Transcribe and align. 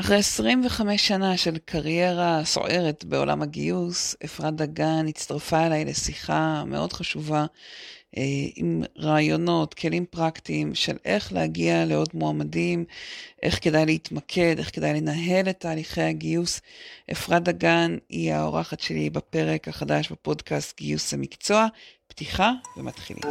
אחרי 0.00 0.16
25 0.16 1.08
שנה 1.08 1.36
של 1.36 1.58
קריירה 1.64 2.44
סוערת 2.44 3.04
בעולם 3.04 3.42
הגיוס, 3.42 4.16
אפרת 4.24 4.54
דגן 4.54 5.06
הצטרפה 5.08 5.66
אליי 5.66 5.84
לשיחה 5.84 6.64
מאוד 6.66 6.92
חשובה 6.92 7.46
אה, 8.16 8.22
עם 8.56 8.82
רעיונות, 8.98 9.74
כלים 9.74 10.06
פרקטיים 10.10 10.74
של 10.74 10.96
איך 11.04 11.32
להגיע 11.32 11.84
לעוד 11.84 12.08
מועמדים, 12.14 12.84
איך 13.42 13.58
כדאי 13.64 13.86
להתמקד, 13.86 14.54
איך 14.58 14.74
כדאי 14.74 15.00
לנהל 15.00 15.48
את 15.48 15.60
תהליכי 15.60 16.02
הגיוס. 16.02 16.60
אפרת 17.12 17.42
דגן 17.42 17.96
היא 18.08 18.32
האורחת 18.32 18.80
שלי 18.80 19.10
בפרק 19.10 19.68
החדש 19.68 20.12
בפודקאסט 20.12 20.78
גיוס 20.78 21.14
המקצוע. 21.14 21.66
פתיחה 22.12 22.52
ומתחילים. 22.76 23.22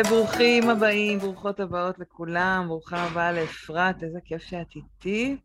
וברוכים 0.00 0.70
הבאים, 0.70 1.18
ברוכות 1.18 1.60
הבאות 1.60 1.98
לכולם, 1.98 2.64
ברוכה 2.68 3.02
הבאה 3.02 3.32
לאפרת, 3.32 4.02
איזה 4.02 4.18
כיף 4.24 4.42
שאת 4.42 4.66
איתי. 4.76 5.36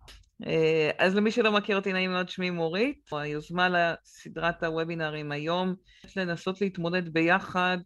אה, 0.48 0.91
אז 0.98 1.16
למי 1.16 1.31
שלא 1.31 1.52
מכיר 1.52 1.75
אותי, 1.75 1.94
נעים 1.94 2.11
מאוד, 2.11 2.30
שמי 2.30 2.49
מורית. 2.49 3.09
היוזמה 3.11 3.70
לסדרת 3.70 4.63
הוובינרים 4.63 5.31
היום, 5.31 5.75
יש 6.05 6.17
לנסות 6.17 6.61
להתמודד 6.61 7.09
ביחד 7.09 7.77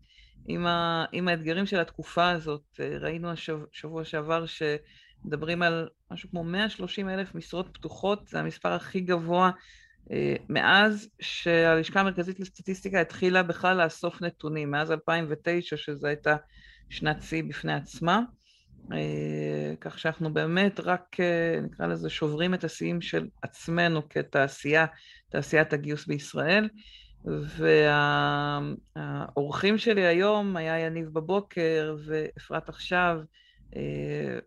עם, 0.47 0.65
ה, 0.65 1.05
עם 1.11 1.27
האתגרים 1.27 1.65
של 1.65 1.79
התקופה 1.79 2.29
הזאת. 2.29 2.63
אה, 2.79 2.97
ראינו 2.99 3.31
השבוע 3.31 4.03
שעבר 4.03 4.45
שמדברים 4.45 5.61
על 5.61 5.89
משהו 6.11 6.29
כמו 6.29 6.43
130 6.43 7.09
אלף 7.09 7.35
משרות 7.35 7.69
פתוחות, 7.73 8.27
זה 8.27 8.39
המספר 8.39 8.73
הכי 8.73 8.99
גבוה 8.99 9.51
מאז 10.49 11.09
שהלשכה 11.19 11.99
המרכזית 11.99 12.39
לסטטיסטיקה 12.39 13.01
התחילה 13.01 13.43
בכלל 13.43 13.83
לאסוף 13.83 14.21
נתונים, 14.21 14.71
מאז 14.71 14.91
2009, 14.91 15.77
שזו 15.77 16.07
הייתה 16.07 16.35
שנת 16.89 17.21
שיא 17.21 17.43
בפני 17.43 17.73
עצמה, 17.73 18.21
אה, 18.93 19.73
כך 19.81 19.99
שאנחנו 19.99 20.33
באמת 20.33 20.79
רק, 20.79 21.19
אה, 21.19 21.59
נקרא 21.61 21.87
לזה, 21.87 22.09
שוברים 22.09 22.53
את 22.53 22.63
השיאים 22.63 23.01
של 23.01 23.27
עצמנו 23.41 24.09
כתעשייה, 24.09 24.85
תעשיית 25.29 25.73
הגיוס 25.73 26.05
בישראל. 26.05 26.69
והאורחים 28.95 29.77
שלי 29.77 30.05
היום 30.05 30.57
היה 30.57 30.79
יניב 30.79 31.09
בבוקר 31.13 31.95
ואפרת 32.05 32.69
עכשיו, 32.69 33.17
אה, 33.19 33.23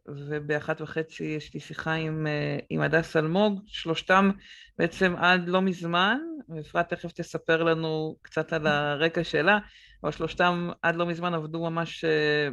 ובאחת 0.09 0.81
וחצי 0.81 1.25
יש 1.25 1.55
לי 1.55 1.61
שיחה 1.61 1.93
עם, 1.93 2.27
אה, 2.27 2.59
עם 2.71 2.81
הדס 2.81 3.17
אלמוג, 3.17 3.61
שלושתם 3.67 4.31
בעצם 4.79 5.15
עד 5.17 5.49
לא 5.49 5.63
מזמן, 5.63 6.19
ואפרת 6.49 6.89
תכף 6.89 7.13
תספר 7.13 7.63
לנו 7.63 8.17
קצת 8.23 8.53
על 8.53 8.67
הרקע 8.67 9.25
שלה, 9.25 9.59
אבל 10.03 10.13
שלושתם 10.13 10.71
עד 10.83 10.97
לא 10.97 11.07
מזמן 11.07 11.35
עבדו 11.35 11.61
ממש 11.71 12.05
אה, 12.05 12.48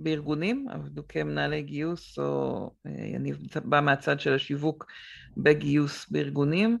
בארגונים, 0.00 0.66
עבדו 0.70 1.02
כמנהלי 1.08 1.62
גיוס, 1.62 2.18
או 2.18 2.70
יניב 3.14 3.38
בא 3.64 3.80
מהצד 3.80 4.20
של 4.20 4.34
השיווק 4.34 4.86
בגיוס 5.36 6.10
בארגונים, 6.10 6.78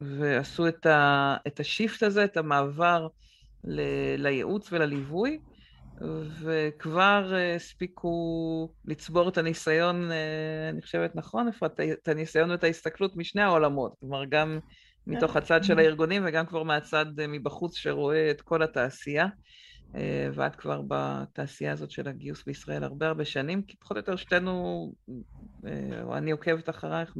ועשו 0.00 0.68
את, 0.68 0.86
ה, 0.86 1.36
את 1.46 1.60
השיפט 1.60 2.02
הזה, 2.02 2.24
את 2.24 2.36
המעבר 2.36 3.08
ל, 3.64 3.80
לייעוץ 4.16 4.72
ולליווי. 4.72 5.38
וכבר 6.40 7.32
אה, 7.34 7.54
הספיקו 7.54 8.72
לצבור 8.84 9.28
את 9.28 9.38
הניסיון, 9.38 10.10
אה, 10.10 10.68
אני 10.68 10.82
חושבת 10.82 11.16
נכון, 11.16 11.48
אפרת, 11.48 11.80
את 11.80 12.08
הניסיון 12.08 12.50
ואת 12.50 12.64
ההסתכלות 12.64 13.16
משני 13.16 13.42
העולמות, 13.42 13.94
כלומר 14.00 14.24
גם 14.24 14.58
מתוך 15.06 15.36
הצד 15.36 15.64
של 15.64 15.78
הארגונים 15.78 16.22
וגם 16.26 16.46
כבר 16.46 16.62
מהצד 16.62 17.20
אה, 17.20 17.26
מבחוץ 17.26 17.76
שרואה 17.76 18.30
את 18.30 18.40
כל 18.40 18.62
התעשייה. 18.62 19.26
ואת 20.34 20.56
כבר 20.56 20.82
בתעשייה 20.88 21.72
הזאת 21.72 21.90
של 21.90 22.08
הגיוס 22.08 22.44
בישראל 22.44 22.84
הרבה 22.84 23.08
הרבה 23.08 23.24
שנים, 23.24 23.62
כי 23.62 23.76
פחות 23.76 23.96
או 23.96 24.00
יותר 24.00 24.16
שתינו, 24.16 24.92
או 26.02 26.16
אני 26.16 26.30
עוקבת 26.30 26.68
אחרייך 26.68 27.16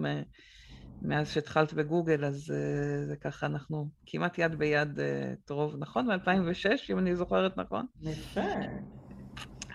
מאז 1.02 1.30
שהתחלת 1.30 1.72
בגוגל, 1.72 2.24
אז 2.24 2.50
uh, 2.50 3.06
זה 3.08 3.16
ככה, 3.16 3.46
אנחנו 3.46 3.88
כמעט 4.06 4.38
יד 4.38 4.54
ביד 4.54 4.98
uh, 4.98 5.02
טרוב, 5.44 5.76
נכון? 5.78 6.06
מ-2006, 6.06 6.90
אם 6.90 6.98
אני 6.98 7.16
זוכרת 7.16 7.56
נכון? 7.56 7.86
יפה. 8.02 8.40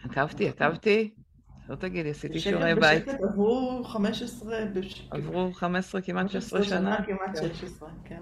עקבתי, 0.04 0.50
עקבתי. 0.50 1.14
לא 1.70 1.76
תגידי, 1.76 2.10
עשיתי 2.10 2.40
שיעורי 2.40 2.76
בית. 2.76 3.06
בשקט 3.06 3.24
עברו 3.24 3.84
15, 3.84 4.58
עברו 5.12 5.54
15, 5.54 6.02
כמעט 6.02 6.30
16 6.30 6.64
שנה. 6.64 7.06
כמעט 7.06 7.38
16, 7.38 7.90
כן. 8.06 8.22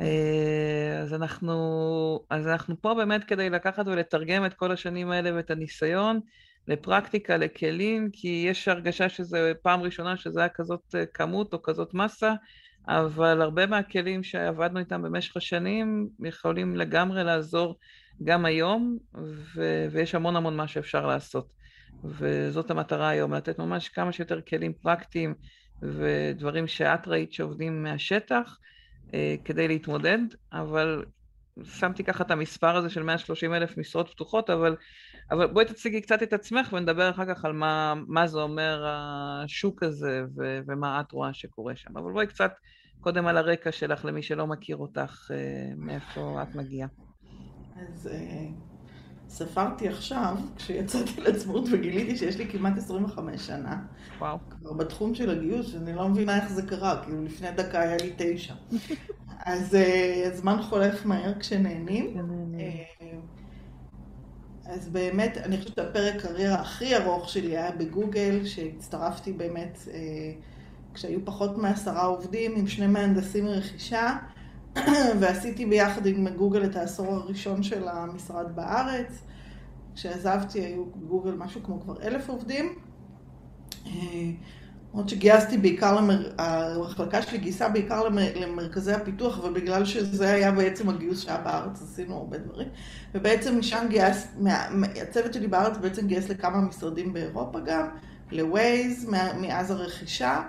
אה, 0.00 0.98
אז 1.02 1.14
אנחנו, 1.14 2.24
אז 2.30 2.46
אנחנו 2.46 2.80
פה 2.80 2.94
באמת 2.94 3.24
כדי 3.24 3.50
לקחת 3.50 3.86
ולתרגם 3.86 4.46
את 4.46 4.54
כל 4.54 4.72
השנים 4.72 5.10
האלה 5.10 5.36
ואת 5.36 5.50
הניסיון. 5.50 6.20
לפרקטיקה, 6.68 7.36
לכלים, 7.36 8.10
כי 8.12 8.44
יש 8.48 8.68
הרגשה 8.68 9.08
שזו 9.08 9.38
פעם 9.62 9.82
ראשונה 9.82 10.16
שזה 10.16 10.40
היה 10.40 10.48
כזאת 10.48 10.94
אה, 10.94 11.06
כמות 11.06 11.52
או 11.52 11.62
כזאת 11.62 11.94
מסה, 11.94 12.32
אבל 12.88 13.42
הרבה 13.42 13.66
מהכלים 13.66 14.22
שעבדנו 14.22 14.78
איתם 14.78 15.02
במשך 15.02 15.36
השנים 15.36 16.08
יכולים 16.24 16.76
לגמרי 16.76 17.24
לעזור 17.24 17.78
גם 18.24 18.44
היום, 18.44 18.98
ו- 19.54 19.86
ויש 19.90 20.14
המון 20.14 20.36
המון 20.36 20.56
מה 20.56 20.68
שאפשר 20.68 21.06
לעשות. 21.06 21.52
וזאת 22.04 22.70
המטרה 22.70 23.08
היום, 23.08 23.34
לתת 23.34 23.58
ממש 23.58 23.88
כמה 23.88 24.12
שיותר 24.12 24.40
כלים 24.40 24.72
פרקטיים 24.72 25.34
ודברים 25.82 26.66
שאת 26.66 27.08
ראית 27.08 27.32
שעובדים 27.32 27.82
מהשטח 27.82 28.58
אה, 29.14 29.34
כדי 29.44 29.68
להתמודד, 29.68 30.18
אבל 30.52 31.04
שמתי 31.64 32.04
ככה 32.04 32.24
את 32.24 32.30
המספר 32.30 32.76
הזה 32.76 32.90
של 32.90 33.02
130 33.02 33.54
אלף 33.54 33.78
משרות 33.78 34.10
פתוחות, 34.10 34.50
אבל 34.50 34.76
אבל 35.30 35.46
בואי 35.46 35.64
תציגי 35.64 36.00
קצת 36.00 36.22
את 36.22 36.32
עצמך 36.32 36.72
ונדבר 36.72 37.10
אחר 37.10 37.34
כך 37.34 37.44
על 37.44 37.52
מה, 37.52 37.94
מה 38.06 38.26
זה 38.26 38.38
אומר 38.38 38.84
השוק 38.86 39.82
הזה 39.82 40.22
ו, 40.36 40.58
ומה 40.66 41.00
את 41.00 41.12
רואה 41.12 41.34
שקורה 41.34 41.76
שם. 41.76 41.96
אבל 41.96 42.12
בואי 42.12 42.26
קצת 42.26 42.52
קודם 43.00 43.26
על 43.26 43.36
הרקע 43.36 43.72
שלך 43.72 44.04
למי 44.04 44.22
שלא 44.22 44.46
מכיר 44.46 44.76
אותך, 44.76 45.30
אה, 45.34 45.72
מאיפה 45.76 46.42
את 46.42 46.54
מגיעה. 46.54 46.88
אז 47.76 48.06
אה, 48.12 48.46
ספרתי 49.28 49.88
עכשיו, 49.88 50.36
כשיצאתי 50.56 51.20
לעצמאות 51.20 51.64
וגיליתי 51.72 52.16
שיש 52.16 52.36
לי 52.36 52.48
כמעט 52.48 52.76
25 52.76 53.46
שנה. 53.46 53.82
וואו. 54.18 54.38
כבר 54.50 54.72
בתחום 54.72 55.14
של 55.14 55.30
הגיוס, 55.30 55.74
ואני 55.74 55.92
לא 55.92 56.08
מבינה 56.08 56.36
איך 56.36 56.52
זה 56.52 56.62
קרה, 56.62 57.02
כאילו 57.04 57.24
לפני 57.24 57.50
דקה 57.50 57.80
היה 57.80 57.96
לי 57.96 58.12
תשע. 58.16 58.54
אז 59.46 59.76
הזמן 60.26 60.58
אה, 60.58 60.62
חולף 60.62 61.06
מהר 61.06 61.38
כשנהנים. 61.38 62.16
אז 64.64 64.88
באמת, 64.88 65.36
אני 65.36 65.58
חושבת 65.58 65.76
שהפרק 65.76 66.22
קריירה 66.22 66.60
הכי 66.60 66.96
ארוך 66.96 67.28
שלי 67.28 67.56
היה 67.56 67.70
בגוגל, 67.70 68.44
שהצטרפתי 68.44 69.32
באמת 69.32 69.78
אה, 69.94 70.32
כשהיו 70.94 71.24
פחות 71.24 71.58
מעשרה 71.58 72.04
עובדים 72.04 72.56
עם 72.56 72.66
שני 72.66 72.86
מהנדסים 72.86 73.44
מרכישה, 73.44 74.16
ועשיתי 75.20 75.66
ביחד 75.66 76.06
עם 76.06 76.28
גוגל 76.28 76.64
את 76.64 76.76
העשור 76.76 77.06
הראשון 77.06 77.62
של 77.62 77.88
המשרד 77.88 78.56
בארץ. 78.56 79.22
כשעזבתי 79.94 80.60
היו 80.60 80.84
בגוגל 80.96 81.32
משהו 81.32 81.62
כמו 81.62 81.80
כבר 81.80 82.02
אלף 82.02 82.28
עובדים. 82.28 82.74
למרות 84.92 85.08
שגייסתי 85.08 85.58
בעיקר, 85.58 85.94
למר... 85.96 86.30
המחלקה 86.38 87.22
שלי 87.22 87.38
גייסה 87.38 87.68
בעיקר 87.68 88.04
למר... 88.04 88.32
למרכזי 88.34 88.92
הפיתוח, 88.92 89.44
ובגלל 89.44 89.84
שזה 89.84 90.32
היה 90.32 90.52
בעצם 90.52 90.88
הגיוס 90.88 91.20
שהיה 91.20 91.38
בארץ, 91.38 91.82
עשינו 91.82 92.16
הרבה 92.16 92.38
דברים. 92.38 92.68
ובעצם 93.14 93.58
משם 93.58 93.86
גייס, 93.88 94.26
מה... 94.38 94.66
הצוות 95.02 95.34
שלי 95.34 95.46
בארץ 95.46 95.76
בעצם 95.76 96.06
גייס 96.06 96.28
לכמה 96.28 96.60
משרדים 96.60 97.12
באירופה 97.12 97.60
גם, 97.60 97.88
לווייז, 98.30 99.10
מאז 99.40 99.70
הרכישה, 99.70 100.42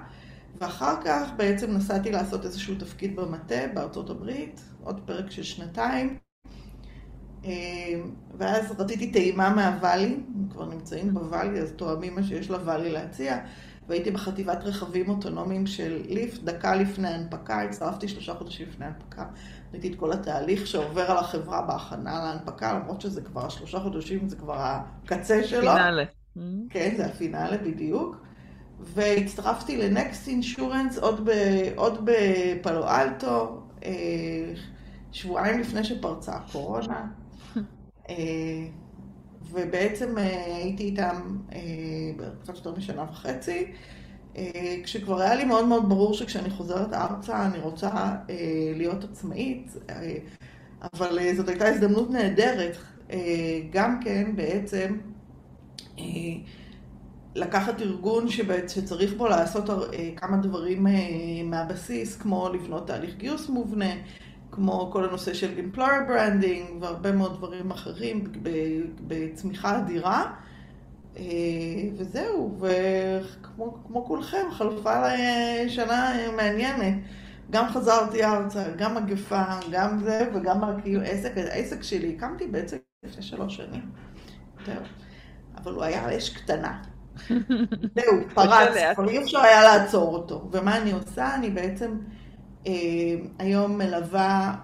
ואחר 0.59 0.95
כך 1.05 1.29
בעצם 1.37 1.71
נסעתי 1.71 2.11
לעשות 2.11 2.45
איזשהו 2.45 2.75
תפקיד 2.75 3.15
במטה 3.15 3.67
בארצות 3.73 4.09
הברית, 4.09 4.61
עוד 4.83 4.99
פרק 5.05 5.31
של 5.31 5.43
שנתיים. 5.43 6.17
אה, 7.45 7.51
ואז 8.37 8.79
רציתי 8.79 9.11
טעימה 9.11 9.49
מהוואלי, 9.49 10.17
הם 10.35 10.49
כבר 10.51 10.65
נמצאים 10.65 11.13
בוואלי, 11.13 11.59
אז 11.59 11.71
תואמים 11.71 12.15
מה 12.15 12.23
שיש 12.23 12.49
לוואלי 12.49 12.91
להציע. 12.91 13.37
והייתי 13.87 14.11
בחטיבת 14.11 14.63
רכבים 14.63 15.09
אוטונומיים 15.09 15.67
של 15.67 16.01
ליפט, 16.09 16.43
דקה 16.43 16.75
לפני 16.75 17.07
ההנפקה, 17.07 17.61
הצטרפתי 17.61 18.07
שלושה 18.07 18.33
חודשים 18.33 18.67
לפני 18.69 18.85
ההנפקה. 18.85 19.25
ראיתי 19.71 19.87
את 19.87 19.95
כל 19.95 20.11
התהליך 20.11 20.67
שעובר 20.67 21.11
על 21.11 21.17
החברה 21.17 21.61
בהכנה 21.61 22.23
להנפקה, 22.23 22.73
למרות 22.73 23.01
שזה 23.01 23.21
כבר 23.21 23.49
שלושה 23.49 23.79
חודשים, 23.79 24.27
זה 24.29 24.35
כבר 24.35 24.55
הקצה 24.57 25.43
שלו. 25.43 25.61
פינאלה. 25.61 26.03
כן, 26.69 26.93
זה 26.97 27.05
הפינאלה 27.05 27.57
בדיוק. 27.57 28.17
והצטרפתי 28.79 29.77
לנקסט 29.77 30.27
אינשורנס 30.27 30.97
עוד, 30.97 31.29
ב, 31.29 31.31
עוד 31.75 32.05
בפלו 32.05 32.87
אלטו, 32.87 33.61
אה, 33.85 33.91
שבועיים 35.11 35.59
לפני 35.59 35.83
שפרצה 35.83 36.35
הקורונה. 36.35 37.05
אה, 39.57 39.63
ובעצם 39.67 40.17
אה, 40.17 40.55
הייתי 40.55 40.83
איתם 40.83 41.37
אה, 41.53 41.59
קצת 42.43 42.55
יותר 42.55 42.75
משנה 42.77 43.03
וחצי. 43.11 43.65
כשכבר 44.83 45.21
היה 45.21 45.35
לי 45.35 45.45
מאוד 45.45 45.65
מאוד 45.65 45.89
ברור 45.89 46.13
שכשאני 46.13 46.49
חוזרת 46.49 46.93
ארצה 46.93 47.45
אני 47.45 47.59
רוצה 47.59 48.15
להיות 48.75 49.03
עצמאית, 49.03 49.73
אבל 50.93 51.19
זאת 51.35 51.49
הייתה 51.49 51.67
הזדמנות 51.67 52.11
נהדרת, 52.11 52.77
גם 53.71 53.99
כן 54.03 54.35
בעצם 54.35 54.97
לקחת 57.35 57.81
ארגון 57.81 58.29
שצריך 58.29 59.13
בו 59.13 59.27
לעשות 59.27 59.69
כמה 60.15 60.37
דברים 60.37 60.87
מהבסיס, 61.43 62.15
כמו 62.17 62.49
לבנות 62.53 62.87
תהליך 62.87 63.15
גיוס 63.17 63.49
מובנה, 63.49 63.91
כמו 64.55 64.89
כל 64.93 65.05
הנושא 65.05 65.33
של 65.33 65.51
employer 65.57 66.09
branding 66.09 66.73
והרבה 66.81 67.11
מאוד 67.11 67.37
דברים 67.37 67.71
אחרים 67.71 68.23
בצמיחה 69.07 69.77
אדירה. 69.77 70.33
אה, 71.17 71.23
וזהו, 71.97 72.59
וכמו 72.59 74.05
כולכם, 74.05 74.45
חלפה 74.51 75.03
שנה 75.67 76.13
מעניינת. 76.35 76.93
גם 77.51 77.69
חזרתי 77.69 78.23
ארצה, 78.23 78.63
גם 78.77 78.95
מגפה, 78.95 79.43
גם 79.71 79.99
זה, 80.03 80.29
וגם 80.33 80.61
כאילו 80.81 81.01
עסק, 81.01 81.37
העסק 81.37 81.83
שלי, 81.83 82.15
הקמתי 82.17 82.47
בעצם 82.47 82.77
לפני 83.03 83.23
שלוש 83.23 83.55
שנים. 83.55 83.91
זהו. 84.65 84.75
אבל 85.57 85.73
הוא 85.73 85.83
היה 85.83 86.17
אש 86.17 86.29
קטנה. 86.29 86.81
זהו, 87.95 88.15
פרץ, 88.33 88.95
כבר 88.95 89.09
אי 89.09 89.23
אפשר 89.23 89.39
היה 89.39 89.63
לעצור 89.63 90.13
אותו. 90.13 90.49
ומה 90.51 90.77
אני 90.77 90.91
עושה? 90.91 91.35
אני 91.35 91.49
בעצם... 91.49 91.97
אה, 92.67 93.15
היום 93.39 93.77
מלווה 93.77 94.55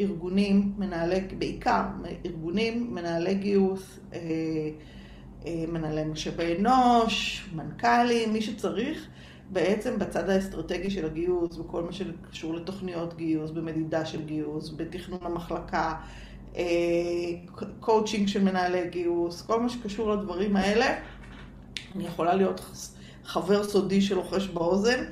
ארגונים, 0.00 0.72
מנהלי, 0.78 1.20
בעיקר 1.38 1.82
ארגונים, 2.26 2.94
מנהלי 2.94 3.34
גיוס, 3.34 3.98
אה, 4.12 4.18
אה, 5.46 5.64
מנהלי 5.68 6.04
משאבי 6.04 6.56
אנוש, 6.58 7.44
מנכ"לים, 7.54 8.32
מי 8.32 8.42
שצריך, 8.42 9.08
בעצם 9.50 9.98
בצד 9.98 10.30
האסטרטגי 10.30 10.90
של 10.90 11.06
הגיוס, 11.06 11.56
בכל 11.56 11.82
מה 11.82 11.92
שקשור 11.92 12.54
לתוכניות 12.54 13.16
גיוס, 13.16 13.50
במדידה 13.50 14.04
של 14.04 14.22
גיוס, 14.24 14.74
בתכנון 14.76 15.20
המחלקה, 15.22 15.94
קואוצ'ינג 17.80 18.28
של 18.28 18.42
מנהלי 18.44 18.88
גיוס, 18.88 19.42
כל 19.42 19.60
מה 19.60 19.68
שקשור 19.68 20.10
לדברים 20.10 20.56
האלה. 20.56 20.94
אני 21.96 22.06
יכולה 22.06 22.34
להיות 22.34 22.60
חבר 23.24 23.64
סודי 23.64 24.00
שלוחש 24.00 24.48
באוזן. 24.48 25.04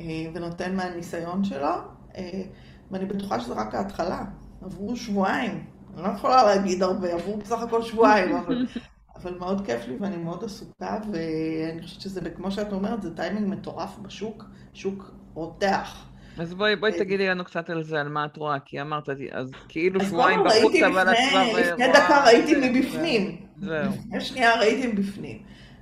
אה, 0.00 0.04
ונותן 0.34 0.76
מהניסיון 0.76 1.44
שלו, 1.44 1.74
אה, 2.16 2.42
ואני 2.90 3.04
בטוחה 3.04 3.40
שזה 3.40 3.54
רק 3.54 3.74
ההתחלה. 3.74 4.24
עברו 4.62 4.96
שבועיים, 4.96 5.64
אני 5.94 6.02
לא 6.02 6.08
יכולה 6.08 6.44
להגיד 6.44 6.82
הרבה, 6.82 7.14
עברו 7.14 7.36
בסך 7.36 7.62
הכל 7.62 7.82
שבועיים, 7.82 8.36
אבל, 8.36 8.66
אבל 9.16 9.38
מאוד 9.38 9.66
כיף 9.66 9.88
לי 9.88 9.96
ואני 10.00 10.16
מאוד 10.16 10.44
עסוקה, 10.44 10.98
ואני 11.12 11.82
חושבת 11.82 12.00
שזה, 12.00 12.30
כמו 12.30 12.50
שאת 12.50 12.72
אומרת, 12.72 13.02
זה 13.02 13.16
טיימינג 13.16 13.48
מטורף 13.48 13.98
בשוק, 13.98 14.44
שוק 14.74 15.10
רותח. 15.34 16.04
אז 16.38 16.54
בואי, 16.54 16.76
בואי 16.76 16.92
אה, 16.92 16.98
תגידי 16.98 17.28
לנו 17.28 17.44
קצת 17.44 17.70
על 17.70 17.82
זה, 17.82 18.00
על 18.00 18.08
מה 18.08 18.24
את 18.24 18.36
רואה, 18.36 18.58
כי 18.64 18.80
אמרת, 18.80 19.08
אז 19.32 19.50
כאילו 19.68 20.00
שבועיים 20.00 20.40
בחוץ, 20.44 20.74
אבל 20.86 21.10
את 21.10 21.16
כבר. 21.30 21.60
לפני 21.60 21.88
דקה 21.88 22.24
ראיתי 22.24 22.70
מבפנים. 22.70 23.36
זהו. 23.56 23.92
לפני 24.06 24.20
שנייה 24.20 24.58
ראיתי 24.58 24.86
מבפנים. 24.86 25.38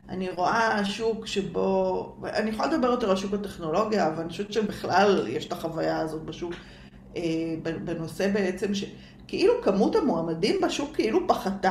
אני 0.09 0.31
רואה 0.31 0.85
שוק 0.85 1.27
שבו, 1.27 2.17
אני 2.25 2.51
יכולה 2.51 2.69
לדבר 2.73 2.89
יותר 2.89 3.11
על 3.11 3.17
שוק 3.17 3.35
הטכנולוגיה, 3.35 4.09
אבל 4.09 4.21
אני 4.21 4.29
חושבת 4.29 4.53
שבכלל 4.53 5.27
יש 5.29 5.47
את 5.47 5.53
החוויה 5.53 5.99
הזאת 5.99 6.23
בשוק, 6.23 6.53
אה, 7.17 7.23
בנושא 7.85 8.33
בעצם 8.33 8.73
שכאילו 8.75 9.53
כמות 9.63 9.97
המועמדים 9.97 10.61
בשוק 10.63 10.95
כאילו 10.95 11.29
פחתה. 11.29 11.71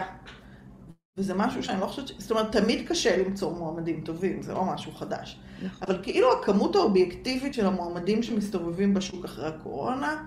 וזה 1.18 1.34
משהו 1.34 1.64
שאני 1.64 1.82
לא 1.82 1.86
חושבת, 1.86 2.12
זאת 2.18 2.32
אומרת, 2.32 2.52
תמיד 2.52 2.88
קשה 2.88 3.18
למצוא 3.18 3.52
מועמדים 3.52 4.02
טובים, 4.02 4.42
זה 4.42 4.54
לא 4.54 4.64
משהו 4.64 4.92
חדש. 4.92 5.40
נכון. 5.66 5.88
אבל 5.88 6.04
כאילו 6.04 6.34
הכמות 6.34 6.76
האובייקטיבית 6.76 7.54
של 7.54 7.66
המועמדים 7.66 8.24
שמסתובבים 8.24 8.94
בשוק 8.94 9.26
אחרי 9.26 9.48
הקורונה 9.48 10.24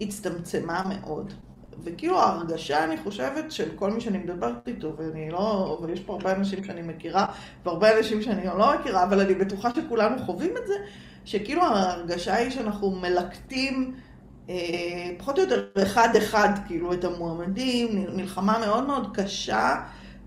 הצטמצמה 0.00 0.82
מאוד. 0.88 1.32
וכאילו 1.84 2.20
ההרגשה, 2.20 2.84
אני 2.84 2.96
חושבת, 2.96 3.52
של 3.52 3.68
כל 3.76 3.90
מי 3.90 4.00
שאני 4.00 4.18
מדברת 4.18 4.68
איתו, 4.68 4.92
ואני 4.96 5.30
לא, 5.30 5.78
ויש 5.82 6.00
פה 6.00 6.12
הרבה 6.12 6.32
אנשים 6.32 6.64
שאני 6.64 6.82
מכירה, 6.82 7.26
והרבה 7.64 7.98
אנשים 7.98 8.22
שאני 8.22 8.46
לא 8.46 8.74
מכירה, 8.80 9.04
אבל 9.04 9.20
אני 9.20 9.34
בטוחה 9.34 9.70
שכולנו 9.74 10.18
חווים 10.18 10.50
את 10.62 10.66
זה, 10.66 10.74
שכאילו 11.24 11.62
ההרגשה 11.62 12.34
היא 12.34 12.50
שאנחנו 12.50 12.90
מלקטים 12.90 13.94
אה, 14.48 15.10
פחות 15.18 15.38
או 15.38 15.42
יותר 15.42 15.82
אחד-אחד, 15.82 16.48
כאילו, 16.66 16.92
את 16.92 17.04
המועמדים, 17.04 18.06
מלחמה 18.16 18.58
מאוד 18.58 18.86
מאוד 18.86 19.16
קשה. 19.16 19.74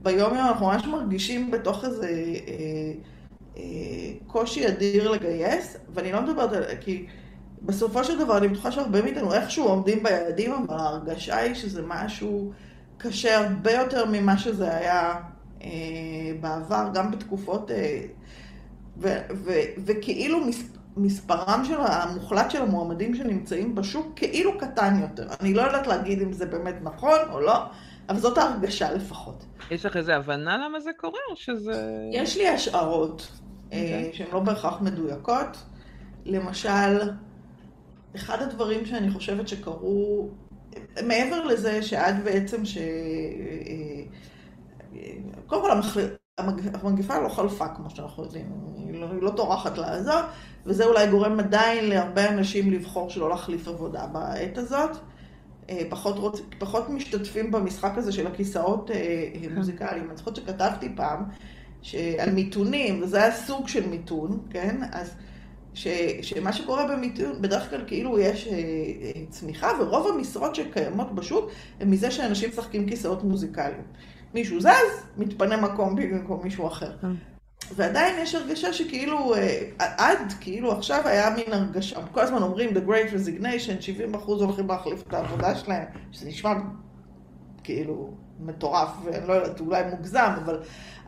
ביום 0.04 0.36
יום 0.36 0.48
אנחנו 0.48 0.66
ממש 0.66 0.86
מרגישים 0.86 1.52
בתוך 1.52 1.86
איזה 1.86 2.08
אה, 2.08 2.92
אה, 3.58 3.64
קושי 4.28 4.68
אדיר 4.68 5.12
לגייס, 5.12 5.78
ואני 5.94 6.12
לא 6.12 6.22
מדברת 6.22 6.54
על... 6.54 6.64
כי... 6.82 7.06
בסופו 7.62 8.04
של 8.04 8.20
דבר 8.20 8.38
אני 8.38 8.48
בטוחה 8.48 8.72
שהרבה 8.72 9.02
מאיתנו 9.02 9.34
איכשהו 9.34 9.68
עומדים 9.68 10.04
ביעדים, 10.04 10.52
אבל 10.52 10.78
ההרגשה 10.78 11.38
היא 11.38 11.56
שזה 11.56 11.82
משהו 11.88 12.52
קשה 12.98 13.38
הרבה 13.38 13.72
יותר 13.72 14.06
ממה 14.12 14.38
שזה 14.38 14.78
היה 14.78 15.14
אה, 15.64 15.70
בעבר, 16.42 16.90
גם 16.94 17.12
בתקופות... 17.12 17.72
אה, 17.72 18.02
ו, 18.98 19.18
ו, 19.34 19.52
וכאילו 19.86 20.46
מס, 20.46 20.64
מספרם 20.98 21.64
של 21.68 21.78
המוחלט 21.80 22.52
של 22.52 22.62
המועמדים 22.62 23.16
שנמצאים 23.16 23.76
בשוק 23.76 24.14
כאילו 24.16 24.58
קטן 24.58 25.00
יותר. 25.02 25.28
אני 25.42 25.54
לא 25.54 25.62
יודעת 25.62 25.88
להגיד 25.88 26.22
אם 26.22 26.34
זה 26.34 26.46
באמת 26.46 26.76
נכון 26.82 27.20
או 27.32 27.40
לא, 27.40 27.64
אבל 28.10 28.20
זאת 28.20 28.38
ההרגשה 28.38 28.92
לפחות. 28.92 29.46
יש 29.72 29.86
לך 29.86 29.98
איזו 29.98 30.12
הבנה 30.12 30.58
למה 30.58 30.80
זה 30.80 30.92
קורה, 30.98 31.20
או 31.32 31.36
שזה... 31.36 31.84
יש 32.12 32.38
לי 32.38 32.48
השערות 32.48 33.22
okay. 33.22 33.74
אה, 33.74 33.82
אוקיי. 33.82 34.10
שהן 34.14 34.28
לא 34.34 34.40
בהכרח 34.40 34.82
מדויקות. 34.82 35.58
למשל, 36.26 37.12
אחד 38.16 38.42
הדברים 38.42 38.86
שאני 38.86 39.12
חושבת 39.12 39.48
שקרו, 39.48 40.30
מעבר 41.08 41.46
לזה 41.46 41.84
שעד 41.84 42.24
בעצם 42.24 42.66
ש... 42.66 42.78
קודם 45.48 45.62
כל 45.62 45.72
המחל... 45.72 46.08
המגפה 46.38 47.20
לא 47.20 47.30
חלפה, 47.30 47.68
כמו 47.68 47.90
שאנחנו 47.90 48.24
יודעים, 48.24 48.46
היא 48.76 49.02
לא, 49.02 49.08
היא 49.12 49.22
לא 49.22 49.30
טורחת 49.30 49.78
לעזור, 49.78 50.22
וזה 50.66 50.86
אולי 50.86 51.08
גורם 51.08 51.40
עדיין 51.40 51.90
להרבה 51.90 52.30
אנשים 52.30 52.72
לבחור 52.72 53.10
שלא 53.10 53.30
להחליף 53.30 53.68
עבודה 53.68 54.08
בעת 54.08 54.58
הזאת. 54.58 54.98
אה, 55.70 55.82
פחות, 55.90 56.18
רוצ... 56.18 56.42
פחות 56.60 56.90
משתתפים 56.90 57.52
במשחק 57.52 57.92
הזה 57.96 58.12
של 58.12 58.28
הכיסאות 58.28 58.92
אה, 58.92 59.28
כן. 59.42 59.56
מוזיקליים. 59.56 60.08
אני 60.10 60.18
זוכרת 60.18 60.36
שכתבתי 60.36 60.96
פעם 60.96 61.24
על 62.20 62.32
מיתונים, 62.32 63.04
וזה 63.04 63.24
היה 63.24 63.32
סוג 63.32 63.68
של 63.68 63.90
מיתון, 63.90 64.40
כן? 64.50 64.82
אז 64.92 65.16
ש, 65.74 65.88
שמה 66.22 66.54
שקורה 66.54 66.88
במיתון, 66.88 67.42
בדרך 67.42 67.70
כלל 67.70 67.84
כאילו 67.88 68.20
יש 68.20 68.48
אה, 68.48 68.54
אה, 68.54 69.22
צמיחה, 69.30 69.72
ורוב 69.80 70.08
המשרות 70.08 70.56
שקיימות 70.56 71.16
בשוק 71.16 71.52
הן 71.80 71.90
מזה 71.90 72.12
שאנשים 72.12 72.50
משחקים 72.50 72.90
כיסאות 72.90 73.24
מוזיקליים. 73.24 73.82
מישהו 74.34 74.62
זז, 74.62 74.68
מתפנה 75.18 75.58
מקום 75.58 75.96
במקום 75.96 76.40
מישהו 76.44 76.68
אחר. 76.68 76.92
כן. 77.02 77.08
ועדיין 77.76 78.24
יש 78.24 78.36
הרגשה 78.36 78.74
שכאילו, 78.74 79.36
אה, 79.36 79.60
עד 79.80 80.34
כאילו 80.40 80.72
עכשיו 80.72 81.08
היה 81.08 81.30
מין 81.30 81.54
הרגשה, 81.54 82.00
כל 82.12 82.22
הזמן 82.22 82.42
אומרים 82.42 82.70
The 82.70 82.90
Great 82.90 83.14
Resignation, 83.14 83.82
70% 84.16 84.28
הולכים 84.28 84.68
להחליף 84.68 85.04
את 85.08 85.14
העבודה 85.14 85.56
שלהם, 85.56 85.86
שזה 86.12 86.28
נשמע 86.28 86.54
כאילו 87.64 88.14
מטורף, 88.40 88.90
ואני 89.04 89.28
לא 89.28 89.34
יודעת, 89.34 89.60
אולי 89.60 89.84
מוגזם, 89.92 90.34
אבל, 90.44 90.60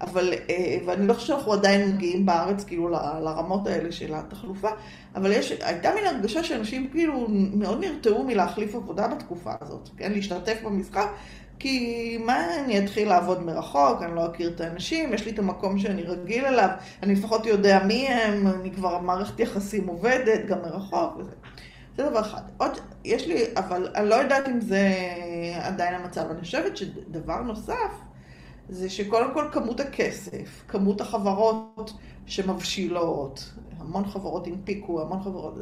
אבל, 0.04 0.34
אה, 0.50 0.78
ואני 0.86 1.08
לא 1.08 1.14
חושבת 1.14 1.28
שאנחנו 1.28 1.54
עדיין 1.54 1.90
מגיעים 1.90 2.26
בארץ 2.26 2.64
כאילו 2.64 2.90
לרמות 3.22 3.68
האלה 3.68 3.92
של 3.92 4.14
התחלופה, 4.14 4.70
אבל 5.16 5.32
יש, 5.32 5.52
הייתה 5.62 5.90
מין 5.96 6.06
הרגשה 6.06 6.44
שאנשים 6.44 6.90
כאילו 6.90 7.28
מאוד 7.30 7.80
נרתעו 7.80 8.24
מלהחליף 8.24 8.76
עבודה 8.76 9.08
בתקופה 9.08 9.52
הזאת, 9.62 9.90
כן, 9.98 10.12
להשתתף 10.12 10.62
במשחק, 10.64 11.08
כי 11.60 12.18
מה 12.26 12.56
אני 12.56 12.80
אתחיל 12.80 13.08
לעבוד 13.08 13.44
מרחוק, 13.44 14.02
אני 14.02 14.16
לא 14.16 14.32
אכיר 14.32 14.50
את 14.56 14.62
האנשים, 14.62 15.14
יש 15.14 15.26
לי 15.26 15.32
את 15.32 15.40
המקום 15.40 15.80
שאני 15.80 16.04
רגיל 16.04 16.46
אליו, 16.46 16.70
אני 17.04 17.16
לפחות 17.16 17.46
יודע 17.46 17.84
מי 17.86 18.08
הם, 18.08 18.48
אני 18.48 18.72
כבר, 18.72 19.00
מערכת 19.00 19.40
יחסים 19.40 19.88
עובדת, 19.88 20.46
גם 20.46 20.58
מרחוק 20.62 21.18
וזה. 21.18 21.32
זה 21.98 22.10
דבר 22.10 22.20
אחד. 22.22 22.42
עוד, 22.58 22.72
יש 23.06 23.28
לי, 23.28 23.44
אבל 23.58 23.88
אני 23.96 24.10
לא 24.10 24.16
יודעת 24.16 24.48
אם 24.50 24.62
זה 24.62 24.94
עדיין 25.62 25.96
המצב. 25.96 26.32
אני 26.32 26.42
חושבת 26.42 26.78
שדבר 26.78 27.42
נוסף, 27.42 27.92
זה 28.70 28.90
שקודם 28.90 29.34
כל 29.34 29.48
כמות 29.52 29.80
הכסף, 29.80 30.64
כמות 30.68 31.02
החברות 31.02 31.94
שמבשילות, 32.26 33.54
המון 33.80 34.06
חברות 34.06 34.48
הנפיקו, 34.48 35.02
המון 35.02 35.24
חברות, 35.24 35.54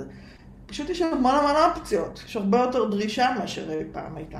פשוט 0.65 0.89
יש 0.89 1.01
המון 1.01 1.35
המון 1.35 1.55
אופציות, 1.69 2.23
יש 2.25 2.35
הרבה 2.35 2.59
יותר 2.59 2.89
דרישה 2.89 3.35
מאשר 3.39 3.69
פעם 3.91 4.15
הייתה. 4.15 4.39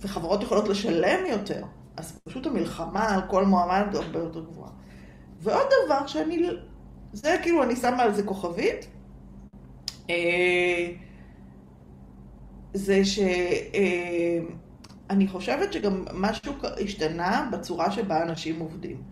וחברות 0.00 0.42
יכולות 0.42 0.68
לשלם 0.68 1.26
יותר, 1.28 1.64
אז 1.96 2.18
פשוט 2.28 2.46
המלחמה 2.46 3.14
על 3.14 3.20
כל 3.28 3.44
מועמד 3.44 3.94
הרבה 3.94 4.18
יותר 4.18 4.44
גבוהה. 4.44 4.70
ועוד 5.40 5.66
דבר 5.86 6.06
שאני, 6.06 6.46
זה 7.12 7.36
כאילו 7.42 7.62
אני 7.62 7.76
שמה 7.76 8.02
על 8.02 8.14
זה 8.14 8.22
כוכבית, 8.22 8.86
אה, 10.10 10.88
זה 12.74 13.00
שאני 15.08 15.28
חושבת 15.28 15.72
שגם 15.72 16.04
משהו 16.14 16.52
השתנה 16.84 17.48
בצורה 17.52 17.90
שבה 17.90 18.22
אנשים 18.22 18.60
עובדים. 18.60 19.02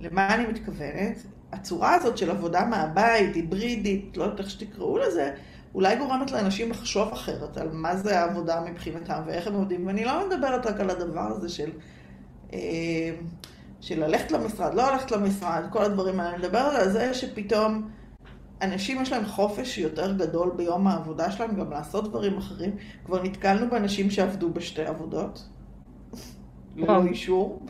למה 0.00 0.34
אני 0.34 0.46
מתכוונת? 0.46 1.16
הצורה 1.52 1.94
הזאת 1.94 2.18
של 2.18 2.30
עבודה 2.30 2.64
מהבית, 2.64 3.34
היברידית, 3.34 4.16
לא 4.16 4.22
יודעת 4.24 4.40
איך 4.40 4.50
שתקראו 4.50 4.98
לזה, 4.98 5.34
אולי 5.74 5.96
גורמת 5.96 6.30
לאנשים 6.30 6.70
לחשוב 6.70 7.12
אחרת 7.12 7.58
על 7.58 7.68
מה 7.72 7.96
זה 7.96 8.20
העבודה 8.20 8.60
מבחינתם 8.60 9.22
ואיך 9.26 9.46
הם 9.46 9.54
עובדים. 9.54 9.86
ואני 9.86 10.04
לא 10.04 10.28
מדברת 10.28 10.66
רק 10.66 10.80
על 10.80 10.90
הדבר 10.90 11.20
הזה 11.20 11.48
של, 11.48 11.70
אה, 12.52 12.58
של 13.80 14.04
ללכת 14.06 14.32
למשרד, 14.32 14.74
לא 14.74 14.92
ללכת 14.92 15.10
למשרד, 15.10 15.62
כל 15.70 15.82
הדברים 15.82 16.20
האלה. 16.20 16.30
אני 16.30 16.38
מדברת 16.38 16.74
על 16.74 16.90
זה 16.90 17.14
שפתאום 17.14 17.90
אנשים 18.62 19.02
יש 19.02 19.12
להם 19.12 19.26
חופש 19.26 19.78
יותר 19.78 20.12
גדול 20.16 20.52
ביום 20.56 20.86
העבודה 20.86 21.30
שלהם 21.30 21.56
גם 21.56 21.70
לעשות 21.70 22.08
דברים 22.08 22.38
אחרים. 22.38 22.76
כבר 23.04 23.22
נתקלנו 23.22 23.70
באנשים 23.70 24.10
שעבדו 24.10 24.52
בשתי 24.52 24.82
עבודות, 24.82 25.48
ללא 26.76 27.04
אישור. 27.04 27.66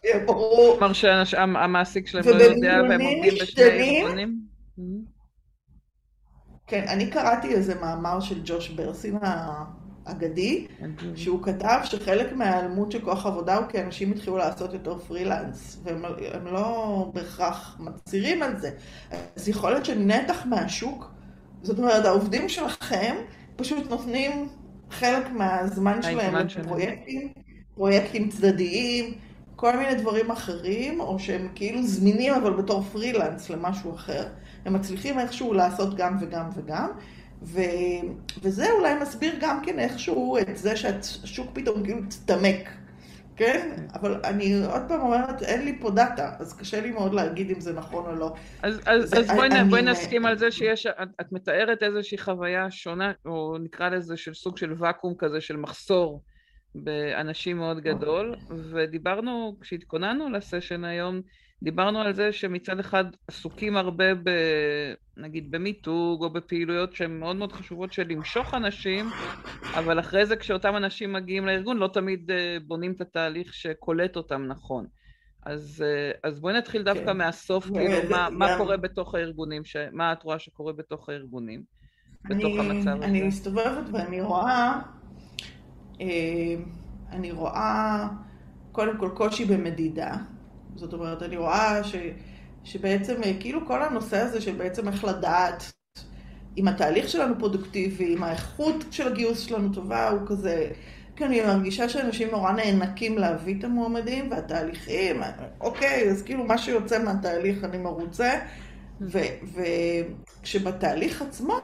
שיהיה 0.00 0.26
ברור. 0.26 0.76
כלומר 0.78 0.92
שהמעסיק 1.24 2.06
שלהם 2.06 2.24
לא 2.24 2.42
יודע 2.42 2.80
והם 2.88 3.00
עובדים 3.00 3.34
בשני 3.42 4.02
ארגונים? 4.02 4.40
כן, 6.66 6.84
אני 6.88 7.10
קראתי 7.10 7.54
איזה 7.54 7.74
מאמר 7.74 8.20
של 8.20 8.40
ג'וש 8.44 8.68
ברסין 8.68 9.18
האגדי, 10.06 10.66
שהוא 11.16 11.42
כתב 11.42 11.80
שחלק 11.84 12.32
מההיעלמות 12.32 12.92
של 12.92 13.04
כוח 13.04 13.26
עבודה 13.26 13.56
הוא 13.56 13.66
כי 13.66 13.82
אנשים 13.82 14.10
התחילו 14.10 14.36
לעשות 14.36 14.72
יותר 14.72 14.98
פרילנס, 14.98 15.80
והם 15.84 16.46
לא 16.46 17.10
בהכרח 17.14 17.76
מצהירים 17.80 18.42
על 18.42 18.58
זה. 18.58 18.70
אז 19.36 19.48
יכול 19.48 19.70
להיות 19.70 19.84
שנתח 19.84 20.46
מהשוק, 20.46 21.10
זאת 21.62 21.78
אומרת, 21.78 22.04
העובדים 22.04 22.48
שלכם 22.48 23.16
פשוט 23.56 23.90
נותנים 23.90 24.48
חלק 24.90 25.30
מהזמן 25.32 26.02
שלהם 26.02 26.34
לפרויקטים, 26.36 27.32
פרויקטים 27.74 28.28
צדדיים, 28.28 29.14
כל 29.56 29.76
מיני 29.76 29.94
דברים 29.94 30.30
אחרים, 30.30 31.00
או 31.00 31.18
שהם 31.18 31.48
כאילו 31.54 31.86
זמינים 31.86 32.34
אבל 32.34 32.52
בתור 32.52 32.82
פרילנס 32.82 33.50
למשהו 33.50 33.94
אחר. 33.94 34.26
הם 34.64 34.72
מצליחים 34.72 35.18
איכשהו 35.18 35.52
לעשות 35.54 35.96
גם 35.96 36.16
וגם 36.20 36.50
וגם, 36.54 36.88
ו... 37.42 37.60
וזה 38.42 38.70
אולי 38.70 38.94
מסביר 39.02 39.34
גם 39.40 39.60
כן 39.64 39.78
איכשהו 39.78 40.38
את 40.38 40.56
זה 40.56 40.76
שהשוק 40.76 41.50
פתאום 41.52 41.84
כאילו 41.84 41.98
הצטמק, 41.98 42.68
כן? 43.36 43.76
אבל 43.94 44.20
אני 44.24 44.64
עוד 44.64 44.82
פעם 44.88 45.00
אומרת, 45.00 45.42
אין 45.42 45.64
לי 45.64 45.78
פה 45.80 45.90
דאטה, 45.90 46.32
אז 46.38 46.56
קשה 46.56 46.80
לי 46.80 46.90
מאוד 46.90 47.14
להגיד 47.14 47.50
אם 47.50 47.60
זה 47.60 47.72
נכון 47.72 48.06
או 48.06 48.14
לא. 48.14 48.34
אז, 48.62 48.80
אז, 48.86 49.10
זה, 49.10 49.16
אז 49.16 49.30
בואי, 49.30 49.48
אני, 49.48 49.70
בואי 49.70 49.82
נסכים 49.82 50.26
על 50.26 50.38
זה 50.38 50.50
שיש, 50.50 50.86
את, 50.86 51.08
את 51.20 51.32
מתארת 51.32 51.82
איזושהי 51.82 52.18
חוויה 52.18 52.70
שונה, 52.70 53.12
או 53.26 53.56
נקרא 53.60 53.88
לזה 53.88 54.16
של 54.16 54.34
סוג 54.34 54.58
של 54.58 54.74
ואקום 54.78 55.14
כזה, 55.18 55.40
של 55.40 55.56
מחסור. 55.56 56.22
באנשים 56.74 57.56
מאוד 57.56 57.80
גדול, 57.80 58.36
ודיברנו, 58.70 59.56
כשהתכוננו 59.60 60.30
לסשן 60.30 60.84
היום, 60.84 61.20
דיברנו 61.62 62.00
על 62.00 62.14
זה 62.14 62.32
שמצד 62.32 62.80
אחד 62.80 63.04
עסוקים 63.28 63.76
הרבה 63.76 64.14
ב... 64.14 64.30
נגיד 65.16 65.50
במיתוג 65.50 66.24
או 66.24 66.30
בפעילויות 66.30 66.94
שהן 66.94 67.18
מאוד 67.18 67.36
מאוד 67.36 67.52
חשובות 67.52 67.92
של 67.92 68.08
למשוך 68.08 68.54
אנשים, 68.54 69.06
אבל 69.74 70.00
אחרי 70.00 70.26
זה 70.26 70.36
כשאותם 70.36 70.76
אנשים 70.76 71.12
מגיעים 71.12 71.46
לארגון 71.46 71.76
לא 71.76 71.88
תמיד 71.92 72.30
אה, 72.30 72.56
בונים 72.66 72.92
את 72.92 73.00
התהליך 73.00 73.54
שקולט 73.54 74.16
אותם 74.16 74.46
נכון. 74.46 74.86
אז, 75.46 75.84
אה, 75.86 76.28
אז 76.30 76.40
בואי 76.40 76.54
נתחיל 76.54 76.82
דווקא 76.82 77.04
כן. 77.04 77.16
מהסוף, 77.16 77.64
כאילו, 77.64 78.10
מה, 78.10 78.28
מה 78.30 78.56
קורה 78.58 78.76
בתוך 78.76 79.14
הארגונים, 79.14 79.64
ש... 79.64 79.76
מה 79.92 80.12
את 80.12 80.22
רואה 80.22 80.38
שקורה 80.38 80.72
בתוך 80.72 81.08
הארגונים, 81.08 81.62
בתוך 82.24 82.54
אני, 82.58 82.70
המצב 82.70 82.96
הזה? 82.96 83.04
אני 83.04 83.22
מסתובבת 83.22 83.84
ואני 83.92 84.20
רואה 84.20 84.80
אה, 86.00 86.06
אני 87.10 87.32
רואה 87.32 88.08
קודם 88.72 88.98
כל 88.98 89.10
קושי 89.14 89.44
במדידה. 89.44 90.16
זאת 90.76 90.92
אומרת, 90.92 91.22
אני 91.22 91.36
רואה 91.36 91.84
ש, 91.84 91.96
שבעצם 92.64 93.22
אה, 93.24 93.32
כאילו 93.40 93.66
כל 93.66 93.82
הנושא 93.82 94.16
הזה 94.16 94.40
של 94.40 94.56
בעצם 94.56 94.88
איך 94.88 95.04
לדעת 95.04 95.72
אם 96.56 96.68
התהליך 96.68 97.08
שלנו 97.08 97.38
פרודוקטיבי, 97.38 98.14
אם 98.14 98.22
האיכות 98.22 98.84
של 98.90 99.06
הגיוס 99.06 99.40
שלנו 99.40 99.74
טובה, 99.74 100.08
הוא 100.08 100.20
כזה... 100.26 100.70
כי 101.16 101.24
אני 101.24 101.40
מרגישה 101.40 101.88
שאנשים 101.88 102.28
נורא 102.30 102.52
נאנקים 102.52 103.18
להביא 103.18 103.58
את 103.58 103.64
המועמדים, 103.64 104.30
והתהליכים, 104.30 105.22
אוקיי, 105.60 106.10
אז 106.10 106.22
כאילו 106.22 106.44
מה 106.44 106.58
שיוצא 106.58 107.02
מהתהליך 107.04 107.64
אני 107.64 107.78
מרוצה, 107.78 108.30
וכשבתהליך 110.42 111.22
עצמו 111.22 111.60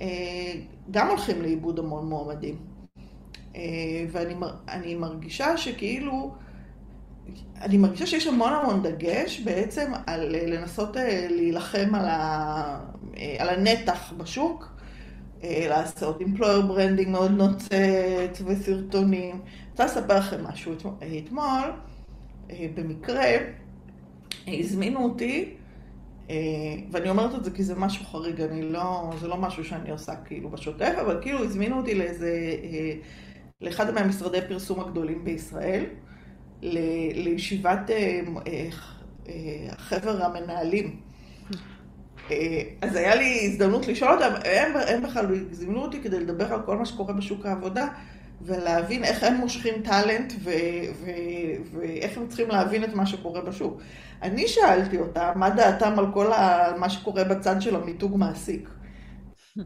אה, 0.00 0.52
גם 0.90 1.08
הולכים 1.08 1.42
לאיבוד 1.42 1.78
המון 1.78 2.08
מועמדים. 2.08 2.56
אה, 3.56 3.60
ואני 4.10 4.94
מרגישה 4.94 5.56
שכאילו, 5.56 6.34
אני 7.60 7.78
מרגישה 7.78 8.06
שיש 8.06 8.26
המון 8.26 8.52
המון 8.52 8.82
דגש 8.82 9.40
בעצם 9.40 9.92
על 10.06 10.34
אה, 10.34 10.46
לנסות 10.46 10.96
אה, 10.96 11.26
להילחם 11.30 11.94
על, 11.94 12.04
ה, 12.08 12.80
על 13.38 13.48
הנתח 13.48 14.12
בשוק, 14.16 14.80
לעשות 15.44 16.20
employer 16.20 16.70
branding 16.70 17.08
מאוד 17.08 17.30
נוצץ 17.30 18.42
וסרטונים. 18.46 19.30
אני 19.30 19.70
רוצה 19.70 19.84
לספר 19.84 20.18
לכם 20.18 20.44
משהו. 20.44 20.72
אתמול, 21.24 21.72
במקרה, 22.74 23.24
הזמינו 24.46 25.04
אותי, 25.04 25.54
ואני 26.90 27.10
אומרת 27.10 27.34
את 27.34 27.44
זה 27.44 27.50
כי 27.50 27.62
זה 27.62 27.74
משהו 27.74 28.04
חריג, 28.04 28.40
אני 28.40 28.62
לא, 28.62 29.12
זה 29.20 29.28
לא 29.28 29.36
משהו 29.36 29.64
שאני 29.64 29.90
עושה 29.90 30.16
כאילו 30.16 30.48
בשוטף, 30.48 30.94
אבל 31.00 31.18
כאילו 31.22 31.44
הזמינו 31.44 31.76
אותי 31.76 31.94
לאיזה 31.94 32.56
לאחד 33.60 33.94
מהמשרדי 33.94 34.38
פרסום 34.48 34.80
הגדולים 34.80 35.24
בישראל, 35.24 35.84
לישיבת 36.62 37.90
אה, 37.90 38.20
אה, 38.46 38.68
אה, 39.28 39.34
חבר 39.76 40.24
המנהלים. 40.24 40.96
אז 42.82 42.96
היה 42.96 43.14
לי 43.14 43.40
הזדמנות 43.44 43.88
לשאול 43.88 44.12
אותם, 44.12 44.34
הם, 44.44 44.72
הם 44.88 45.02
בכלל 45.02 45.26
זימנו 45.50 45.82
אותי 45.82 46.00
כדי 46.00 46.20
לדבר 46.20 46.54
על 46.54 46.62
כל 46.62 46.76
מה 46.76 46.84
שקורה 46.84 47.12
בשוק 47.12 47.46
העבודה, 47.46 47.86
ולהבין 48.42 49.04
איך 49.04 49.24
הם 49.24 49.34
מושכים 49.34 49.74
טאלנט, 49.84 50.32
ו, 50.38 50.50
ו, 51.04 51.10
ואיך 51.72 52.18
הם 52.18 52.28
צריכים 52.28 52.48
להבין 52.48 52.84
את 52.84 52.94
מה 52.94 53.06
שקורה 53.06 53.40
בשוק. 53.40 53.80
אני 54.22 54.48
שאלתי 54.48 54.98
אותם, 54.98 55.30
מה 55.34 55.50
דעתם 55.50 55.98
על 55.98 56.06
כל 56.12 56.32
ה, 56.32 56.72
מה 56.78 56.90
שקורה 56.90 57.24
בצד 57.24 57.62
של 57.62 57.76
המיתוג 57.76 58.16
מעסיק. 58.16 58.68
אה, 59.58 59.64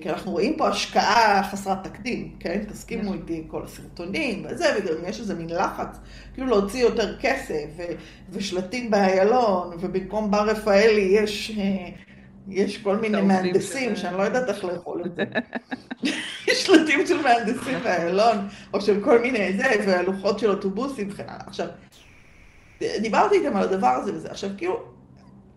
כי 0.00 0.10
אנחנו 0.10 0.32
רואים 0.32 0.56
פה 0.56 0.68
השקעה 0.68 1.48
חסרת 1.50 1.84
תקדים, 1.84 2.36
כן? 2.40 2.64
תסכימו 2.68 3.14
איתי 3.14 3.44
כל 3.48 3.62
הסרטונים 3.64 4.46
וזה, 4.50 4.64
וגם 4.78 4.94
יש 5.08 5.20
איזה 5.20 5.34
מין 5.34 5.50
לחץ, 5.50 5.98
כאילו 6.34 6.46
להוציא 6.46 6.82
יותר 6.82 7.18
כסף, 7.20 7.64
ו- 7.76 7.94
ושלטים 8.30 8.90
באיילון, 8.90 9.76
ובמקום 9.80 10.30
בר 10.30 10.48
רפאלי 10.48 11.00
יש... 11.00 11.58
אה, 11.58 11.88
יש 12.48 12.78
כל 12.78 12.96
מיני 12.96 13.20
מהנדסים 13.20 13.96
שאני 13.96 14.16
לא 14.16 14.22
יודעת 14.22 14.48
איך 14.48 14.64
לאכול 14.64 15.02
את 15.06 15.14
זה. 15.14 15.24
יש 16.48 16.66
שלטים 16.66 17.06
של 17.06 17.22
מהנדסים 17.22 17.78
באיילון, 17.84 18.36
או 18.74 18.80
של 18.80 19.04
כל 19.04 19.18
מיני 19.18 19.52
זה, 19.52 19.64
והלוחות 19.86 20.38
של 20.38 20.50
אוטובוסים 20.50 21.08
וכן 21.10 21.28
הלאה. 21.28 21.44
עכשיו, 21.46 21.68
דיברתי 22.80 23.34
איתם 23.34 23.56
על 23.56 23.62
הדבר 23.62 23.88
הזה 23.88 24.14
וזה. 24.14 24.30
עכשיו, 24.30 24.50
כאילו, 24.56 24.82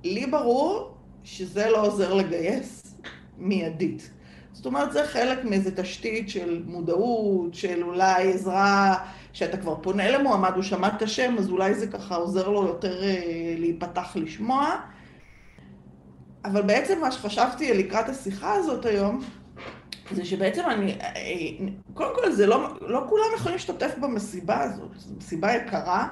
לי 0.04 0.26
ברור 0.26 0.98
שזה 1.24 1.70
לא 1.70 1.86
עוזר 1.86 2.14
לגייס. 2.14 2.85
מיידית. 3.38 4.10
זאת 4.56 4.66
אומרת, 4.66 4.92
זה 4.92 5.06
חלק 5.06 5.46
מאיזו 5.46 5.70
תשתית 5.76 6.30
של 6.30 6.64
מודעות, 6.68 7.54
של 7.54 7.84
אולי 7.84 8.34
עזרה, 8.34 8.96
שאתה 9.34 9.58
כבר 9.58 9.76
פונה 9.82 10.12
למועמד, 10.12 10.52
הוא 10.56 10.64
שמע 10.64 10.88
את 10.88 11.02
השם, 11.02 11.36
אז 11.40 11.50
אולי 11.50 11.74
זה 11.74 11.88
ככה 11.88 12.16
עוזר 12.16 12.50
לו 12.50 12.68
יותר 12.68 13.04
אה, 13.04 13.56
להיפתח 13.58 14.16
לשמוע. 14.16 14.76
אבל 16.46 16.62
בעצם 16.62 17.02
מה 17.02 17.12
שחשבתי 17.12 17.74
לקראת 17.74 18.10
השיחה 18.10 18.54
הזאת 18.54 18.86
היום, 18.86 19.24
זה 20.12 20.26
שבעצם 20.26 20.62
אני, 20.70 20.92
אה, 21.02 21.68
קודם 21.94 22.16
כל 22.16 22.32
זה 22.32 22.48
לא, 22.48 22.68
לא 22.82 23.04
כולם 23.10 23.26
יכולים 23.36 23.54
להשתתף 23.54 23.96
במסיבה 24.02 24.62
הזאת, 24.62 24.92
זו 24.96 25.14
מסיבה 25.18 25.56
יקרה, 25.56 26.08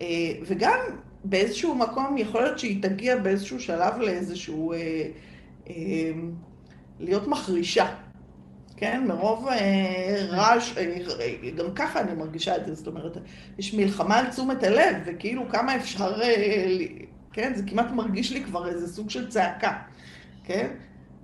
אה, 0.00 0.06
וגם 0.46 0.78
באיזשהו 1.24 1.74
מקום 1.74 2.18
יכול 2.18 2.42
להיות 2.42 2.58
שהיא 2.58 2.82
תגיע 2.82 3.16
באיזשהו 3.16 3.60
שלב 3.60 3.98
לאיזשהו... 3.98 4.72
אמ, 5.70 6.32
להיות 7.00 7.28
מחרישה, 7.28 7.94
כן? 8.76 9.04
מרוב 9.08 9.48
אה, 9.48 10.26
רעש, 10.28 10.74
גם 11.56 11.66
ככה 11.74 12.00
אני 12.00 12.14
מרגישה 12.14 12.56
את 12.56 12.66
זה, 12.66 12.74
זאת 12.74 12.86
אומרת, 12.86 13.16
יש 13.58 13.74
מלחמה 13.74 14.18
על 14.18 14.26
תשומת 14.26 14.62
הלב, 14.62 14.96
וכאילו 15.06 15.48
כמה 15.48 15.76
אפשר, 15.76 16.22
אה, 16.22 16.76
כן? 17.32 17.52
זה 17.54 17.62
כמעט 17.66 17.90
מרגיש 17.90 18.32
לי 18.32 18.44
כבר 18.44 18.68
איזה 18.68 18.92
סוג 18.92 19.10
של 19.10 19.28
צעקה, 19.28 19.72
כן? 20.44 20.70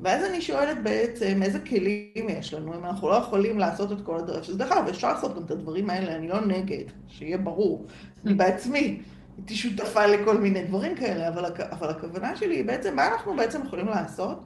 ואז 0.00 0.24
אני 0.24 0.40
שואלת 0.40 0.82
בעצם, 0.82 1.42
איזה 1.42 1.58
כלים 1.60 2.28
יש 2.28 2.54
לנו, 2.54 2.74
אם 2.74 2.84
אנחנו 2.84 3.08
לא 3.08 3.14
יכולים 3.14 3.58
לעשות 3.58 3.92
את 3.92 3.98
כל 4.04 4.18
הדרך, 4.18 4.44
שזה 4.44 4.58
דרך 4.58 4.72
אגב, 4.72 4.88
אפשר 4.88 5.12
לעשות 5.12 5.36
גם 5.36 5.42
את 5.44 5.50
הדברים 5.50 5.90
האלה, 5.90 6.16
אני 6.16 6.28
לא 6.28 6.46
נגד, 6.46 6.84
שיהיה 7.08 7.38
ברור. 7.38 7.86
בעצמי 8.24 9.00
הייתי 9.38 9.54
שותפה 9.54 10.06
לכל 10.06 10.38
מיני 10.38 10.64
דברים 10.64 10.96
כאלה, 10.96 11.28
אבל, 11.28 11.44
אבל 11.70 11.88
הכוונה 11.88 12.36
שלי 12.36 12.56
היא 12.56 12.64
בעצם, 12.64 12.96
מה 12.96 13.06
אנחנו 13.08 13.36
בעצם 13.36 13.60
יכולים 13.66 13.88
לעשות, 13.88 14.40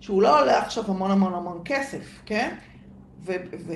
שהוא 0.00 0.22
לא 0.22 0.40
עולה 0.40 0.58
עכשיו 0.58 0.84
המון 0.88 1.10
המון 1.10 1.34
המון 1.34 1.62
כסף, 1.64 2.20
כן? 2.26 2.54
ו, 3.22 3.32
ו, 3.66 3.72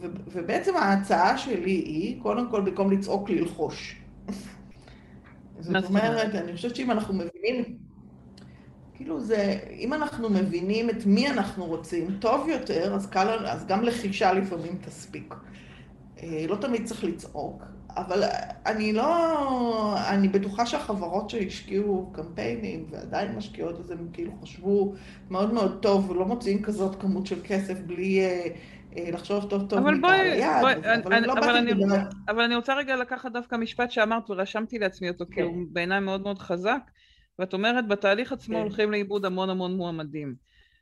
ו, 0.00 0.06
ובעצם 0.32 0.76
ההצעה 0.76 1.38
שלי 1.38 1.70
היא, 1.70 2.22
קודם 2.22 2.50
כל, 2.50 2.60
במקום 2.60 2.90
לצעוק, 2.92 3.30
ללחוש. 3.30 3.96
זאת 5.60 5.84
אומרת, 5.84 6.34
אני 6.34 6.56
חושבת 6.56 6.76
שאם 6.76 6.90
אנחנו 6.90 7.14
מבינים, 7.14 7.78
כאילו 8.94 9.20
זה, 9.20 9.58
אם 9.70 9.92
אנחנו 9.92 10.30
מבינים 10.30 10.90
את 10.90 11.06
מי 11.06 11.30
אנחנו 11.30 11.64
רוצים 11.66 12.16
טוב 12.20 12.48
יותר, 12.48 12.94
אז, 12.94 13.06
קל, 13.06 13.46
אז 13.46 13.66
גם 13.66 13.82
לחישה 13.82 14.32
לפעמים 14.32 14.78
תספיק. 14.80 15.34
אה, 16.22 16.44
לא 16.48 16.56
תמיד 16.56 16.86
צריך 16.86 17.04
לצעוק, 17.04 17.62
אבל 17.96 18.22
אני 18.66 18.92
לא... 18.92 19.96
אני 20.08 20.28
בטוחה 20.28 20.66
שהחברות 20.66 21.30
שהשקיעו 21.30 22.10
קמפיינים 22.12 22.86
ועדיין 22.90 23.36
משקיעות 23.36 23.80
אז 23.80 23.90
הם 23.90 24.08
כאילו 24.12 24.32
חשבו 24.42 24.94
מאוד 25.30 25.52
מאוד 25.52 25.78
טוב 25.82 26.10
ולא 26.10 26.26
מוציאים 26.26 26.62
כזאת 26.62 27.00
כמות 27.00 27.26
של 27.26 27.38
כסף 27.44 27.80
בלי 27.80 28.20
אה, 28.20 28.46
אה, 28.96 29.10
לחשוב 29.10 29.50
טוב 29.50 29.68
טוב 29.68 29.78
אבל 29.78 30.00
בואי, 30.00 30.40
בואי, 30.60 30.74
אבל, 30.74 30.84
אני, 30.84 31.16
אני, 31.16 31.26
לא 31.26 31.32
אבל, 31.32 31.56
אני, 31.56 31.72
אבל 32.28 32.42
אני 32.42 32.56
רוצה 32.56 32.74
רגע 32.74 32.96
לקחת 32.96 33.32
דווקא 33.32 33.56
משפט 33.56 33.90
שאמרת 33.90 34.30
ורשמתי 34.30 34.78
לעצמי 34.78 35.08
אותו 35.08 35.24
כי 35.30 35.40
הוא 35.40 35.52
כן. 35.52 35.72
בעיניי 35.72 36.00
מאוד 36.00 36.22
מאוד 36.22 36.38
חזק 36.38 36.80
ואת 37.38 37.52
אומרת 37.52 37.88
בתהליך 37.88 38.32
עצמו 38.32 38.54
כן. 38.54 38.62
הולכים 38.62 38.90
לאיבוד 38.90 39.24
המון 39.24 39.50
המון 39.50 39.76
מועמדים 39.76 40.34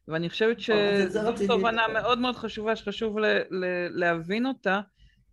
ואני 0.09 0.29
חושבת 0.29 0.61
שזו 0.61 1.33
תובנה 1.47 1.83
מאוד 1.93 2.19
מאוד 2.19 2.37
חשובה 2.37 2.77
שחשוב 2.77 3.19
ל, 3.19 3.25
ל, 3.51 3.65
להבין 3.91 4.47
אותה 4.47 4.81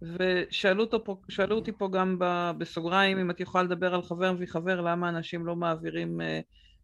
ושאלו 0.01 0.89
פה, 1.03 1.17
אותי 1.51 1.71
פה 1.71 1.89
גם 1.91 2.17
בסוגריים 2.57 3.17
אם 3.17 3.31
את 3.31 3.39
יכולה 3.39 3.63
לדבר 3.63 3.95
על 3.95 4.01
חבר 4.01 4.31
מביא 4.31 4.47
חבר, 4.47 4.81
למה 4.81 5.09
אנשים 5.09 5.45
לא 5.45 5.55
מעבירים 5.55 6.21
אה, 6.21 6.39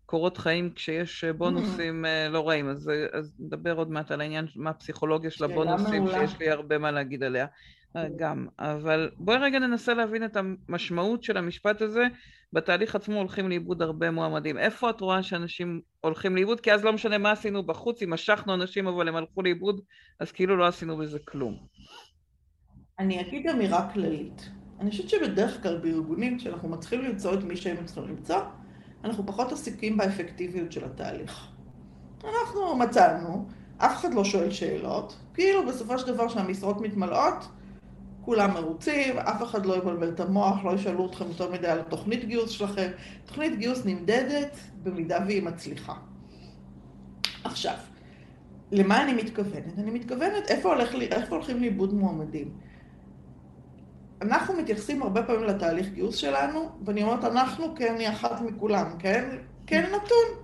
קורות 0.05 0.37
חיים 0.37 0.73
כשיש 0.75 1.23
אה, 1.23 1.33
בונוסים 1.33 2.05
אה, 2.05 2.29
לא 2.29 2.49
רעים. 2.49 2.69
אז, 2.69 2.91
אז 3.13 3.33
נדבר 3.39 3.77
עוד 3.77 3.91
מעט 3.91 4.11
על 4.11 4.21
העניין, 4.21 4.47
מה 4.55 4.69
הפסיכולוגיה 4.69 5.31
של 5.31 5.43
הבונוסים, 5.43 6.07
שיש 6.07 6.39
לי 6.39 6.49
הרבה 6.49 6.77
מה 6.77 6.91
להגיד 6.91 7.23
עליה. 7.23 7.45
גם, 8.15 8.47
אבל 8.59 9.09
בואי 9.17 9.37
רגע 9.37 9.59
ננסה 9.59 9.93
להבין 9.93 10.25
את 10.25 10.37
המשמעות 10.37 11.23
של 11.23 11.37
המשפט 11.37 11.81
הזה. 11.81 12.07
בתהליך 12.53 12.95
עצמו 12.95 13.17
הולכים 13.17 13.49
לאיבוד 13.49 13.81
הרבה 13.81 14.11
מועמדים. 14.11 14.57
איפה 14.57 14.89
את 14.89 15.01
רואה 15.01 15.23
שאנשים 15.23 15.81
הולכים 16.01 16.35
לאיבוד? 16.35 16.59
כי 16.59 16.73
אז 16.73 16.83
לא 16.83 16.93
משנה 16.93 17.17
מה 17.17 17.31
עשינו 17.31 17.63
בחוץ, 17.63 18.01
אם 18.01 18.13
משכנו 18.13 18.53
אנשים 18.53 18.87
אבל 18.87 19.07
הם 19.07 19.15
הלכו 19.15 19.41
לאיבוד, 19.41 19.81
אז 20.19 20.31
כאילו 20.31 20.57
לא 20.57 20.67
עשינו 20.67 20.97
בזה 20.97 21.19
כלום. 21.25 21.67
אני 22.99 23.21
אגיד 23.21 23.47
אמירה 23.47 23.89
כללית. 23.93 24.49
אני 24.79 24.91
חושבת 24.91 25.09
שבדרך 25.09 25.63
כלל 25.63 25.77
בארגונים, 25.77 26.37
כשאנחנו 26.37 26.69
מתחילים 26.69 27.05
למצוא 27.05 27.33
את 27.33 27.43
מי 27.43 27.57
שהם 27.57 27.85
צריכים 27.85 28.03
למצוא, 28.07 28.39
אנחנו 29.03 29.25
פחות 29.25 29.51
עסוקים 29.51 29.97
באפקטיביות 29.97 30.71
של 30.71 30.85
התהליך. 30.85 31.47
אנחנו 32.23 32.75
מצאנו, 32.75 33.47
אף 33.77 33.95
אחד 33.99 34.13
לא 34.13 34.23
שואל 34.23 34.51
שאלות, 34.51 35.17
כאילו 35.33 35.65
בסופו 35.67 35.99
של 35.99 36.07
דבר 36.07 36.27
כשהמשרות 36.27 36.81
מתמלאות, 36.81 37.47
כולם 38.21 38.53
מרוצים, 38.53 39.17
אף 39.17 39.43
אחד 39.43 39.65
לא 39.65 39.77
יבלבל 39.77 40.09
את 40.09 40.19
המוח, 40.19 40.65
לא 40.65 40.71
ישאלו 40.71 41.05
אתכם 41.05 41.25
יותר 41.27 41.51
מדי 41.51 41.67
על 41.67 41.79
התוכנית 41.79 42.25
גיוס 42.25 42.49
שלכם. 42.49 42.91
תוכנית 43.25 43.57
גיוס 43.57 43.85
נמדדת 43.85 44.57
במידה 44.83 45.17
והיא 45.25 45.43
מצליחה. 45.43 45.93
עכשיו, 47.43 47.75
למה 48.71 49.03
אני 49.03 49.13
מתכוונת? 49.13 49.79
אני 49.79 49.91
מתכוונת 49.91 50.43
איפה, 50.47 50.73
הולך, 50.75 50.95
איפה 50.95 51.35
הולכים 51.35 51.59
לאיבוד 51.59 51.93
מועמדים. 51.93 52.51
אנחנו 54.23 54.53
מתייחסים 54.53 55.03
הרבה 55.03 55.23
פעמים 55.23 55.43
לתהליך 55.43 55.87
גיוס 55.87 56.15
שלנו, 56.15 56.69
ואני 56.85 57.03
אומרת 57.03 57.23
אנחנו 57.23 57.75
כי 57.75 57.89
אני 57.89 58.09
אחת 58.09 58.41
מכולם, 58.41 58.85
כן? 58.99 59.25
כן 59.67 59.85
נתון. 59.85 60.43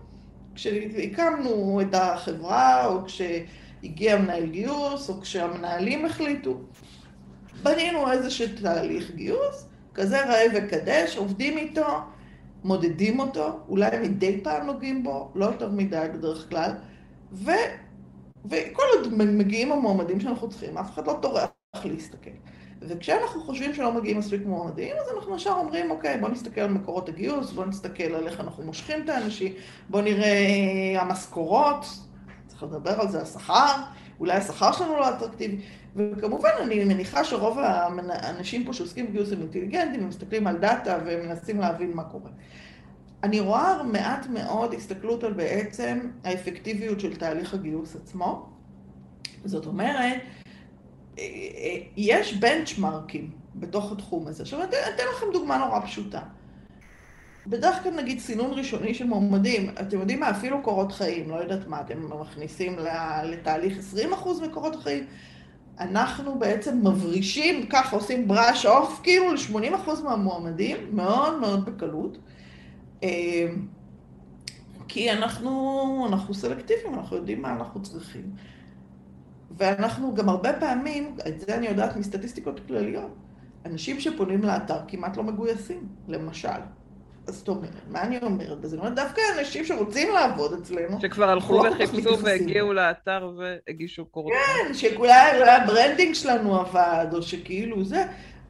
כשהקמנו 0.56 1.82
את 1.82 1.94
החברה, 1.94 2.86
או 2.86 3.06
כשהגיע 3.06 4.20
מנהל 4.20 4.46
גיוס, 4.46 5.10
או 5.10 5.22
כשהמנהלים 5.22 6.06
החליטו, 6.06 6.62
בנינו 7.64 8.12
איזשהו 8.12 8.48
תהליך 8.62 9.12
גיוס, 9.12 9.68
כזה 9.94 10.26
ראה 10.26 10.46
וקדש, 10.56 11.18
עובדים 11.18 11.58
איתו, 11.58 11.88
מודדים 12.64 13.20
אותו, 13.20 13.60
אולי 13.70 14.00
מדי 14.00 14.42
פעם 14.44 14.66
נוגעים 14.66 15.04
בו, 15.04 15.32
לא 15.36 15.46
יותר 15.46 15.70
מדי 15.70 16.06
בדרך 16.14 16.50
כלל, 16.50 16.72
ו, 17.32 17.52
וכל 18.46 18.84
עוד 18.98 19.14
מגיעים 19.14 19.72
המועמדים 19.72 20.20
שאנחנו 20.20 20.50
צריכים, 20.50 20.78
אף 20.78 20.94
אחד 20.94 21.08
לא 21.08 21.20
טורח 21.22 21.50
להסתכל. 21.86 22.30
וכשאנחנו 22.82 23.44
חושבים 23.44 23.74
שלא 23.74 23.94
מגיעים 23.94 24.20
מספיק 24.20 24.42
מועמדים, 24.46 24.96
אז 25.02 25.18
אנחנו 25.18 25.36
ישר 25.36 25.52
אומרים, 25.52 25.92
אוקיי, 25.92 26.18
בוא 26.18 26.30
נסתכל 26.30 26.62
על 26.62 26.70
מקורות 26.72 27.10
הגיוס, 27.10 27.52
בוא 27.52 27.66
נסתכל 27.66 28.04
על 28.04 28.28
איך 28.28 28.40
אנחנו 28.40 28.64
מושכים 28.64 29.02
את 29.04 29.10
האנשים, 29.10 29.54
בוא 29.90 30.02
נראה 30.02 30.38
המשכורות, 31.02 31.86
צריך 32.48 32.64
לדבר 32.64 33.02
על 33.02 33.10
זה, 33.10 33.22
השכר, 33.22 33.76
אולי 34.20 34.34
השכר 34.34 34.72
שלנו 34.72 34.98
לא 34.98 35.10
אטרקטיבי, 35.10 35.62
וכמובן 35.96 36.50
אני 36.62 36.84
מניחה 36.84 37.24
שרוב 37.24 37.60
האנשים 37.60 38.66
פה 38.66 38.74
שעוסקים 38.74 39.08
בגיוס 39.08 39.32
הם 39.32 39.42
אינטליגנטים, 39.42 40.02
הם 40.02 40.10
מסתכלים 40.10 40.48
על 40.48 40.58
דאטה 40.58 40.98
ומנסים 41.06 41.60
להבין 41.60 41.92
מה 41.94 42.04
קורה. 42.04 42.30
אני 43.24 43.40
רואה 43.40 43.84
מעט 43.84 44.28
מאוד 44.28 44.74
הסתכלות 44.74 45.24
על 45.24 45.34
בעצם 45.34 46.00
האפקטיביות 46.24 47.00
של 47.00 47.16
תהליך 47.16 47.54
הגיוס 47.54 47.96
עצמו. 47.96 48.50
זאת 49.46 49.66
אומרת, 49.66 50.22
יש 51.98 52.34
בנצ'מרקים 52.34 53.32
בתוך 53.56 53.92
התחום 53.92 54.28
הזה. 54.28 54.44
עכשיו, 54.44 54.62
אני 54.62 54.70
אתן 54.70 55.04
לכם 55.16 55.26
דוגמה 55.34 55.58
נורא 55.58 55.80
פשוטה. 55.80 56.22
בדרך 57.48 57.84
כלל 57.84 57.92
נגיד 57.92 58.20
סינון 58.20 58.52
ראשוני 58.54 58.94
של 58.94 59.06
מועמדים, 59.06 59.70
אתם 59.70 60.00
יודעים 60.00 60.20
מה, 60.20 60.30
אפילו 60.30 60.62
קורות 60.62 60.92
חיים, 60.92 61.30
לא 61.30 61.36
יודעת 61.36 61.68
מה, 61.68 61.82
אתם 61.82 62.22
מכניסים 62.22 62.76
לתהליך 63.24 63.78
20% 64.14 64.28
מקורות 64.48 64.76
החיים, 64.76 65.06
אנחנו 65.80 66.40
בעצם 66.40 66.88
מברישים, 66.88 67.66
ככה 67.66 67.96
עושים 67.96 68.28
בראש 68.28 68.66
אוף, 68.66 69.00
כאילו 69.04 69.34
ל-80% 69.34 70.04
מהמועמדים, 70.04 70.78
מאוד 70.92 71.40
מאוד 71.40 71.66
בקלות. 71.66 72.18
אה, 73.04 73.48
כי 74.88 75.12
אנחנו, 75.12 76.06
אנחנו 76.10 76.34
סלקטיביים, 76.34 76.94
אנחנו 76.94 77.16
יודעים 77.16 77.42
מה 77.42 77.52
אנחנו 77.52 77.82
צריכים. 77.82 78.32
ואנחנו 79.58 80.16
גם 80.16 80.30
הרבה 80.30 80.54
פעמים, 80.54 81.16
את 81.28 81.40
זה 81.40 81.56
אני 81.56 81.68
יודעת 81.68 81.96
מסטטיסטיקות 81.96 82.60
כלליות, 82.68 83.16
אנשים 83.66 84.00
שפונים 84.00 84.44
לאתר 84.44 84.80
כמעט 84.88 85.18
לא 85.18 85.24
מגויסים, 85.24 85.88
למשל. 86.08 86.48
אז 87.28 87.36
זאת 87.36 87.48
אומרת, 87.48 87.70
מה 87.90 88.02
אני 88.02 88.18
אומרת 88.22 88.60
בזה? 88.60 88.76
אני 88.76 88.82
אומרת, 88.82 88.96
דווקא 88.96 89.22
אנשים 89.40 89.66
שרוצים 89.66 90.14
לעבוד 90.14 90.54
אצלנו, 90.54 91.02
שכבר 91.02 91.30
הלכו 91.30 91.64
לא 91.64 91.70
וחיפשו 91.70 92.20
והגיעו 92.20 92.74
לאתר 92.74 93.32
והגישו 93.38 94.06
קורות. 94.06 94.34
כן, 94.34 94.74
שאולי 94.74 95.12
ה 95.50 95.57
branding 95.57 96.14
שלנו 96.14 96.60
עבד, 96.60 97.08
או 97.14 97.22
שכאילו 97.22 97.84
זה, 97.84 98.06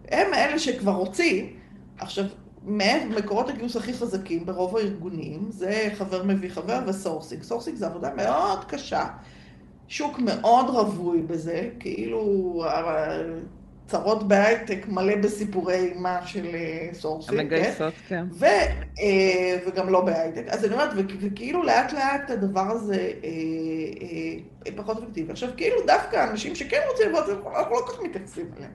הם 0.08 0.34
אלה 0.34 0.60
שכבר 0.60 0.92
רוצים. 0.92 1.58
עכשיו, 1.98 2.26
מקורות 2.64 3.50
הגיוס 3.50 3.76
הכי 3.76 3.94
חזקים 3.94 4.46
ברוב 4.46 4.78
הארגונים 4.78 5.48
זה 5.50 5.90
חבר 5.98 6.24
מביא 6.24 6.50
חבר 6.50 6.80
ו 6.88 6.93
sourcing. 6.93 7.44
sourcing 7.44 7.78
זה 7.78 7.88
עבודה 7.88 8.14
מאוד 8.16 8.66
קשה. 8.66 9.06
שוק 9.90 10.20
מאוד 10.20 10.70
רווי 10.70 11.22
בזה, 11.22 11.70
כאילו 11.80 12.64
צרות 13.90 14.28
בהייטק 14.28 14.86
מלא 14.88 15.16
בסיפורי 15.16 15.76
אימה 15.76 16.20
של 16.26 16.46
אה, 16.54 16.90
sourcers, 16.94 17.40
המגייסות, 17.40 17.94
כן. 18.08 18.26
ו, 18.32 18.46
אה, 19.00 19.58
וגם 19.68 19.90
לא 19.90 20.02
בהייטק. 20.02 20.44
אז 20.48 20.66
אני 20.66 20.74
אומרת, 20.74 20.90
וכאילו 21.20 21.64
לאט 21.64 21.94
לאט 21.94 22.30
הדבר 22.30 22.72
הזה 22.72 23.12
אה, 23.24 24.72
פחות 24.76 24.98
אפקטיבי. 25.04 25.32
עכשיו, 25.32 25.50
כאילו 25.58 25.76
דווקא 25.88 26.30
אנשים 26.32 26.56
שכן 26.56 26.80
רוצים 26.92 27.10
לבוא, 27.10 27.20
אנחנו 27.20 27.76
לא 27.76 27.82
כל 27.86 27.92
כך 27.92 28.00
מתייחסים 28.04 28.46
אליהם. 28.58 28.72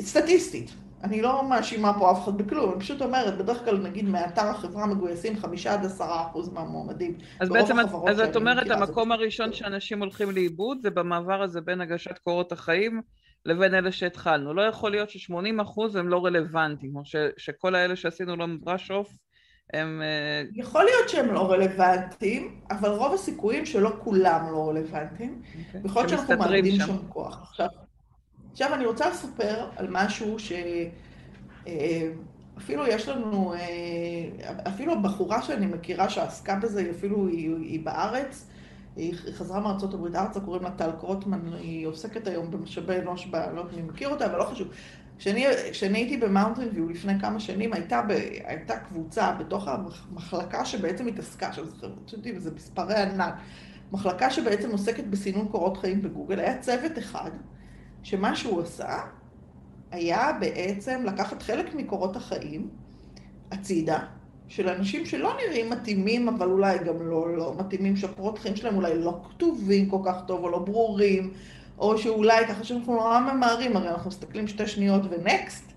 סטטיסטית. 0.00 0.70
אני 1.04 1.22
לא 1.22 1.48
מאשימה 1.48 1.98
פה 1.98 2.12
אף 2.12 2.24
אחד 2.24 2.38
בכלום, 2.38 2.72
אני 2.72 2.80
פשוט 2.80 3.02
אומרת, 3.02 3.38
בדרך 3.38 3.64
כלל 3.64 3.78
נגיד 3.78 4.08
מאתר 4.08 4.46
החברה 4.46 4.86
מגויסים 4.86 5.38
חמישה 5.38 5.72
עד 5.72 5.84
עשרה 5.84 6.26
אחוז 6.26 6.52
מהמועמדים. 6.52 7.18
אז 7.40 7.48
בעצם, 7.48 7.76
אז 8.08 8.20
את 8.20 8.36
אומרת, 8.36 8.70
המקום 8.70 9.12
הראשון 9.12 9.52
שאנשים 9.52 10.00
הולכים 10.00 10.30
לאיבוד 10.30 10.78
זה 10.82 10.90
במעבר 10.90 11.42
הזה 11.42 11.60
בין 11.60 11.80
הגשת 11.80 12.18
קורות 12.18 12.52
החיים 12.52 13.02
לבין 13.46 13.74
אלה 13.74 13.92
שהתחלנו. 13.92 14.54
לא 14.54 14.62
יכול 14.62 14.90
להיות 14.90 15.10
ש-80 15.10 15.62
אחוז 15.62 15.96
הם 15.96 16.08
לא 16.08 16.24
רלוונטיים, 16.24 16.96
או 16.96 17.04
ש, 17.04 17.16
שכל 17.36 17.74
האלה 17.74 17.96
שעשינו 17.96 18.36
להם 18.36 18.58
בראש 18.62 18.90
אוף 18.90 19.08
הם... 19.72 20.02
אה, 20.02 20.42
יכול 20.54 20.84
להיות 20.84 21.08
שהם 21.08 21.34
לא 21.34 21.52
רלוונטיים, 21.52 22.60
אבל 22.70 22.88
רוב 22.88 23.14
הסיכויים 23.14 23.66
שלא 23.66 23.92
כולם 23.98 24.52
לא 24.52 24.68
רלוונטיים. 24.68 25.42
Okay. 25.42 25.66
אוקיי. 25.66 25.80
יכול 25.84 26.02
להיות 26.02 26.10
שאנחנו 26.10 26.36
מאבדים 26.38 26.80
שם 26.80 27.08
כוח. 27.08 27.42
עכשיו, 27.42 27.66
עכשיו 28.52 28.74
אני 28.74 28.86
רוצה 28.86 29.10
לספר 29.10 29.66
על 29.76 29.86
משהו 29.90 30.36
שאפילו 30.38 31.72
אה, 32.82 32.88
יש 32.88 33.08
לנו, 33.08 33.54
אה, 33.54 33.58
אפילו 34.68 34.92
הבחורה 34.92 35.42
שאני 35.42 35.66
מכירה 35.66 36.08
שעסקה 36.08 36.56
בזה, 36.56 36.90
אפילו 36.90 37.28
היא, 37.28 37.56
היא 37.56 37.80
בארץ, 37.84 38.46
היא 38.96 39.14
חזרה 39.32 39.60
מארצות 39.60 39.94
הברית 39.94 40.14
ארצה, 40.14 40.40
קוראים 40.40 40.62
לה 40.62 40.70
טל 40.70 40.90
קרוטמן, 41.00 41.52
היא 41.58 41.86
עוסקת 41.86 42.26
היום 42.26 42.50
במשאבי 42.50 42.98
אנוש, 42.98 43.28
לא 43.32 43.38
יודעת 43.38 43.76
מי 43.76 43.82
מכיר 43.82 44.08
אותה, 44.08 44.26
אבל 44.26 44.38
לא 44.38 44.44
חשוב. 44.44 44.68
כשאני 45.18 45.98
הייתי 45.98 46.16
במאונטן 46.16 46.68
ויו 46.72 46.88
לפני 46.88 47.20
כמה 47.20 47.40
שנים, 47.40 47.72
הייתה, 47.72 48.02
ב, 48.08 48.10
הייתה 48.44 48.78
קבוצה 48.78 49.32
בתוך 49.32 49.68
המחלקה 49.68 50.64
שבעצם 50.64 51.06
התעסקה, 51.06 51.48
עכשיו 51.48 51.64
זה 52.36 52.50
מספרי 52.54 52.94
ענק, 52.94 53.34
מחלקה 53.92 54.30
שבעצם 54.30 54.70
עוסקת 54.70 55.04
בסינון 55.04 55.48
קורות 55.48 55.76
חיים 55.76 56.02
בגוגל, 56.02 56.40
היה 56.40 56.58
צוות 56.58 56.98
אחד 56.98 57.30
שמה 58.02 58.36
שהוא 58.36 58.60
עשה 58.60 58.98
היה 59.90 60.32
בעצם 60.40 61.02
לקחת 61.04 61.42
חלק 61.42 61.74
מקורות 61.74 62.16
החיים, 62.16 62.68
הצידה, 63.52 63.98
של 64.48 64.68
אנשים 64.68 65.06
שלא 65.06 65.36
נראים 65.36 65.70
מתאימים, 65.70 66.28
אבל 66.28 66.50
אולי 66.50 66.78
גם 66.78 67.02
לא, 67.02 67.36
לא 67.36 67.54
מתאימים, 67.58 67.96
שהקורות 67.96 68.38
חיים 68.38 68.56
שלהם 68.56 68.76
אולי 68.76 68.98
לא 68.98 69.20
כתובים 69.28 69.90
כל 69.90 69.98
כך 70.04 70.16
טוב 70.26 70.44
או 70.44 70.50
לא 70.50 70.58
ברורים, 70.58 71.32
או 71.78 71.98
שאולי 71.98 72.46
ככה 72.46 72.64
שאנחנו 72.64 72.94
נורא 72.94 73.20
ממהרים, 73.20 73.76
הרי 73.76 73.88
אנחנו 73.88 74.10
מסתכלים 74.10 74.48
שתי 74.48 74.66
שניות 74.66 75.02
ונקסט, 75.10 75.72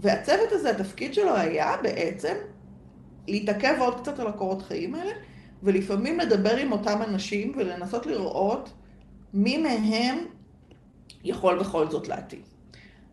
והצוות 0.00 0.52
הזה, 0.52 0.70
התפקיד 0.70 1.14
שלו 1.14 1.36
היה 1.36 1.76
בעצם 1.82 2.34
להתעכב 3.28 3.74
עוד 3.78 4.00
קצת 4.00 4.18
על 4.18 4.26
הקורות 4.26 4.62
חיים 4.62 4.94
האלה, 4.94 5.12
ולפעמים 5.62 6.18
לדבר 6.18 6.56
עם 6.56 6.72
אותם 6.72 7.02
אנשים 7.08 7.52
ולנסות 7.56 8.06
לראות 8.06 8.72
מי 9.34 9.58
מהם 9.58 10.26
יכול 11.24 11.58
בכל 11.58 11.90
זאת 11.90 12.08
להתאים. 12.08 12.42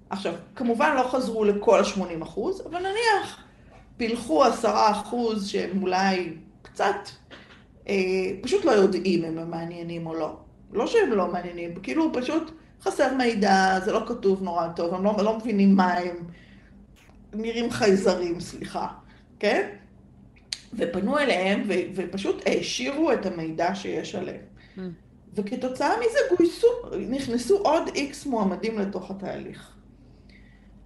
עכשיו, 0.09 0.33
כמובן 0.55 0.95
לא 0.95 1.07
חזרו 1.07 1.43
לכל 1.43 1.79
ה-80 1.79 2.23
אחוז, 2.23 2.61
אבל 2.69 2.79
נניח 2.79 3.43
פילחו 3.97 4.43
10 4.43 4.73
אחוז 4.91 5.47
שהם 5.47 5.81
אולי 5.81 6.33
קצת, 6.61 6.95
אה, 7.87 7.95
פשוט 8.41 8.65
לא 8.65 8.71
יודעים 8.71 9.23
אם 9.23 9.37
הם 9.37 9.51
מעניינים 9.51 10.07
או 10.07 10.13
לא. 10.13 10.37
לא 10.73 10.87
שהם 10.87 11.11
לא 11.11 11.31
מעניינים, 11.31 11.75
כאילו 11.83 12.11
פשוט 12.13 12.51
חסר 12.81 13.13
מידע, 13.13 13.79
זה 13.85 13.91
לא 13.91 14.03
כתוב 14.07 14.43
נורא 14.43 14.67
טוב, 14.75 14.93
הם 14.93 15.03
לא, 15.03 15.15
לא 15.23 15.37
מבינים 15.37 15.75
מה 15.75 15.93
הם, 15.93 16.15
נראים 17.33 17.71
חייזרים, 17.71 18.39
סליחה, 18.39 18.87
כן? 19.39 19.69
ופנו 20.73 21.17
אליהם 21.17 21.63
ו, 21.67 21.73
ופשוט 21.95 22.41
העשירו 22.45 23.11
את 23.11 23.25
המידע 23.25 23.75
שיש 23.75 24.15
עליהם. 24.15 24.41
Mm. 24.77 24.81
וכתוצאה 25.35 25.99
מזה 25.99 26.19
גויסו, 26.37 26.67
נכנסו 27.09 27.57
עוד 27.57 27.83
איקס 27.95 28.25
מועמדים 28.25 28.79
לתוך 28.79 29.11
התהליך. 29.11 29.71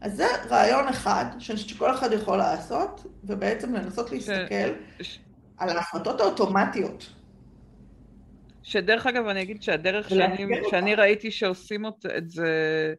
אז 0.02 0.16
זה 0.16 0.26
רעיון 0.50 0.88
אחד, 0.88 1.26
שכל 1.40 1.92
אחד 1.92 2.12
יכול 2.14 2.38
לעשות, 2.38 3.06
ובעצם 3.24 3.74
לנסות 3.74 4.12
להסתכל 4.12 4.74
ש... 5.02 5.20
על 5.58 5.70
ההחלטות 5.70 6.22
האוטומטיות. 6.22 7.10
שדרך 8.64 9.08
אגב, 9.08 9.28
אני 9.28 9.42
אגיד 9.42 9.64
שהדרך 9.64 10.10
שאני, 10.10 10.46
שאני 10.70 10.96
ראיתי 10.96 11.32
שעושים 11.32 11.86
את 12.18 12.30
זה 12.30 12.94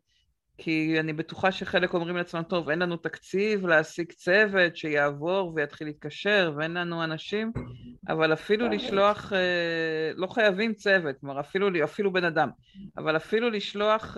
כי 0.59 1.01
אני 1.01 1.13
בטוחה 1.13 1.53
שחלק 1.53 1.95
אומרים 1.95 2.17
לעצמם, 2.17 2.43
טוב, 2.43 2.71
אין 2.71 2.79
לנו 2.79 2.97
תקציב 2.97 3.67
להשיג 3.67 4.13
צוות 4.13 4.77
שיעבור 4.77 5.53
ויתחיל 5.55 5.87
להתקשר, 5.87 6.53
ואין 6.57 6.75
לנו 6.75 7.05
אנשים, 7.05 7.53
אבל 8.09 8.33
אפילו 8.33 8.69
לשלוח, 8.69 9.33
אה, 9.33 10.13
לא 10.15 10.27
חייבים 10.27 10.75
צוות, 10.75 11.17
כלומר 11.21 11.41
אפילו, 11.41 11.85
אפילו 11.85 12.13
בן 12.13 12.25
אדם, 12.25 12.51
אבל 12.99 13.17
אפילו 13.17 13.51
לשלוח 13.51 14.17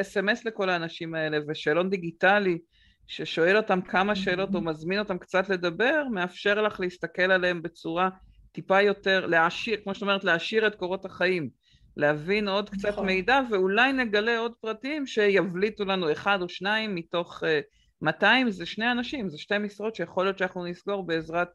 אס.אם.אס 0.00 0.46
אה, 0.46 0.50
לכל 0.50 0.70
האנשים 0.70 1.14
האלה 1.14 1.38
ושאלון 1.48 1.90
דיגיטלי 1.90 2.58
ששואל 3.06 3.56
אותם 3.56 3.80
כמה 3.80 4.14
שאלות 4.14 4.54
או 4.54 4.60
מזמין 4.60 4.98
אותם 4.98 5.18
קצת 5.18 5.48
לדבר, 5.48 6.02
מאפשר 6.12 6.62
לך 6.62 6.80
להסתכל 6.80 7.22
עליהם 7.22 7.62
בצורה 7.62 8.08
טיפה 8.52 8.80
יותר, 8.82 9.26
להעשיר, 9.26 9.76
כמו 9.84 9.94
שאת 9.94 10.02
אומרת, 10.02 10.24
להעשיר 10.24 10.66
את 10.66 10.74
קורות 10.74 11.04
החיים. 11.04 11.59
להבין 12.00 12.48
עוד 12.48 12.70
קצת 12.70 12.88
נכון. 12.88 13.06
מידע, 13.06 13.40
ואולי 13.50 13.92
נגלה 13.92 14.38
עוד 14.38 14.52
פרטים 14.60 15.06
שיבליטו 15.06 15.84
לנו 15.84 16.12
אחד 16.12 16.38
או 16.42 16.48
שניים 16.48 16.94
מתוך 16.94 17.42
uh, 17.42 17.46
אה, 17.46 17.60
200, 18.02 18.50
זה 18.50 18.66
שני 18.66 18.92
אנשים, 18.92 19.28
זה 19.28 19.38
שתי 19.38 19.58
משרות 19.58 19.94
שיכול 19.94 20.24
להיות 20.24 20.38
שאנחנו 20.38 20.66
נסגור 20.66 21.06
בעזרת 21.06 21.48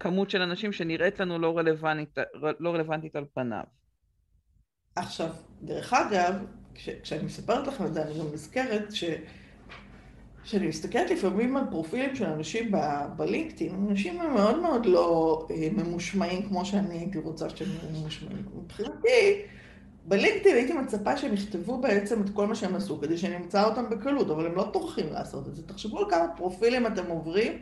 כמות 0.00 0.30
של 0.30 0.42
אנשים 0.42 0.72
שנראית 0.72 1.20
לנו 1.20 1.38
לא 1.38 1.58
רלוונטית, 1.58 2.18
לא 2.60 2.74
רלוונטית 2.74 3.16
על 3.16 3.24
פניו. 3.34 3.64
עכשיו, 4.96 5.28
דרך 5.62 5.92
אגב, 5.92 6.34
כש, 6.74 6.88
כשאני 6.88 7.22
מספרת 7.22 7.66
לכם 7.66 7.86
את 7.86 7.94
זה, 7.94 8.02
אני 8.02 8.18
גם 8.18 8.26
נזכרת 8.32 8.92
ש... 8.92 9.04
כשאני 10.44 10.66
מסתכלת 10.66 11.10
לפעמים 11.10 11.56
על 11.56 11.64
פרופילים 11.70 12.16
של 12.16 12.24
אנשים 12.24 12.72
בלינקדאין, 13.16 13.86
אנשים 13.90 14.20
הם 14.20 14.34
מאוד 14.34 14.60
מאוד 14.60 14.86
לא 14.86 15.46
אה, 15.50 15.68
ממושמעים 15.72 16.48
כמו 16.48 16.64
שאני 16.64 16.98
הייתי 16.98 17.18
רוצה 17.18 17.50
שהם 17.50 17.68
יהיו 17.68 18.00
ממושמעים. 18.00 18.48
מבחינתי, 18.54 19.42
בלינקדאין 20.04 20.56
הייתי 20.56 20.72
מצפה 20.72 21.16
שהם 21.16 21.34
יכתבו 21.34 21.78
בעצם 21.78 22.22
את 22.22 22.30
כל 22.30 22.46
מה 22.46 22.54
שהם 22.54 22.74
עשו, 22.74 23.00
כדי 23.00 23.18
שנמצא 23.18 23.64
אותם 23.64 23.90
בקלות, 23.90 24.30
אבל 24.30 24.46
הם 24.46 24.54
לא 24.54 24.70
טורחים 24.72 25.12
לעשות 25.12 25.48
את 25.48 25.54
זה. 25.54 25.62
תחשבו 25.62 25.98
על 25.98 26.10
כמה 26.10 26.28
פרופילים 26.36 26.86
אתם 26.86 27.06
עוברים, 27.08 27.52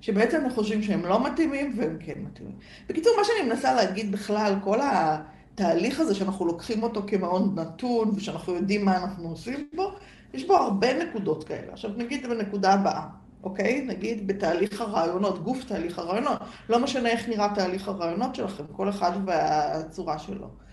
שבעצם 0.00 0.44
הם 0.44 0.50
חושבים 0.50 0.82
שהם 0.82 1.06
לא 1.06 1.24
מתאימים, 1.24 1.74
והם 1.76 1.96
כן 2.00 2.14
מתאימים. 2.16 2.56
בקיצור, 2.88 3.12
מה 3.18 3.24
שאני 3.24 3.48
מנסה 3.48 3.74
להגיד 3.74 4.12
בכלל, 4.12 4.54
כל 4.64 4.78
התהליך 4.82 6.00
הזה 6.00 6.14
שאנחנו 6.14 6.46
לוקחים 6.46 6.82
אותו 6.82 7.02
כמאוד 7.06 7.60
נתון, 7.60 8.10
ושאנחנו 8.16 8.54
יודעים 8.54 8.84
מה 8.84 8.96
אנחנו 8.96 9.28
עושים 9.28 9.68
בו, 9.74 9.92
יש 10.34 10.46
בו 10.46 10.56
הרבה 10.56 11.04
נקודות 11.04 11.44
כאלה. 11.44 11.72
עכשיו 11.72 11.90
נגיד 11.96 12.26
בנקודה 12.26 12.72
הבאה, 12.72 13.06
אוקיי? 13.42 13.84
נגיד 13.86 14.26
בתהליך 14.26 14.80
הרעיונות, 14.80 15.42
גוף 15.44 15.64
תהליך 15.64 15.98
הרעיונות. 15.98 16.38
לא 16.68 16.78
משנה 16.78 17.08
איך 17.08 17.28
נראה 17.28 17.54
תהליך 17.54 17.88
הרעיונות 17.88 18.34
שלכם, 18.34 18.64
כל 18.72 18.88
אחד 18.88 19.12
והצורה 19.26 20.18
שלו. 20.18 20.63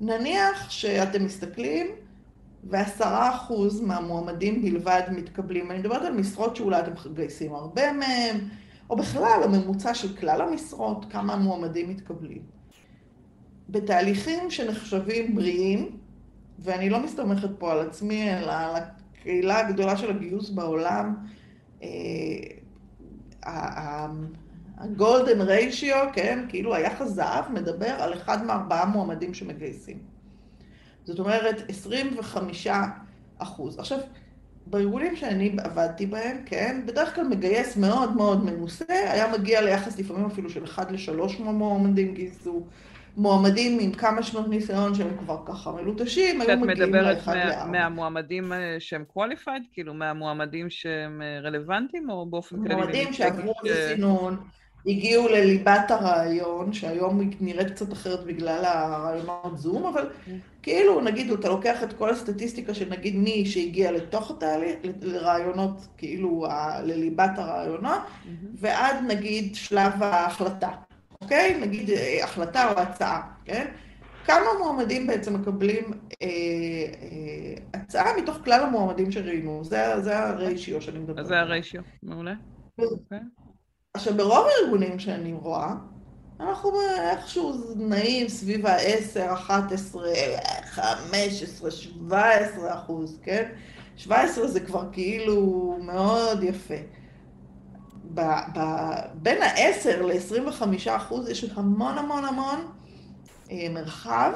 נניח 0.00 0.70
שאתם 0.70 1.24
מסתכלים 1.24 1.86
ועשרה 2.64 3.36
אחוז 3.36 3.80
מהמועמדים 3.80 4.62
בלבד 4.62 5.02
מתקבלים, 5.10 5.70
אני 5.70 5.78
מדברת 5.78 6.02
על 6.02 6.12
משרות 6.14 6.56
שאולי 6.56 6.80
אתם 6.80 7.10
מגייסים 7.10 7.54
הרבה 7.54 7.92
מהם, 7.92 8.48
או 8.90 8.96
בכלל 8.96 9.40
הממוצע 9.44 9.94
של 9.94 10.16
כלל 10.16 10.40
המשרות, 10.40 11.04
כמה 11.10 11.36
מועמדים 11.36 11.90
מתקבלים. 11.90 12.42
בתהליכים 13.68 14.50
שנחשבים 14.50 15.34
בריאים, 15.34 15.96
ואני 16.58 16.90
לא 16.90 17.00
מסתמכת 17.00 17.50
פה 17.58 17.72
על 17.72 17.80
עצמי, 17.80 18.38
אלא 18.38 18.52
על 18.52 18.76
הקהילה 18.76 19.58
הגדולה 19.58 19.96
של 19.96 20.10
הגיוס 20.10 20.50
בעולם, 20.50 21.14
אה, 21.82 21.88
הגולדן 24.80 25.40
ריישיו, 25.40 26.06
כן, 26.12 26.44
כאילו 26.48 26.74
היחס 26.74 27.08
זהב 27.08 27.52
מדבר 27.52 27.90
על 27.98 28.14
אחד 28.14 28.44
מארבעה 28.44 28.86
מועמדים 28.86 29.34
שמגייסים. 29.34 29.98
זאת 31.04 31.18
אומרת, 31.18 31.62
25 31.68 32.66
אחוז. 33.38 33.78
עכשיו, 33.78 33.98
בארגונים 34.66 35.16
שאני 35.16 35.56
עבדתי 35.58 36.06
בהם, 36.06 36.36
כן, 36.46 36.80
בדרך 36.86 37.14
כלל 37.14 37.24
מגייס 37.24 37.76
מאוד 37.76 38.16
מאוד 38.16 38.44
מנוסה, 38.44 38.84
היה 38.88 39.32
מגיע 39.32 39.62
ליחס 39.62 39.98
לפעמים 39.98 40.26
אפילו 40.26 40.50
של 40.50 40.64
1 40.64 40.92
ל-3 40.92 41.42
מועמדים 41.42 42.14
גייסו. 42.14 42.66
מועמדים 43.16 43.78
עם 43.80 43.92
כמה 43.92 44.22
שנות 44.22 44.48
ניסיון 44.48 44.94
שהם 44.94 45.16
כבר 45.18 45.38
ככה 45.46 45.72
מלוטשים, 45.72 46.40
היו 46.40 46.60
מגיעים 46.60 46.94
לאחד 46.94 47.34
לארבע. 47.36 47.50
שאת 47.50 47.56
מדברת 47.56 47.70
מהמועמדים 47.70 48.52
אה, 48.52 48.76
שהם 48.78 49.04
qualified? 49.16 49.62
כאילו 49.72 49.94
מהמועמדים 49.94 50.70
שהם 50.70 51.22
אה, 51.22 51.40
רלוונטיים 51.40 52.10
או 52.10 52.26
באופן 52.26 52.56
כללי? 52.62 52.74
מועמדים 52.74 53.12
שעברו 53.12 53.54
סינון, 53.88 54.36
הגיעו 54.86 55.28
לליבת 55.28 55.90
הרעיון, 55.90 56.72
שהיום 56.72 57.20
היא 57.20 57.28
נראית 57.40 57.70
קצת 57.70 57.92
אחרת 57.92 58.24
בגלל 58.24 58.64
הרעיונות 58.64 59.58
זום, 59.58 59.86
אבל. 59.86 60.08
כאילו, 60.62 61.00
נגיד, 61.00 61.30
אתה 61.30 61.48
לוקח 61.48 61.82
את 61.82 61.92
כל 61.92 62.10
הסטטיסטיקה 62.10 62.74
של 62.74 62.90
נגיד 62.90 63.16
מי 63.16 63.46
שהגיע 63.46 63.92
לתוך 63.92 64.30
התהליך, 64.30 64.76
לרעיונות, 65.02 65.86
כאילו, 65.96 66.46
לליבת 66.84 67.30
הרעיונות. 67.38 68.00
ועד 68.54 68.96
נגיד 69.08 69.54
שלב 69.54 70.02
ההחלטה, 70.02 70.70
אוקיי? 71.22 71.60
נגיד 71.60 71.90
אה, 71.90 72.24
החלטה 72.24 72.72
או 72.72 72.78
הצעה, 72.78 73.30
כן? 73.44 73.66
כמה 74.24 74.46
מועמדים 74.58 75.06
בעצם 75.06 75.34
מקבלים 75.34 75.84
אה, 76.22 76.26
אה, 76.26 77.80
הצעה 77.80 78.16
מתוך 78.16 78.36
כלל 78.44 78.60
המועמדים 78.60 79.12
שראינו? 79.12 79.64
זה, 79.64 80.00
זה 80.00 80.18
הריישיו 80.18 80.82
שאני 80.82 80.98
מדברת. 80.98 81.26
זה 81.26 81.40
הריישיו, 81.40 81.82
מעולה. 82.02 82.34
אוקיי. 82.78 83.18
עכשיו, 83.98 84.16
ברוב 84.16 84.46
הארגונים 84.46 84.98
שאני 84.98 85.32
רואה, 85.32 85.74
אנחנו 86.40 86.70
איכשהו 86.98 87.52
נעים 87.76 88.28
סביב 88.28 88.66
ה-10, 88.66 89.32
11, 89.32 90.02
15, 90.62 91.70
17 91.70 92.74
אחוז, 92.74 93.18
כן? 93.22 93.44
17 93.96 94.46
זה 94.46 94.60
כבר 94.60 94.84
כאילו 94.92 95.76
מאוד 95.82 96.42
יפה. 96.42 96.74
ב, 98.14 98.20
ב, 98.54 98.60
בין 99.14 99.42
ה-10 99.42 100.02
ל-25 100.02 100.62
אחוז 100.96 101.28
יש 101.28 101.44
המון 101.54 101.98
המון 101.98 102.24
המון 102.24 102.66
אה, 103.50 103.66
מרחב 103.70 104.32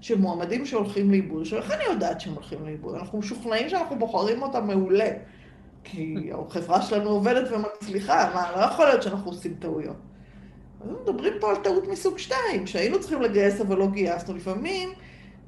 של 0.00 0.18
מועמדים 0.18 0.66
שהולכים 0.66 1.10
לאיבוד. 1.10 1.42
עכשיו, 1.42 1.58
איך 1.58 1.70
אני 1.70 1.84
יודעת 1.84 2.20
שהם 2.20 2.34
הולכים 2.34 2.66
לאיבוד? 2.66 2.94
אנחנו 2.94 3.18
משוכנעים 3.18 3.68
שאנחנו 3.68 3.98
בוחרים 3.98 4.42
אותם 4.42 4.66
מעולה. 4.66 5.10
כי 5.84 6.30
החברה 6.48 6.82
שלנו 6.82 7.10
עובדת 7.10 7.52
ומצליחה, 7.52 8.30
מה, 8.34 8.52
לא 8.56 8.64
יכול 8.64 8.84
להיות 8.86 9.02
שאנחנו 9.02 9.30
עושים 9.30 9.54
טעויות. 9.58 9.96
אז 10.80 10.88
מדברים 11.02 11.32
פה 11.40 11.50
על 11.50 11.56
טעות 11.56 11.88
מסוג 11.88 12.18
שתיים, 12.18 12.66
שהיינו 12.66 13.00
צריכים 13.00 13.22
לגייס 13.22 13.60
אבל 13.60 13.76
לא 13.76 13.86
גייסנו. 13.86 14.34
לפעמים 14.34 14.88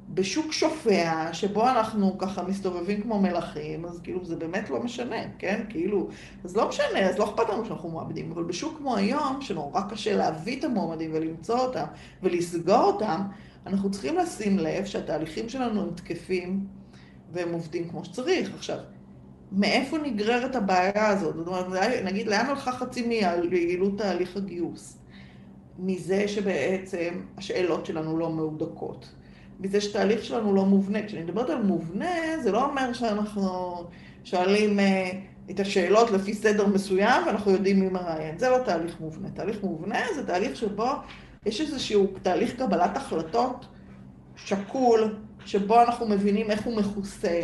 בשוק 0.08 0.52
שופע, 0.52 1.32
שבו 1.32 1.68
אנחנו 1.68 2.18
ככה 2.18 2.42
מסתובבים 2.42 3.02
כמו 3.02 3.20
מלכים, 3.20 3.84
אז 3.84 4.00
כאילו 4.02 4.24
זה 4.24 4.36
באמת 4.36 4.70
לא 4.70 4.82
משנה, 4.82 5.16
כן? 5.38 5.64
כאילו, 5.68 6.08
אז 6.44 6.56
לא 6.56 6.68
משנה, 6.68 7.00
אז 7.00 7.18
לא 7.18 7.24
אכפת 7.24 7.48
לנו 7.48 7.64
שאנחנו 7.64 7.88
מועמדים, 7.88 8.32
אבל 8.32 8.42
בשוק 8.42 8.78
כמו 8.78 8.96
היום, 8.96 9.40
שנורא 9.40 9.80
קשה 9.90 10.16
להביא 10.16 10.58
את 10.58 10.64
המועמדים 10.64 11.10
ולמצוא 11.14 11.58
אותם 11.58 11.84
ולסגור 12.22 12.82
אותם, 12.82 13.20
אנחנו 13.66 13.90
צריכים 13.90 14.16
לשים 14.16 14.58
לב 14.58 14.84
שהתהליכים 14.84 15.48
שלנו 15.48 15.82
הם 15.82 15.90
תקפים 15.94 16.66
והם 17.32 17.52
עובדים 17.52 17.88
כמו 17.88 18.04
שצריך. 18.04 18.54
עכשיו, 18.54 18.78
מאיפה 19.52 19.98
נגררת 19.98 20.56
הבעיה 20.56 21.08
הזאת? 21.08 21.36
זאת 21.36 21.46
אומרת, 21.46 21.66
נגיד, 22.04 22.26
לאן 22.26 22.46
הלכה 22.46 22.72
חצי 22.72 23.06
מיעילות 23.06 23.98
תהליך 23.98 24.36
הגיוס? 24.36 24.98
מזה 25.78 26.28
שבעצם 26.28 27.20
השאלות 27.38 27.86
שלנו 27.86 28.18
לא 28.18 28.30
מהודקות. 28.30 29.08
מזה 29.60 29.80
שתהליך 29.80 30.24
שלנו 30.24 30.54
לא 30.54 30.64
מובנה. 30.64 31.06
כשאני 31.06 31.22
מדברת 31.22 31.50
על 31.50 31.62
מובנה, 31.62 32.42
זה 32.42 32.52
לא 32.52 32.64
אומר 32.64 32.92
שאנחנו 32.92 33.74
שואלים 34.24 34.80
אה, 34.80 35.10
את 35.50 35.60
השאלות 35.60 36.10
לפי 36.10 36.34
סדר 36.34 36.66
מסוים 36.66 37.26
ואנחנו 37.26 37.50
יודעים 37.50 37.80
מי 37.80 37.88
מראיין. 37.88 38.38
זה 38.38 38.48
לא 38.48 38.58
תהליך 38.58 39.00
מובנה. 39.00 39.30
תהליך 39.30 39.62
מובנה 39.62 39.98
זה 40.14 40.26
תהליך 40.26 40.56
שבו 40.56 40.88
יש 41.46 41.60
איזשהו 41.60 42.06
תהליך 42.22 42.56
קבלת 42.56 42.96
החלטות 42.96 43.66
שקול, 44.36 45.16
שבו 45.44 45.82
אנחנו 45.82 46.08
מבינים 46.08 46.50
איך 46.50 46.64
הוא 46.64 46.76
מכוסה 46.76 47.42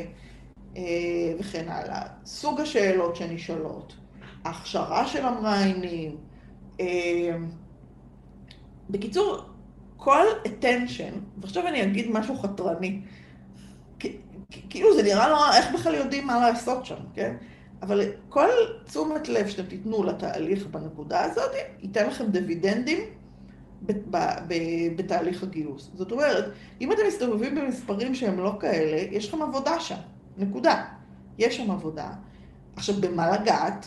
וכן 1.40 1.68
הלאה. 1.68 2.02
סוג 2.24 2.60
השאלות 2.60 3.16
שנשאלות, 3.16 3.94
ההכשרה 4.44 5.06
של 5.06 5.26
המראיינים. 5.26 6.16
אה, 6.80 7.36
בקיצור, 8.90 9.42
כל 9.96 10.26
attention, 10.44 11.18
ועכשיו 11.40 11.68
אני 11.68 11.82
אגיד 11.82 12.10
משהו 12.10 12.38
חתרני, 12.38 13.00
כאילו 14.70 14.94
זה 14.96 15.02
נראה 15.02 15.28
נורא, 15.28 15.56
איך 15.56 15.74
בכלל 15.74 15.94
יודעים 15.94 16.26
מה 16.26 16.40
לעשות 16.40 16.86
שם, 16.86 16.96
כן? 17.14 17.36
אבל 17.82 18.00
כל 18.28 18.48
תשומת 18.84 19.28
לב 19.28 19.48
שאתם 19.48 19.68
תיתנו 19.68 20.04
לתהליך 20.04 20.66
בנקודה 20.66 21.24
הזאת, 21.24 21.50
ייתן 21.82 22.06
לכם 22.06 22.30
דיבידנדים 22.30 22.98
בתהליך 24.96 25.42
הגיוס. 25.42 25.90
זאת 25.94 26.12
אומרת, 26.12 26.44
אם 26.80 26.92
אתם 26.92 27.02
מסתובבים 27.08 27.54
במספרים 27.54 28.14
שהם 28.14 28.38
לא 28.38 28.52
כאלה, 28.60 28.96
יש 29.10 29.28
לכם 29.28 29.42
עבודה 29.42 29.80
שם, 29.80 29.96
נקודה. 30.38 30.84
יש 31.38 31.56
שם 31.56 31.70
עבודה. 31.70 32.10
עכשיו, 32.76 32.94
במה 33.00 33.30
לגעת? 33.30 33.86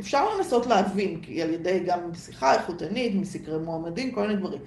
אפשר 0.00 0.36
לנסות 0.36 0.66
להבין, 0.66 1.20
כי 1.20 1.42
על 1.42 1.50
ידי 1.50 1.82
גם 1.86 2.14
שיחה 2.14 2.54
איכותנית, 2.54 3.14
מסקרי 3.14 3.58
מועמדים, 3.58 4.12
כל 4.12 4.26
מיני 4.26 4.36
דברים. 4.36 4.60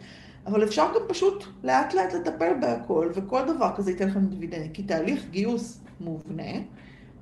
אבל 0.45 0.63
אפשר 0.63 0.87
גם 0.95 1.01
פשוט 1.07 1.43
לאט 1.63 1.93
לאט 1.93 2.13
לטפל 2.13 2.53
בהכל, 2.61 3.11
וכל 3.15 3.41
דבר 3.47 3.71
כזה 3.75 3.91
ייתן 3.91 4.07
לכם 4.07 4.25
דיבידנד. 4.25 4.69
כי 4.73 4.83
תהליך 4.83 5.25
גיוס 5.31 5.79
מובנה, 5.99 6.51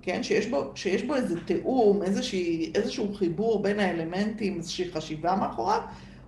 כן, 0.01 0.23
שיש 0.23 0.47
בו, 0.47 0.71
שיש 0.75 1.03
בו 1.03 1.15
איזה 1.15 1.39
תיאום, 1.45 2.03
איזושהי, 2.03 2.71
איזשהו 2.75 3.13
חיבור 3.13 3.63
בין 3.63 3.79
האלמנטים, 3.79 4.57
איזושהי 4.57 4.91
חשיבה 4.91 5.35
מאחוריו, 5.35 5.81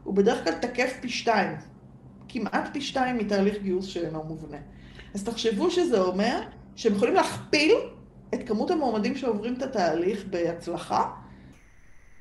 הוא 0.04 0.14
בדרך 0.14 0.44
כלל 0.44 0.54
תקף 0.54 0.98
פי 1.02 1.10
שתיים. 1.10 1.52
כמעט 2.30 2.70
פי 2.74 2.82
שתיים 2.82 3.18
מתהליך 3.18 3.62
גיוס 3.62 3.86
שאינו 3.86 4.24
מובנה. 4.24 4.58
אז 5.14 5.24
תחשבו 5.24 5.72
שזה 5.72 6.02
אומר 6.02 6.42
שהם 6.76 6.96
יכולים 6.96 7.14
להכפיל 7.14 7.72
את 8.34 8.48
כמות 8.48 8.72
המועמדים 8.72 9.16
שעוברים 9.16 9.54
את 9.54 9.62
התהליך 9.62 10.26
בהצלחה, 10.26 11.12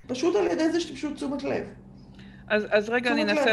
פשוט 0.06 0.36
על 0.36 0.46
ידי 0.46 0.70
זה 0.70 0.80
שפשוט 0.80 1.14
תשומת 1.14 1.42
לב. 1.42 1.64
אז, 2.48 2.66
אז 2.70 2.88
רגע, 2.88 3.12
אני 3.12 3.22
אנסה 3.22 3.52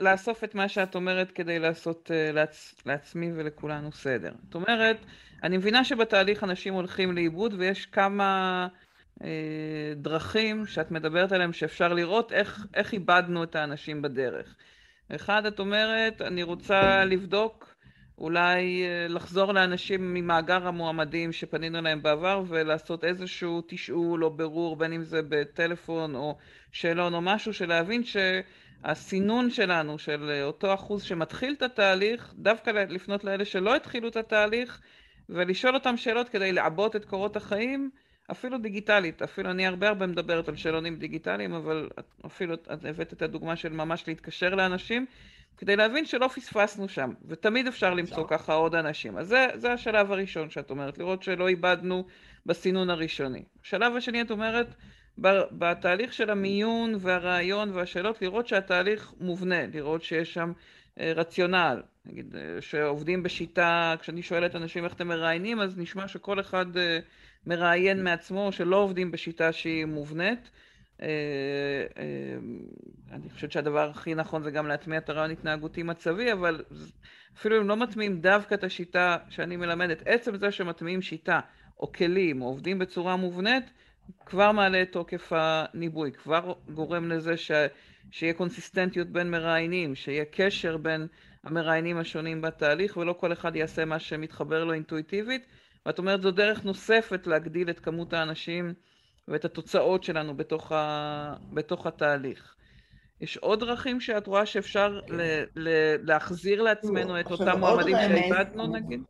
לאסוף 0.00 0.44
את 0.44 0.54
מה 0.54 0.68
שאת 0.68 0.94
אומרת 0.94 1.30
כדי 1.30 1.58
לעשות 1.58 2.10
uh, 2.10 2.34
לעצ- 2.34 2.82
לעצמי 2.86 3.30
ולכולנו 3.36 3.92
סדר. 3.92 4.32
זאת 4.44 4.54
אומרת, 4.54 4.96
אני 5.42 5.56
מבינה 5.56 5.84
שבתהליך 5.84 6.44
אנשים 6.44 6.74
הולכים 6.74 7.12
לאיבוד 7.12 7.54
ויש 7.58 7.86
כמה 7.86 8.68
uh, 9.20 9.24
דרכים 9.96 10.66
שאת 10.66 10.90
מדברת 10.90 11.32
עליהם 11.32 11.52
שאפשר 11.52 11.92
לראות 11.92 12.32
איך, 12.32 12.66
איך 12.74 12.92
איבדנו 12.92 13.42
את 13.44 13.56
האנשים 13.56 14.02
בדרך. 14.02 14.54
אחד, 15.14 15.46
את 15.46 15.58
אומרת, 15.58 16.22
אני 16.22 16.42
רוצה 16.42 17.04
לבדוק 17.04 17.73
אולי 18.18 18.84
אה, 18.84 19.08
לחזור 19.08 19.52
לאנשים 19.52 20.14
ממאגר 20.14 20.66
המועמדים 20.66 21.32
שפנינו 21.32 21.80
להם 21.80 22.02
בעבר 22.02 22.42
ולעשות 22.48 23.04
איזשהו 23.04 23.62
תשאול 23.66 24.24
או 24.24 24.30
ברור 24.30 24.76
בין 24.76 24.92
אם 24.92 25.02
זה 25.02 25.20
בטלפון 25.28 26.14
או 26.14 26.36
שאלון 26.72 27.14
או 27.14 27.20
משהו 27.20 27.52
שלהבין 27.52 28.02
שהסינון 28.04 29.50
שלנו 29.50 29.98
של 29.98 30.42
אותו 30.42 30.74
אחוז 30.74 31.02
שמתחיל 31.02 31.54
את 31.58 31.62
התהליך 31.62 32.34
דווקא 32.38 32.70
לפנות 32.70 33.24
לאלה 33.24 33.44
שלא 33.44 33.76
התחילו 33.76 34.08
את 34.08 34.16
התהליך 34.16 34.80
ולשאול 35.28 35.74
אותם 35.74 35.96
שאלות 35.96 36.28
כדי 36.28 36.52
לעבות 36.52 36.96
את 36.96 37.04
קורות 37.04 37.36
החיים 37.36 37.90
אפילו 38.30 38.58
דיגיטלית, 38.58 39.22
אפילו 39.22 39.50
אני 39.50 39.66
הרבה 39.66 39.88
הרבה 39.88 40.06
מדברת 40.06 40.48
על 40.48 40.56
שאלונים 40.56 40.96
דיגיטליים 40.96 41.54
אבל 41.54 41.88
אפילו 42.26 42.54
את 42.54 42.84
הבאת 42.84 43.12
את 43.12 43.22
הדוגמה 43.22 43.56
של 43.56 43.72
ממש 43.72 44.08
להתקשר 44.08 44.54
לאנשים 44.54 45.06
כדי 45.58 45.76
להבין 45.76 46.06
שלא 46.06 46.28
פספסנו 46.28 46.88
שם, 46.88 47.12
ותמיד 47.28 47.66
אפשר 47.66 47.94
למצוא 47.94 48.24
ככה 48.28 48.54
עוד 48.54 48.74
אנשים. 48.74 49.18
אז 49.18 49.28
זה, 49.28 49.46
זה 49.54 49.72
השלב 49.72 50.12
הראשון 50.12 50.50
שאת 50.50 50.70
אומרת, 50.70 50.98
לראות 50.98 51.22
שלא 51.22 51.48
איבדנו 51.48 52.04
בסינון 52.46 52.90
הראשוני. 52.90 53.42
השלב 53.64 53.96
השני 53.96 54.20
את 54.20 54.30
אומרת, 54.30 54.74
בתהליך 55.52 56.12
של 56.12 56.30
המיון 56.30 56.94
והרעיון 57.00 57.70
והשאלות, 57.72 58.22
לראות 58.22 58.48
שהתהליך 58.48 59.12
מובנה, 59.20 59.66
לראות 59.66 60.02
שיש 60.02 60.34
שם 60.34 60.52
אה, 61.00 61.12
רציונל. 61.16 61.82
נגיד, 62.06 62.36
אה, 62.36 62.60
שעובדים 62.60 63.22
בשיטה, 63.22 63.94
כשאני 64.00 64.22
שואלת 64.22 64.56
אנשים 64.56 64.84
איך 64.84 64.94
אתם 64.94 65.08
מראיינים, 65.08 65.60
אז 65.60 65.78
נשמע 65.78 66.08
שכל 66.08 66.40
אחד 66.40 66.76
אה, 66.76 66.98
מראיין 67.46 68.04
מעצמו, 68.04 68.52
שלא 68.52 68.76
עובדים 68.76 69.10
בשיטה 69.10 69.52
שהיא 69.52 69.84
מובנית. 69.84 70.50
אה, 71.02 71.08
אה, 71.98 72.36
אני 73.12 73.30
חושבת 73.30 73.52
שהדבר 73.52 73.90
הכי 73.90 74.14
נכון 74.14 74.42
זה 74.42 74.50
גם 74.50 74.66
להטמיע 74.66 74.98
את 74.98 75.10
הרעיון 75.10 75.30
התנהגותי 75.30 75.82
מצבי, 75.82 76.32
אבל 76.32 76.64
אפילו 77.38 77.60
אם 77.60 77.68
לא 77.68 77.76
מטמיעים 77.76 78.20
דווקא 78.20 78.54
את 78.54 78.64
השיטה 78.64 79.16
שאני 79.28 79.56
מלמדת, 79.56 80.02
עצם 80.06 80.36
זה 80.36 80.50
שמטמיעים 80.50 81.02
שיטה 81.02 81.40
או 81.80 81.92
כלים 81.92 82.42
או 82.42 82.46
עובדים 82.46 82.78
בצורה 82.78 83.16
מובנית, 83.16 83.64
כבר 84.26 84.52
מעלה 84.52 84.82
את 84.82 84.92
תוקף 84.92 85.32
הניבוי, 85.32 86.12
כבר 86.12 86.52
גורם 86.68 87.08
לזה 87.08 87.36
ש... 87.36 87.50
שיהיה 88.10 88.34
קונסיסטנטיות 88.34 89.08
בין 89.08 89.30
מראיינים, 89.30 89.94
שיהיה 89.94 90.24
קשר 90.30 90.76
בין 90.76 91.06
המראיינים 91.44 91.98
השונים 91.98 92.40
בתהליך 92.40 92.96
ולא 92.96 93.12
כל 93.12 93.32
אחד 93.32 93.56
יעשה 93.56 93.84
מה 93.84 93.98
שמתחבר 93.98 94.64
לו 94.64 94.72
אינטואיטיבית. 94.72 95.46
ואת 95.86 95.98
אומרת 95.98 96.22
זו 96.22 96.30
דרך 96.30 96.64
נוספת 96.64 97.26
להגדיל 97.26 97.70
את 97.70 97.80
כמות 97.80 98.12
האנשים 98.12 98.74
ואת 99.28 99.44
התוצאות 99.44 100.04
שלנו 100.04 100.36
בתוך, 100.36 100.72
ה... 100.72 101.34
בתוך 101.52 101.86
התהליך. 101.86 102.54
יש 103.20 103.36
עוד 103.36 103.60
דרכים 103.60 104.00
שאת 104.00 104.26
רואה 104.26 104.46
שאפשר 104.46 105.00
ל... 105.08 105.20
ל... 105.56 105.68
להחזיר 106.02 106.62
לעצמנו 106.62 107.20
את 107.20 107.30
אותם 107.30 107.58
מועמדים 107.58 107.96
שאיבדנו 107.96 108.66
נגיד? 108.66 109.02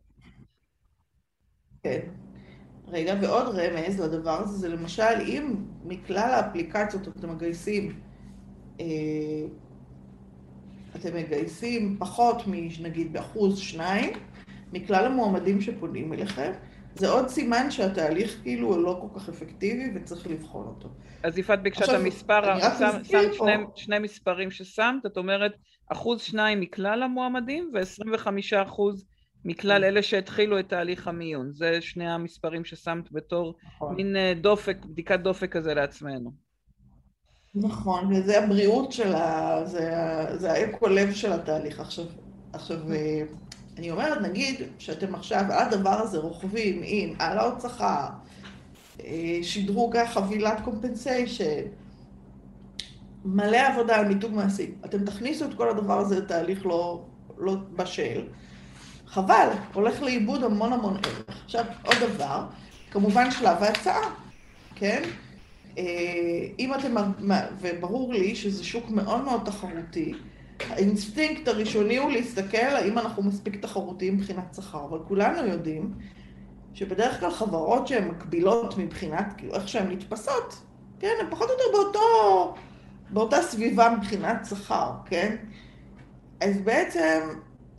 כן. 1.83 1.99
רגע, 2.87 3.15
ועוד 3.21 3.55
רמז 3.55 4.01
לדבר 4.01 4.41
הזה, 4.41 4.57
זה 4.57 4.69
למשל, 4.69 5.21
אם 5.21 5.55
מכלל 5.83 6.31
האפליקציות 6.31 7.07
אתם 7.07 7.29
מגייסים, 7.29 7.99
אה, 8.79 8.85
אתם 10.95 11.15
מגייסים 11.15 11.97
פחות 11.99 12.37
מנגיד 12.47 13.13
באחוז 13.13 13.59
שניים, 13.59 14.13
מכלל 14.73 15.05
המועמדים 15.05 15.61
שפונים 15.61 16.13
אליכם, 16.13 16.51
זה 16.95 17.09
עוד 17.09 17.27
סימן 17.27 17.71
שהתהליך 17.71 18.39
כאילו 18.43 18.67
הוא 18.67 18.83
לא 18.83 18.99
כל 19.01 19.19
כך 19.19 19.29
אפקטיבי 19.29 19.91
וצריך 19.95 20.27
לבחון 20.27 20.67
אותו. 20.67 20.89
אז 21.23 21.37
יפעת 21.37 21.61
ביקשה 21.61 21.85
את 21.85 21.89
המספר, 21.89 22.59
שמת 22.59 23.05
שני, 23.05 23.63
שני 23.75 23.99
מספרים 23.99 24.51
ששמת, 24.51 25.05
את 25.05 25.17
אומרת 25.17 25.51
אחוז 25.91 26.21
שניים 26.21 26.59
מכלל 26.59 27.03
המועמדים 27.03 27.71
ו-25 27.73 28.27
אחוז 28.63 29.05
מכלל 29.45 29.81
כן. 29.81 29.83
אלה 29.83 30.03
שהתחילו 30.03 30.59
את 30.59 30.69
תהליך 30.69 31.07
המיון. 31.07 31.51
זה 31.53 31.81
שני 31.81 32.11
המספרים 32.11 32.65
ששמת 32.65 33.11
בתור 33.11 33.55
נכון. 33.65 33.95
מין 33.95 34.15
אה, 34.15 34.33
דופק, 34.41 34.77
בדיקת 34.85 35.19
דופק 35.19 35.51
כזה 35.51 35.73
לעצמנו. 35.73 36.31
נכון, 37.55 38.13
וזה 38.13 38.43
הבריאות 38.43 38.91
של 38.91 39.15
ה... 39.15 39.59
זה, 39.65 39.91
זה 40.35 40.51
האקו-לב 40.51 41.13
של 41.13 41.33
התהליך. 41.33 41.79
עכשיו, 41.79 42.05
עכשיו 42.53 42.77
אה, 42.91 43.21
אני 43.77 43.91
אומרת, 43.91 44.21
נגיד 44.21 44.61
שאתם 44.79 45.15
עכשיו 45.15 45.45
על 45.49 45.67
הדבר 45.67 46.01
הזה 46.01 46.17
רוכבים 46.17 46.81
עם 46.83 47.13
העלאות 47.19 47.61
שכר, 47.61 48.07
אה, 49.03 49.39
שדרוג 49.41 49.95
החבילת 49.95 50.61
קומפנסיישן, 50.63 51.61
מלא 53.25 53.57
עבודה 53.57 53.95
על 53.95 54.07
מיתוג 54.07 54.33
מעשי. 54.33 54.71
אתם 54.85 55.05
תכניסו 55.05 55.45
את 55.45 55.53
כל 55.53 55.69
הדבר 55.69 55.99
הזה 55.99 56.19
לתהליך 56.19 56.65
לא, 56.65 57.01
לא 57.37 57.55
בשל. 57.75 58.21
חבל, 59.07 59.47
הולך 59.73 60.01
לאיבוד 60.01 60.43
המון 60.43 60.73
המון 60.73 60.97
ערך. 60.97 61.37
עכשיו, 61.45 61.65
עוד 61.85 61.95
דבר, 62.01 62.45
כמובן 62.91 63.31
שלב 63.31 63.63
ההצעה, 63.63 64.09
כן? 64.75 65.03
אה, 65.77 65.83
אם 66.59 66.73
אתם, 66.73 66.95
וברור 67.61 68.13
לי 68.13 68.35
שזה 68.35 68.63
שוק 68.63 68.89
מאוד 68.89 69.23
מאוד 69.23 69.41
תחרותי, 69.45 70.13
האינסטינקט 70.59 71.47
הראשוני 71.47 71.97
הוא 71.97 72.11
להסתכל 72.11 72.57
האם 72.57 72.97
אנחנו 72.97 73.23
מספיק 73.23 73.55
תחרותיים 73.61 74.15
מבחינת 74.17 74.55
שכר, 74.55 74.85
אבל 74.89 74.99
כולנו 75.07 75.47
יודעים 75.47 75.93
שבדרך 76.73 77.19
כלל 77.19 77.31
חברות 77.31 77.87
שהן 77.87 78.07
מקבילות 78.07 78.77
מבחינת, 78.77 79.33
כאילו 79.37 79.55
איך 79.55 79.67
שהן 79.67 79.91
נתפסות, 79.91 80.61
כן, 80.99 81.13
הן 81.21 81.27
פחות 81.29 81.49
או 81.49 81.53
יותר 81.53 81.77
באותו, 81.77 82.53
באותה 83.09 83.41
סביבה 83.41 83.95
מבחינת 83.97 84.45
שכר, 84.49 84.91
כן? 85.05 85.35
אז 86.41 86.61
בעצם 86.61 87.19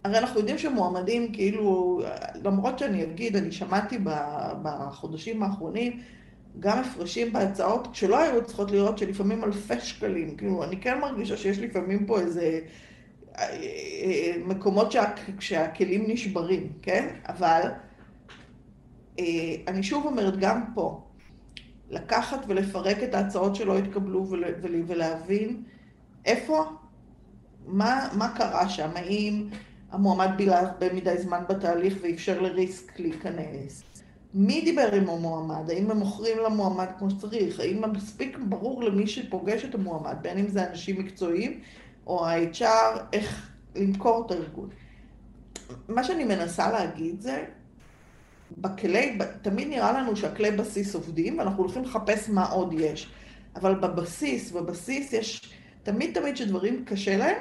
הרי 0.05 0.19
אנחנו 0.19 0.39
יודעים 0.41 0.59
שמועמדים, 0.59 1.33
כאילו, 1.33 2.01
למרות 2.45 2.79
שאני 2.79 3.03
אגיד, 3.03 3.37
אני 3.37 3.53
שמעתי 3.53 3.99
בחודשים 4.63 5.43
האחרונים 5.43 6.01
גם 6.61 6.79
הפרשים 6.79 7.33
בהצעות 7.33 7.89
שלא 7.93 8.19
היו 8.19 8.45
צריכות 8.45 8.71
לראות 8.71 8.99
שלפעמים 8.99 9.45
אלפי 9.45 9.81
שקלים. 9.81 10.37
כאילו, 10.37 10.65
אני 10.65 10.81
כן 10.81 11.01
מרגישה 11.01 11.37
שיש 11.37 11.59
לפעמים 11.59 12.07
פה 12.07 12.21
איזה 12.21 12.61
אה, 13.39 13.49
אה, 14.03 14.33
מקומות 14.47 14.93
שה, 14.93 15.05
שהכלים 15.41 16.05
נשברים, 16.11 16.73
כן? 16.83 17.09
אבל 17.29 17.63
אה, 19.19 19.55
אני 19.69 19.83
שוב 19.83 20.07
אומרת, 20.07 20.37
גם 20.37 20.65
פה, 20.75 21.03
לקחת 21.91 22.39
ולפרק 22.49 23.03
את 23.03 23.15
ההצעות 23.15 23.57
שלא 23.57 23.79
התקבלו 23.79 24.27
ולהבין 24.87 25.63
איפה, 26.25 26.65
מה, 27.67 28.09
מה 28.13 28.35
קרה 28.37 28.69
שם, 28.69 28.91
האם 28.95 29.49
המועמד 29.91 30.31
בילה 30.37 30.61
הרבה 30.61 30.93
מדי 30.93 31.19
זמן 31.19 31.43
בתהליך 31.49 31.95
ואפשר 32.03 32.41
לריסק 32.41 33.01
להיכנס, 33.01 33.83
מי 34.39 34.61
דיבר 34.61 34.95
עם 34.95 35.09
המועמד, 35.09 35.71
האם 35.71 35.91
הם 35.91 35.97
מוכרים 35.97 36.39
למועמד 36.39 36.87
כמו 36.99 37.11
שצריך, 37.11 37.61
האם 37.61 37.93
מספיק 37.93 38.39
ברור 38.49 38.83
למי 38.83 39.07
שפוגש 39.07 39.65
את 39.65 39.75
המועמד, 39.75 40.17
בין 40.23 40.39
אם 40.39 40.49
זה 40.49 40.71
אנשים 40.71 40.99
מקצועיים 40.99 41.61
או 42.07 42.27
ה-HR, 42.27 43.01
איך 43.13 43.51
למכור 43.77 44.27
את 44.27 44.31
הארגון. 44.31 44.69
מה 45.89 46.05
שאני 46.05 46.25
מנסה 46.25 46.73
להגיד 46.73 47.21
זה, 47.21 47.45
בכלי, 48.59 49.19
תמיד 49.43 49.69
נראה 49.69 49.93
לנו 49.93 50.17
שהכלי 50.17 50.51
בסיס 50.51 50.95
עובדים, 50.95 51.39
ואנחנו 51.39 51.63
הולכים 51.63 51.83
לחפש 51.83 52.29
מה 52.29 52.47
עוד 52.47 52.73
יש. 52.73 53.11
אבל 53.57 53.75
בבסיס, 53.75 54.53
בבסיס 54.53 55.13
יש, 55.13 55.53
תמיד 55.83 56.21
תמיד 56.21 56.37
שדברים 56.37 56.85
קשה 56.85 57.17
להם, 57.17 57.37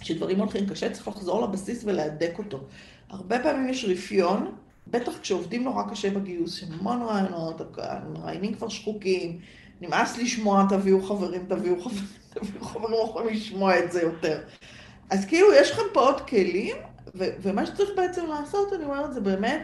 שדברים 0.00 0.38
הולכים 0.38 0.66
קשה, 0.68 0.90
צריך 0.90 1.08
לחזור 1.08 1.42
לבסיס 1.42 1.84
ולהדק 1.84 2.38
אותו. 2.38 2.60
הרבה 3.10 3.42
פעמים 3.42 3.68
יש 3.68 3.84
רפיון, 3.84 4.54
בטח 4.90 5.18
כשעובדים 5.18 5.64
נורא 5.64 5.82
קשה 5.90 6.10
בגיוס, 6.10 6.54
שהמון 6.54 7.02
רעיונות, 7.02 7.78
הרעיינים 7.78 8.54
כבר 8.54 8.68
שחוקים, 8.68 9.38
נמאס 9.80 10.18
לשמוע, 10.18 10.66
תביאו 10.68 11.02
חברים, 11.02 11.46
תביאו 11.48 11.80
חברים, 11.80 12.04
תביאו 12.34 12.64
חברים, 12.64 12.90
לא 12.90 13.04
יכולים 13.10 13.34
לשמוע 13.34 13.78
את 13.78 13.92
זה 13.92 14.02
יותר. 14.02 14.40
אז 15.10 15.24
כאילו, 15.24 15.54
יש 15.54 15.70
לכם 15.70 15.82
פה 15.92 16.00
עוד 16.00 16.20
כלים, 16.20 16.76
ו- 17.14 17.30
ומה 17.42 17.66
שצריך 17.66 17.90
בעצם 17.96 18.26
לעשות, 18.26 18.72
אני 18.72 18.84
אומרת, 18.84 19.12
זה 19.12 19.20
באמת 19.20 19.60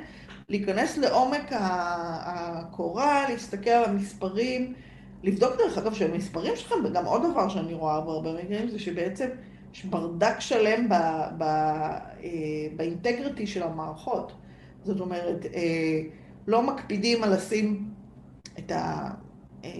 להיכנס 0.49 0.99
לעומק 0.99 1.53
הקורה, 1.53 3.29
להסתכל 3.29 3.71
על 3.71 3.85
המספרים, 3.85 4.75
לבדוק 5.23 5.53
דרך 5.59 5.79
אגב 5.79 5.95
שהמספרים 5.95 6.57
שלכם, 6.57 6.75
וגם 6.85 7.05
עוד 7.05 7.23
דבר 7.33 7.49
שאני 7.49 7.75
רואה 7.75 8.01
בהרבה 8.01 8.33
מקרים, 8.33 8.69
זה 8.69 8.79
שבעצם 8.79 9.29
יש 9.75 9.85
ברדק 9.85 10.41
שלם 10.41 10.89
ב, 10.89 10.95
ב, 11.39 11.43
אה, 11.43 12.31
באינטגריטי 12.77 13.47
של 13.47 13.63
המערכות. 13.63 14.33
זאת 14.85 15.01
אומרת, 15.01 15.47
אה, 15.55 16.01
לא 16.47 16.62
מקפידים 16.62 17.25
על 17.25 17.35
לשים 17.35 17.88
את, 18.59 18.70
ה, 18.70 19.11
אה, 19.64 19.70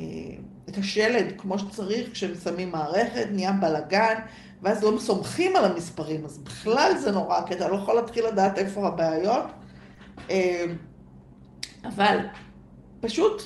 את 0.69 0.79
השלד 0.79 1.33
כמו 1.39 1.59
שצריך 1.59 2.13
כששמים 2.13 2.71
מערכת, 2.71 3.27
נהיה 3.33 3.53
בלאגן, 3.53 4.15
ואז 4.63 4.85
לא 4.85 4.99
סומכים 4.99 5.57
על 5.57 5.65
המספרים, 5.65 6.25
אז 6.25 6.39
בכלל 6.39 6.93
זה 6.99 7.13
נורא, 7.13 7.41
כי 7.47 7.55
אתה 7.55 7.69
לא 7.69 7.77
יכול 7.77 7.95
להתחיל 7.95 8.27
לדעת 8.27 8.59
איפה 8.59 8.89
הבעיות. 8.89 9.45
אה, 10.31 10.65
אבל 11.85 12.19
פשוט 13.01 13.43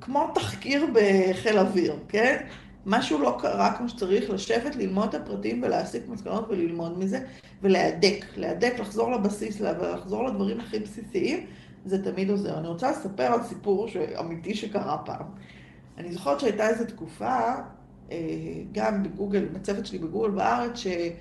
כמו 0.00 0.30
תחקיר 0.34 0.86
בחיל 0.92 1.58
אוויר, 1.58 1.96
כן? 2.08 2.46
משהו 2.86 3.18
לא 3.18 3.38
קרה 3.40 3.76
כמו 3.78 3.88
שצריך, 3.88 4.30
לשבת, 4.30 4.76
ללמוד 4.76 5.08
את 5.08 5.14
הפרטים 5.14 5.62
ולהסיק 5.62 6.02
מסקנות 6.08 6.46
וללמוד 6.48 6.98
מזה, 6.98 7.20
ולהדק, 7.62 8.24
להדק, 8.36 8.74
לחזור 8.78 9.12
לבסיס, 9.12 9.60
לחזור 9.60 10.24
לדברים 10.24 10.60
הכי 10.60 10.78
בסיסיים, 10.78 11.46
זה 11.84 12.04
תמיד 12.04 12.30
עוזר. 12.30 12.58
אני 12.58 12.68
רוצה 12.68 12.90
לספר 12.90 13.22
על 13.22 13.42
סיפור 13.42 13.88
אמיתי 14.20 14.54
שקרה 14.54 14.98
פעם. 14.98 15.26
אני 15.98 16.12
זוכרת 16.12 16.40
שהייתה 16.40 16.68
איזו 16.68 16.84
תקופה, 16.84 17.52
אה, 18.10 18.16
גם 18.72 19.02
בגוגל, 19.02 19.44
בצוות 19.44 19.86
שלי 19.86 19.98
בגוגל 19.98 20.30
בארץ, 20.30 20.78
שהיה 20.78 21.12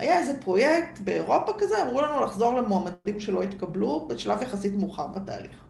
אה, 0.00 0.18
איזה 0.18 0.40
פרויקט 0.40 0.98
באירופה 0.98 1.52
כזה, 1.58 1.82
אמרו 1.82 2.00
לנו 2.00 2.24
לחזור 2.24 2.54
למועמדים 2.54 3.20
שלא 3.20 3.42
התקבלו 3.42 4.08
בשלב 4.08 4.42
יחסית 4.42 4.74
מאוחר 4.74 5.06
בתהליך. 5.06 5.64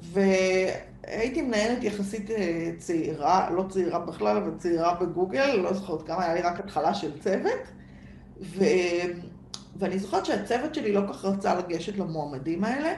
והייתי 0.00 1.42
מנהלת 1.42 1.84
יחסית 1.84 2.30
אה, 2.30 2.70
צעירה, 2.78 3.50
לא 3.50 3.64
צעירה 3.68 3.98
בכלל, 3.98 4.36
אבל 4.36 4.50
צעירה 4.58 4.94
בגוגל, 4.94 5.54
לא 5.56 5.72
זוכרת 5.72 6.02
כמה, 6.06 6.24
היה 6.24 6.34
לי 6.34 6.40
רק 6.40 6.60
התחלה 6.60 6.94
של 6.94 7.20
צוות. 7.20 7.81
ו... 8.42 8.64
ואני 9.76 9.98
זוכרת 9.98 10.26
שהצוות 10.26 10.74
שלי 10.74 10.92
לא 10.92 11.00
כך 11.08 11.24
רצה 11.24 11.54
לגשת 11.54 11.98
למועמדים 11.98 12.64
האלה, 12.64 12.94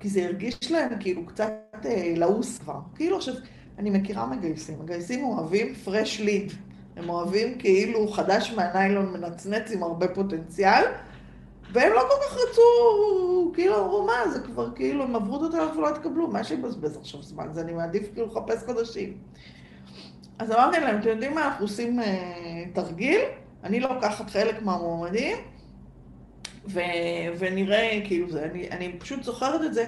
כי 0.00 0.08
זה 0.08 0.24
הרגיש 0.24 0.72
להם 0.72 0.92
כאילו 1.00 1.26
קצת 1.26 1.52
אה, 1.84 2.12
לעוס 2.16 2.58
כבר. 2.58 2.80
כאילו 2.94 3.16
עכשיו, 3.16 3.34
אני 3.78 3.90
מכירה 3.90 4.26
מגייסים, 4.26 4.78
מגייסים 4.80 5.24
אוהבים 5.24 5.74
פרש 5.74 6.20
ליד. 6.20 6.52
הם 6.96 7.08
אוהבים 7.08 7.58
כאילו 7.58 8.08
חדש 8.08 8.52
מהניילון 8.56 9.12
מנצנץ 9.12 9.70
עם 9.70 9.82
הרבה 9.82 10.08
פוטנציאל, 10.08 10.84
והם 11.72 11.92
לא 11.92 12.00
כל 12.00 12.14
כך 12.26 12.36
רצו, 12.36 13.52
כאילו 13.54 13.84
אמרו, 13.84 14.06
מה, 14.06 14.28
זה 14.32 14.40
כבר 14.40 14.70
כאילו, 14.74 15.04
הם 15.04 15.16
עברו 15.16 15.46
את 15.46 15.54
התהליך 15.54 15.76
ולא 15.76 15.88
התקבלו, 15.88 16.28
מה 16.28 16.44
שיבזבז 16.44 16.96
עכשיו 16.96 17.22
זמן, 17.22 17.48
זה 17.52 17.60
אני 17.60 17.72
מעדיף 17.72 18.12
כאילו 18.12 18.26
לחפש 18.26 18.62
חדשים. 18.66 19.16
אז 20.38 20.52
אמרתי 20.52 20.80
להם, 20.80 20.98
אתם 20.98 21.08
יודעים 21.08 21.34
מה, 21.34 21.44
אנחנו 21.44 21.64
עושים 21.64 22.00
אה, 22.00 22.64
תרגיל, 22.72 23.20
אני 23.64 23.80
לוקחת 23.80 24.30
חלק 24.30 24.62
מהמועמדים, 24.62 25.36
ו, 26.66 26.80
ונראה, 27.38 28.00
כאילו, 28.04 28.30
זה, 28.30 28.44
אני, 28.44 28.70
אני 28.70 28.96
פשוט 28.98 29.22
זוכרת 29.22 29.60
את 29.64 29.74
זה, 29.74 29.84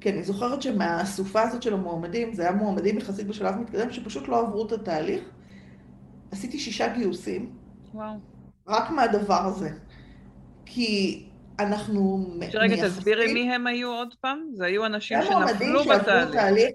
כי 0.00 0.10
אני 0.10 0.22
זוכרת 0.22 0.62
שמהאסופה 0.62 1.42
הזאת 1.42 1.62
של 1.62 1.74
המועמדים, 1.74 2.34
זה 2.34 2.42
היה 2.42 2.52
מועמדים 2.52 2.98
יחסית 2.98 3.26
בשלב 3.26 3.56
מתקדם, 3.56 3.92
שפשוט 3.92 4.28
לא 4.28 4.40
עברו 4.40 4.66
את 4.66 4.72
התהליך. 4.72 5.24
עשיתי 6.30 6.58
שישה 6.58 6.88
גיוסים. 6.88 7.50
וואו. 7.94 8.14
רק 8.68 8.90
מהדבר 8.90 9.42
הזה. 9.46 9.70
כי 10.66 11.22
אנחנו 11.58 12.26
מייחסים... 12.38 12.60
רגע, 12.60 12.88
תסבירי 12.88 13.32
מי 13.32 13.54
הם 13.54 13.66
היו 13.66 13.92
עוד 13.92 14.14
פעם? 14.20 14.38
זה 14.52 14.64
היו 14.64 14.86
אנשים 14.86 15.18
שנפלו 15.22 15.84
בתהליך. 15.84 16.70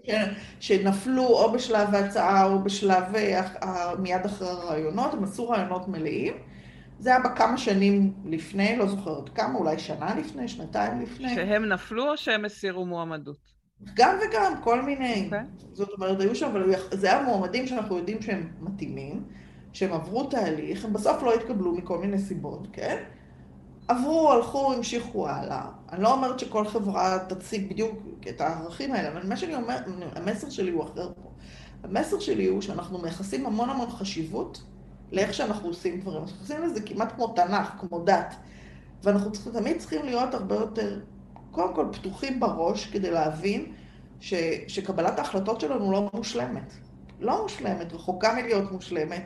שנפלו 0.60 1.28
או 1.28 1.52
בשלב 1.52 1.96
ההצעה 1.96 2.46
או 2.46 2.64
בשלב 2.64 3.16
אה, 3.16 3.96
מיד 4.00 4.26
אחרי 4.26 4.48
הרעיונות, 4.48 5.14
הם 5.14 5.24
עשו 5.24 5.50
רעיונות 5.50 5.88
מלאים. 5.88 6.34
זה 7.00 7.10
היה 7.10 7.20
בכמה 7.20 7.58
שנים 7.58 8.14
לפני, 8.26 8.78
לא 8.78 8.88
זוכרת 8.88 9.30
כמה, 9.30 9.56
אולי 9.56 9.80
שנה 9.80 10.16
לפני, 10.16 10.48
שנתיים 10.48 11.02
לפני. 11.02 11.36
שהם 11.36 11.66
נפלו 11.66 12.12
או 12.12 12.18
שהם 12.18 12.46
הסירו 12.46 12.86
מועמדות? 12.86 13.38
גם 13.94 14.16
וגם, 14.22 14.54
כל 14.64 14.82
מיני. 14.82 15.14
Okay. 15.22 15.26
אוקיי. 15.26 15.40
זאת 15.74 15.90
אומרת, 15.90 16.22
היו 16.22 16.36
שם, 16.36 16.46
אבל 16.46 16.74
זה 16.92 17.08
היה 17.08 17.24
מועמדים 17.24 17.68
שאנחנו 17.68 17.98
יודעים 17.98 18.22
שהם 18.22 18.50
מתאימים, 18.60 19.24
שהם 19.74 19.94
עברו 19.94 20.24
תהליך, 20.24 20.86
הם 20.86 20.94
בסוף 20.94 21.24
לא 21.24 21.34
התקבלו 21.34 21.74
מכל 21.74 21.98
מיני 21.98 22.20
סיבות, 22.20 22.68
כן? 22.74 23.04
עברו, 23.90 24.32
הלכו, 24.32 24.74
המשיכו 24.74 25.30
הלאה. 25.30 25.66
אני 25.92 26.04
לא 26.04 26.14
אומרת 26.14 26.40
שכל 26.40 26.68
חברה 26.68 27.18
תציג 27.30 27.70
בדיוק 27.70 28.00
את 28.30 28.42
הערכים 28.42 28.94
האלה, 28.94 29.10
אבל 29.10 29.28
מה 29.28 29.38
שאני 29.38 29.56
אומרת, 29.56 29.84
המסר 30.16 30.50
שלי 30.50 30.72
הוא 30.72 30.84
אחר 30.84 31.12
פה. 31.22 31.30
המסר 31.84 32.20
שלי 32.20 32.46
הוא 32.46 32.62
שאנחנו 32.62 32.98
מייחסים 32.98 33.46
המון 33.46 33.70
המון 33.70 33.90
חשיבות 33.90 34.64
לאיך 35.12 35.34
שאנחנו 35.34 35.68
עושים 35.68 36.00
דברים. 36.00 36.22
אנחנו 36.22 36.38
עושים 36.42 36.64
לזה 36.64 36.82
כמעט 36.82 37.16
כמו 37.16 37.28
תנ"ך, 37.28 37.72
כמו 37.80 38.04
דת. 38.04 38.36
ואנחנו 39.04 39.32
צריכים, 39.32 39.52
תמיד 39.54 39.78
צריכים 39.80 40.06
להיות 40.06 40.34
הרבה 40.34 40.56
יותר, 40.56 41.00
קודם 41.52 41.76
כל, 41.76 41.86
פתוחים 41.92 42.40
בראש 42.40 42.86
כדי 42.86 43.12
להבין 43.12 43.72
ש, 44.20 44.34
שקבלת 44.68 45.20
ההחלטות 45.20 45.62
שלנו 45.62 45.92
לא 45.92 46.10
מושלמת. 46.14 46.74
לא 47.20 47.42
מושלמת, 47.44 47.94
רחוקה 47.94 48.34
מלהיות 48.34 48.72
מושלמת. 48.72 49.24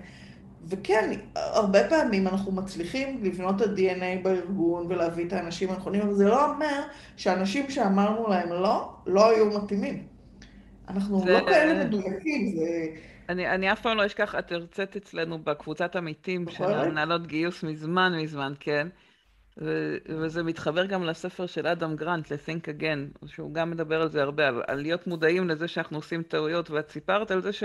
וכן, 0.70 1.12
הרבה 1.36 1.90
פעמים 1.90 2.28
אנחנו 2.28 2.52
מצליחים 2.52 3.24
לבנות 3.24 3.62
את 3.62 3.68
ה-DNA 3.68 4.24
בארגון 4.24 4.86
ולהביא 4.90 5.28
את 5.28 5.34
האנשים 5.34 5.70
הנכונים, 5.70 6.02
אבל 6.02 6.14
זה 6.14 6.28
לא 6.28 6.52
אומר 6.52 6.82
שאנשים 7.18 7.70
שאמרנו 7.70 8.28
להם 8.28 8.50
לא, 8.50 8.94
לא 9.06 9.30
היו 9.30 9.46
מתאימים. 9.46 10.08
אנחנו 10.90 11.20
זה... 11.20 11.32
לא 11.32 11.46
כאלה 11.48 11.86
מדויקים, 11.86 12.56
זה... 12.56 12.88
אני, 13.30 13.50
אני 13.50 13.72
אף 13.72 13.82
פעם 13.82 13.98
לא 13.98 14.06
אשכח, 14.06 14.36
את 14.40 14.52
הרצית 14.52 14.96
אצלנו 14.96 15.40
בקבוצת 15.40 15.96
עמיתים 15.96 16.46
של 16.50 16.90
מנהלות 16.90 17.28
גיוס 17.28 17.64
מזמן 17.64 18.14
מזמן, 18.22 18.54
כן? 18.60 18.88
ו- 19.62 19.98
וזה 20.10 20.44
מתחבר 20.44 20.86
גם 20.86 21.04
לספר 21.04 21.46
של 21.46 21.68
אדם 21.68 21.96
גרנט, 21.96 22.32
ל-Think 22.32 22.66
Again, 22.68 23.28
שהוא 23.28 23.54
גם 23.54 23.72
מדבר 23.72 24.02
על 24.02 24.10
זה 24.10 24.22
הרבה, 24.22 24.48
על, 24.48 24.62
על 24.68 24.82
להיות 24.82 25.08
מודעים 25.08 25.50
לזה 25.50 25.68
שאנחנו 25.68 25.98
עושים 25.98 26.24
טעויות, 26.24 26.72
ואת 26.72 26.90
סיפרת 26.90 27.32
על 27.32 27.42
זה 27.42 27.54
ש... 27.54 27.64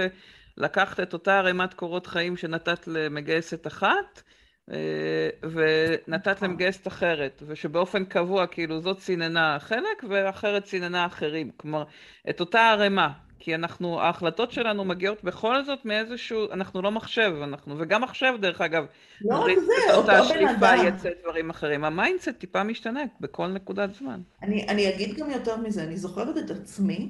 לקחת 0.59 1.01
את 1.01 1.13
אותה 1.13 1.39
ערימת 1.39 1.75
קורות 1.75 2.07
חיים 2.07 2.37
שנתת 2.37 2.87
למגייסת 2.87 3.67
אחת, 3.67 4.23
אה, 4.71 5.29
ונתת 5.43 6.43
למגייסת 6.43 6.87
אחרת, 6.87 7.43
ושבאופן 7.47 8.05
קבוע, 8.05 8.47
כאילו, 8.47 8.81
זאת 8.81 8.99
סיננה 8.99 9.57
חלק, 9.61 10.05
ואחרת 10.09 10.65
סיננה 10.65 11.07
אחרים. 11.07 11.51
כלומר, 11.57 11.85
את 12.31 12.41
אותה 12.41 12.61
ערימה, 12.61 13.13
כי 13.39 13.55
אנחנו, 13.55 14.01
ההחלטות 14.01 14.53
שלנו 14.53 14.85
מגיעות 14.85 15.25
בכל 15.25 15.65
זאת 15.65 15.85
מאיזשהו, 15.85 16.53
אנחנו 16.53 16.83
לא 16.83 16.91
מחשב, 16.91 17.33
אנחנו, 17.43 17.75
וגם 17.79 18.03
מחשב 18.03 18.35
דרך 18.41 18.61
אגב, 18.61 18.85
לא 19.21 19.37
רק 19.37 19.59
זה, 19.59 19.95
אותו 19.95 20.07
בן 20.07 20.49
אדם. 20.49 20.87
יצא 20.87 21.09
דברים 21.23 21.51
אחרים. 21.51 21.85
ה 21.85 21.90
mindset 21.90 22.29
טיפה 22.39 22.63
משתנה 22.63 23.01
בכל 23.21 23.47
נקודת 23.47 23.95
זמן. 23.95 24.21
אני, 24.43 24.67
אני 24.69 24.89
אגיד 24.89 25.17
גם 25.17 25.31
יותר 25.31 25.57
מזה, 25.57 25.83
אני 25.83 25.97
זוכרת 25.97 26.39
את 26.39 26.51
עצמי, 26.51 27.09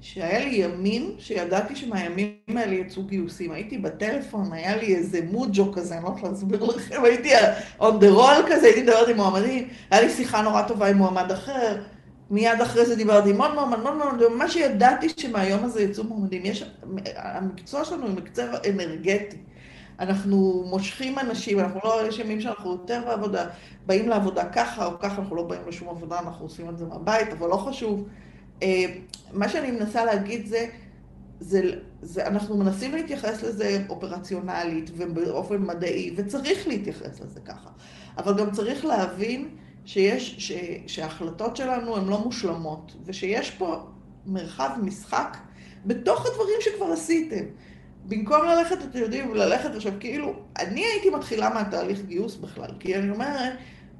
שהיה 0.00 0.38
לי 0.38 0.54
ימים 0.54 1.14
שידעתי 1.18 1.76
שמהימים 1.76 2.36
האלה 2.48 2.74
יצאו 2.74 3.02
גיוסים. 3.02 3.52
הייתי 3.52 3.78
בטלפון, 3.78 4.52
היה 4.52 4.76
לי 4.76 4.96
איזה 4.96 5.20
מוג'ו 5.30 5.72
כזה, 5.72 5.94
אני 5.96 6.04
לא 6.04 6.08
יכולה 6.08 6.32
להסביר 6.32 6.64
לכם, 6.64 7.04
הייתי 7.04 7.36
on 7.80 7.82
the 8.00 8.16
roll 8.16 8.42
כזה, 8.48 8.66
הייתי 8.66 8.82
מדברת 8.82 9.08
עם 9.08 9.16
מועמדים, 9.16 9.68
היה 9.90 10.00
לי 10.00 10.10
שיחה 10.10 10.42
נורא 10.42 10.62
טובה 10.62 10.88
עם 10.88 10.96
מועמד 10.96 11.32
אחר, 11.32 11.82
מיד 12.30 12.60
אחרי 12.62 12.86
זה 12.86 12.96
דיברתי 12.96 13.30
עם 13.30 13.42
עוד 13.42 13.54
מועמד, 13.54 13.78
עוד 13.78 13.96
מועמד, 13.96 14.22
ממש 14.26 14.56
ידעתי 14.56 15.08
שמהיום 15.16 15.64
הזה 15.64 15.82
יצאו 15.82 16.04
מועמדים. 16.04 16.42
יש, 16.44 16.64
המקצוע 17.16 17.84
שלנו 17.84 18.06
הוא 18.06 18.14
מקצוע 18.14 18.44
אנרגטי. 18.70 19.36
אנחנו 20.00 20.64
מושכים 20.66 21.18
אנשים, 21.18 21.58
אנחנו 21.60 21.80
לא, 21.84 22.08
יש 22.08 22.18
ימים 22.18 22.40
שאנחנו 22.40 22.70
יותר 22.72 23.02
בעבודה, 23.06 23.46
באים 23.86 24.08
לעבודה 24.08 24.44
ככה 24.44 24.86
או 24.86 24.98
ככה, 24.98 25.22
אנחנו 25.22 25.36
לא 25.36 25.42
באים 25.42 25.60
לשום 25.68 25.88
עבודה, 25.88 26.18
אנחנו 26.18 26.44
עושים 26.44 26.68
את 26.68 26.78
זה 26.78 26.84
מהבית, 26.84 27.32
אבל 27.32 27.48
לא 27.48 27.56
חשוב. 27.56 28.08
אה, 28.62 28.84
מה 29.32 29.48
שאני 29.48 29.70
מנסה 29.70 30.04
להגיד 30.04 30.46
זה, 30.46 30.66
זה, 31.40 31.62
זה, 32.02 32.26
אנחנו 32.26 32.56
מנסים 32.56 32.94
להתייחס 32.94 33.42
לזה 33.42 33.82
אופרציונלית 33.88 34.90
ובאופן 34.96 35.62
מדעי, 35.62 36.14
וצריך 36.16 36.68
להתייחס 36.68 37.20
לזה 37.20 37.40
ככה. 37.40 37.70
אבל 38.18 38.38
גם 38.38 38.50
צריך 38.50 38.84
להבין 38.84 39.48
שיש, 39.86 40.34
ש, 40.38 40.52
שההחלטות 40.86 41.56
שלנו 41.56 41.96
הן 41.96 42.08
לא 42.08 42.18
מושלמות, 42.18 42.92
ושיש 43.04 43.50
פה 43.50 43.76
מרחב 44.26 44.70
משחק 44.82 45.36
בתוך 45.86 46.26
הדברים 46.26 46.56
שכבר 46.60 46.86
עשיתם. 46.86 47.44
במקום 48.04 48.44
ללכת, 48.44 48.76
אתם 48.90 48.98
יודעים, 48.98 49.34
ללכת 49.34 49.74
עכשיו, 49.74 49.92
כאילו, 50.00 50.32
אני 50.58 50.84
הייתי 50.84 51.10
מתחילה 51.10 51.50
מהתהליך 51.54 52.00
גיוס 52.02 52.36
בכלל, 52.36 52.70
כי 52.80 52.96
אני 52.96 53.10
אומרת, 53.10 53.52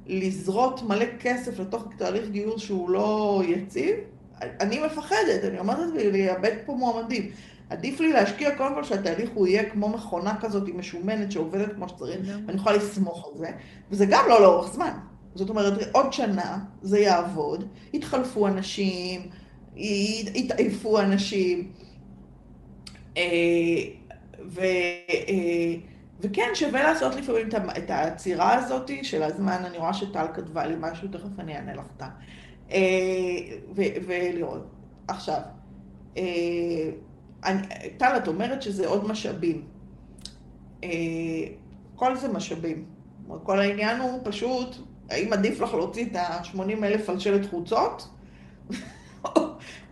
לזרות 0.05 0.83
מלא 0.83 1.05
כסף 1.19 1.59
לתוך 1.59 1.87
תהליך 1.97 2.29
גיוס 2.29 2.61
שהוא 2.61 2.89
לא 2.89 3.41
יציב, 3.47 3.95
אני 4.41 4.79
מפחדת, 4.85 5.43
אני 5.43 5.59
אומרת 5.59 5.93
לי, 5.93 6.11
לאבד 6.11 6.55
פה 6.65 6.73
מועמדים. 6.73 7.31
עדיף 7.69 7.99
לי 7.99 8.13
להשקיע 8.13 8.55
קודם 8.55 8.73
כל 8.75 8.83
שהתהליך 8.83 9.29
הוא 9.33 9.47
יהיה 9.47 9.69
כמו 9.69 9.89
מכונה 9.89 10.35
כזאת 10.41 10.69
משומנת 10.69 11.31
שעובדת 11.31 11.75
כמו 11.75 11.89
שצריך, 11.89 12.19
ואני 12.45 12.57
יכולה 12.57 12.75
לסמוך 12.75 13.27
על 13.27 13.37
זה, 13.37 13.51
וזה 13.91 14.05
גם 14.09 14.25
לא 14.29 14.41
לאורך 14.41 14.73
זמן. 14.73 14.91
זאת 15.37 15.49
אומרת, 15.49 15.73
עוד 15.91 16.13
שנה 16.13 16.59
זה 16.81 16.99
יעבוד, 16.99 17.65
יתחלפו 17.93 18.47
אנשים, 18.47 19.21
יתעייפו 20.35 20.99
אנשים, 20.99 21.71
אה, 23.17 23.23
ו, 24.45 24.61
אה, 25.09 25.75
וכן, 26.19 26.49
שווה 26.53 26.83
לעשות 26.83 27.15
לפעמים 27.15 27.47
את 27.77 27.89
העצירה 27.89 28.55
הזאת 28.55 28.91
של 29.03 29.23
הזמן, 29.23 29.61
אני 29.65 29.77
רואה 29.77 29.93
שטל 29.93 30.25
כתבה 30.33 30.65
לי 30.65 30.75
משהו, 30.79 31.07
תכף 31.07 31.39
אני 31.39 31.55
אענה 31.55 31.73
לך 31.73 31.85
טל. 31.97 32.05
ולראות. 33.81 34.65
עכשיו, 35.07 35.39
טל, 37.97 38.17
את 38.17 38.27
אומרת 38.27 38.61
שזה 38.61 38.87
עוד 38.87 39.07
משאבים. 39.07 39.65
כל 41.95 42.15
זה 42.15 42.27
משאבים. 42.27 42.85
כל 43.43 43.59
העניין 43.59 44.01
הוא 44.01 44.19
פשוט, 44.23 44.75
האם 45.09 45.33
עדיף 45.33 45.61
לך 45.61 45.73
להוציא 45.73 46.05
את 46.05 46.15
ה-80 46.15 46.83
אלף 46.83 47.09
על 47.09 47.19
שלט 47.19 47.49
חוצות? 47.49 48.07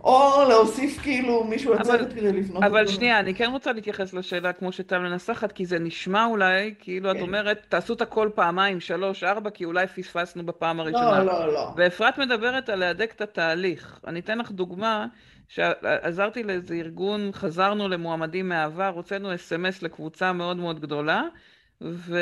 או 0.04 0.44
להוסיף 0.48 0.98
כאילו 1.02 1.44
מישהו 1.44 1.74
לצוות 1.74 2.12
כדי 2.12 2.32
לבנות 2.32 2.62
אבל 2.62 2.80
אותו. 2.80 2.92
שנייה, 2.92 3.20
אני 3.20 3.34
כן 3.34 3.50
רוצה 3.50 3.72
להתייחס 3.72 4.12
לשאלה 4.12 4.52
כמו 4.52 4.72
שטל 4.72 4.98
מנסחת, 4.98 5.52
כי 5.52 5.66
זה 5.66 5.78
נשמע 5.78 6.24
אולי, 6.24 6.74
כאילו 6.78 7.10
כן. 7.10 7.16
את 7.16 7.22
אומרת, 7.22 7.66
תעשו 7.68 7.94
את 7.94 8.00
הכל 8.00 8.30
פעמיים, 8.34 8.80
שלוש, 8.80 9.24
ארבע, 9.24 9.50
כי 9.50 9.64
אולי 9.64 9.86
פספסנו 9.86 10.46
בפעם 10.46 10.80
הראשונה. 10.80 11.24
לא, 11.24 11.46
לא, 11.46 11.52
לא. 11.52 11.72
ואפרת 11.76 12.18
מדברת 12.18 12.68
על 12.68 12.78
להדק 12.78 13.12
את 13.16 13.20
התהליך. 13.20 14.00
אני 14.06 14.20
אתן 14.20 14.38
לך 14.38 14.50
דוגמה, 14.50 15.06
שעזרתי 15.48 16.42
לאיזה 16.42 16.74
ארגון, 16.74 17.30
חזרנו 17.32 17.88
למועמדים 17.88 18.48
מהעבר, 18.48 18.92
הוצאנו 18.94 19.34
אס.אם.אס 19.34 19.82
לקבוצה 19.82 20.32
מאוד 20.32 20.56
מאוד 20.56 20.80
גדולה, 20.80 21.22
ו... 21.80 22.18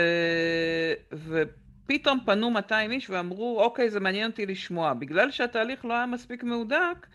ו... 1.13 1.43
פתאום 1.87 2.19
פנו 2.27 2.51
200 2.51 2.91
איש 2.93 3.11
ואמרו, 3.11 3.61
אוקיי, 3.63 3.91
זה 3.91 4.01
מעניין 4.01 4.31
אותי 4.31 4.47
לשמוע. 4.47 4.95
בגלל 4.95 5.31
שהתהליך 5.31 5.85
לא 5.85 5.95
היה 5.95 6.07
מספיק 6.07 6.45
מהודק, 6.45 7.07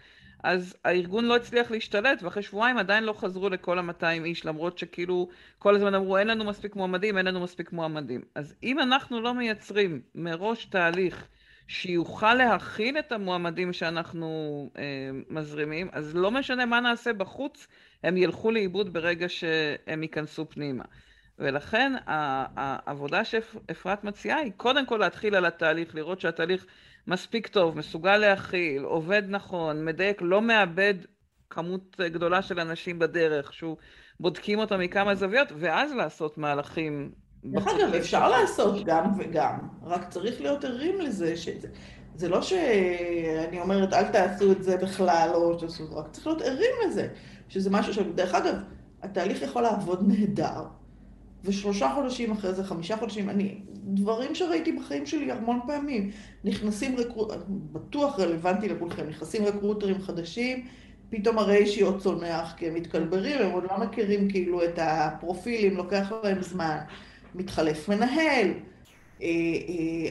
אז 0.43 0.77
הארגון 0.85 1.25
לא 1.25 1.35
הצליח 1.35 1.71
להשתלט, 1.71 2.23
ואחרי 2.23 2.43
שבועיים 2.43 2.77
עדיין 2.77 3.03
לא 3.03 3.13
חזרו 3.13 3.49
לכל 3.49 3.79
ה-200 3.79 4.25
איש, 4.25 4.45
למרות 4.45 4.77
שכאילו 4.77 5.29
כל 5.59 5.75
הזמן 5.75 5.95
אמרו, 5.95 6.17
אין 6.17 6.27
לנו 6.27 6.45
מספיק 6.45 6.75
מועמדים, 6.75 7.17
אין 7.17 7.25
לנו 7.25 7.39
מספיק 7.39 7.71
מועמדים. 7.71 8.21
אז 8.35 8.55
אם 8.63 8.79
אנחנו 8.79 9.21
לא 9.21 9.33
מייצרים 9.33 10.01
מראש 10.15 10.65
תהליך 10.65 11.27
שיוכל 11.67 12.33
להכיל 12.33 12.99
את 12.99 13.11
המועמדים 13.11 13.73
שאנחנו 13.73 14.69
אה, 14.77 14.83
מזרימים, 15.29 15.89
אז 15.91 16.15
לא 16.15 16.31
משנה 16.31 16.65
מה 16.65 16.79
נעשה 16.79 17.13
בחוץ, 17.13 17.67
הם 18.03 18.17
ילכו 18.17 18.51
לאיבוד 18.51 18.93
ברגע 18.93 19.29
שהם 19.29 20.03
ייכנסו 20.03 20.49
פנימה. 20.49 20.83
ולכן 21.39 21.93
העבודה 22.07 23.25
שאפרת 23.25 24.03
מציעה 24.03 24.37
היא 24.37 24.51
קודם 24.57 24.85
כל 24.85 24.97
להתחיל 24.97 25.35
על 25.35 25.45
התהליך, 25.45 25.95
לראות 25.95 26.21
שהתהליך 26.21 26.65
מספיק 27.07 27.47
טוב, 27.47 27.77
מסוגל 27.77 28.17
להכיל, 28.17 28.83
עובד 28.83 29.23
נכון, 29.27 29.85
מדייק, 29.85 30.21
לא 30.21 30.41
מאבד 30.41 30.93
כמות 31.49 31.95
גדולה 31.99 32.41
של 32.41 32.59
אנשים 32.59 32.99
בדרך, 32.99 33.53
שהוא 33.53 33.77
בודקים 34.19 34.59
אותה 34.59 34.77
מכמה 34.77 35.15
זוויות, 35.15 35.47
ואז 35.57 35.93
לעשות 35.93 36.37
מהלכים. 36.37 37.11
דרך 37.45 37.67
אגב, 37.67 37.93
אפשר 37.93 38.29
לעשות 38.29 38.85
גם 38.85 39.11
וגם, 39.17 39.59
רק 39.83 40.09
צריך 40.09 40.41
להיות 40.41 40.63
ערים 40.63 41.01
לזה 41.01 41.37
שזה... 41.37 41.67
זה 42.15 42.29
לא 42.29 42.41
שאני 42.41 43.59
אומרת, 43.59 43.93
אל 43.93 44.03
תעשו 44.03 44.51
את 44.51 44.63
זה 44.63 44.77
בכלל, 44.77 45.29
או 45.33 45.59
שתעשו, 45.59 45.95
רק 45.95 46.07
צריך 46.11 46.27
להיות 46.27 46.41
ערים 46.41 46.71
לזה, 46.87 47.07
שזה 47.49 47.69
משהו 47.69 47.93
ש... 47.93 47.99
דרך 47.99 48.35
אגב, 48.35 48.55
התהליך 49.03 49.41
יכול 49.41 49.61
לעבוד 49.61 50.07
נהדר, 50.07 50.63
ושלושה 51.43 51.91
חודשים 51.95 52.31
אחרי 52.31 52.53
זה, 52.53 52.63
חמישה 52.63 52.97
חודשים, 52.97 53.29
אני, 53.29 53.57
דברים 53.83 54.35
שראיתי 54.35 54.71
בחיים 54.71 55.05
שלי 55.05 55.31
המון 55.31 55.59
פעמים, 55.67 56.11
נכנסים 56.43 56.97
רקרוטרים, 56.97 57.41
בטוח 57.47 58.19
רלוונטי 58.19 58.69
לכולכם, 58.69 59.09
נכנסים 59.09 59.45
רקרוטרים 59.45 60.01
חדשים, 60.01 60.65
פתאום 61.09 61.37
הריישיו 61.37 61.99
צונח, 61.99 62.53
כי 62.57 62.67
הם 62.67 62.73
מתקלברים, 62.73 63.41
הם 63.41 63.51
עוד 63.51 63.63
לא 63.63 63.79
מכירים 63.79 64.29
כאילו 64.29 64.63
את 64.63 64.79
הפרופילים, 64.81 65.77
לוקח 65.77 66.11
להם 66.23 66.41
זמן, 66.41 66.77
מתחלף 67.35 67.89
מנהל, 67.89 68.51
אה, 69.21 69.27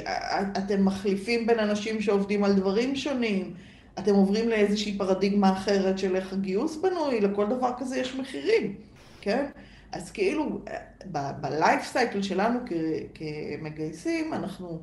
אה, 0.07 0.43
אתם 0.59 0.85
מחליפים 0.85 1.47
בין 1.47 1.59
אנשים 1.59 2.01
שעובדים 2.01 2.45
על 2.45 2.53
דברים 2.53 2.97
שונים, 2.97 3.55
אתם 3.99 4.15
עוברים 4.15 4.49
לאיזושהי 4.49 4.99
פרדיגמה 4.99 5.53
אחרת 5.53 5.99
של 5.99 6.17
איך 6.17 6.33
הגיוס 6.33 6.77
בנוי, 6.77 7.21
לכל 7.21 7.47
דבר 7.47 7.71
כזה 7.79 7.99
יש 7.99 8.15
מחירים, 8.15 8.75
כן? 9.21 9.47
אז 9.93 10.11
כאילו, 10.11 10.61
בלייף 11.41 11.85
סייקל 11.85 12.23
שלנו 12.23 12.59
כמגייסים, 13.15 14.35
אנחנו, 14.35 14.83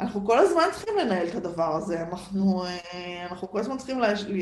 אנחנו 0.00 0.26
כל 0.26 0.38
הזמן 0.38 0.64
צריכים 0.72 0.94
לנהל 1.00 1.28
את 1.28 1.34
הדבר 1.34 1.76
הזה, 1.76 2.02
אנחנו, 2.02 2.64
אה, 2.64 3.26
אנחנו 3.30 3.50
כל 3.50 3.58
הזמן 3.58 3.76
צריכים 3.76 3.98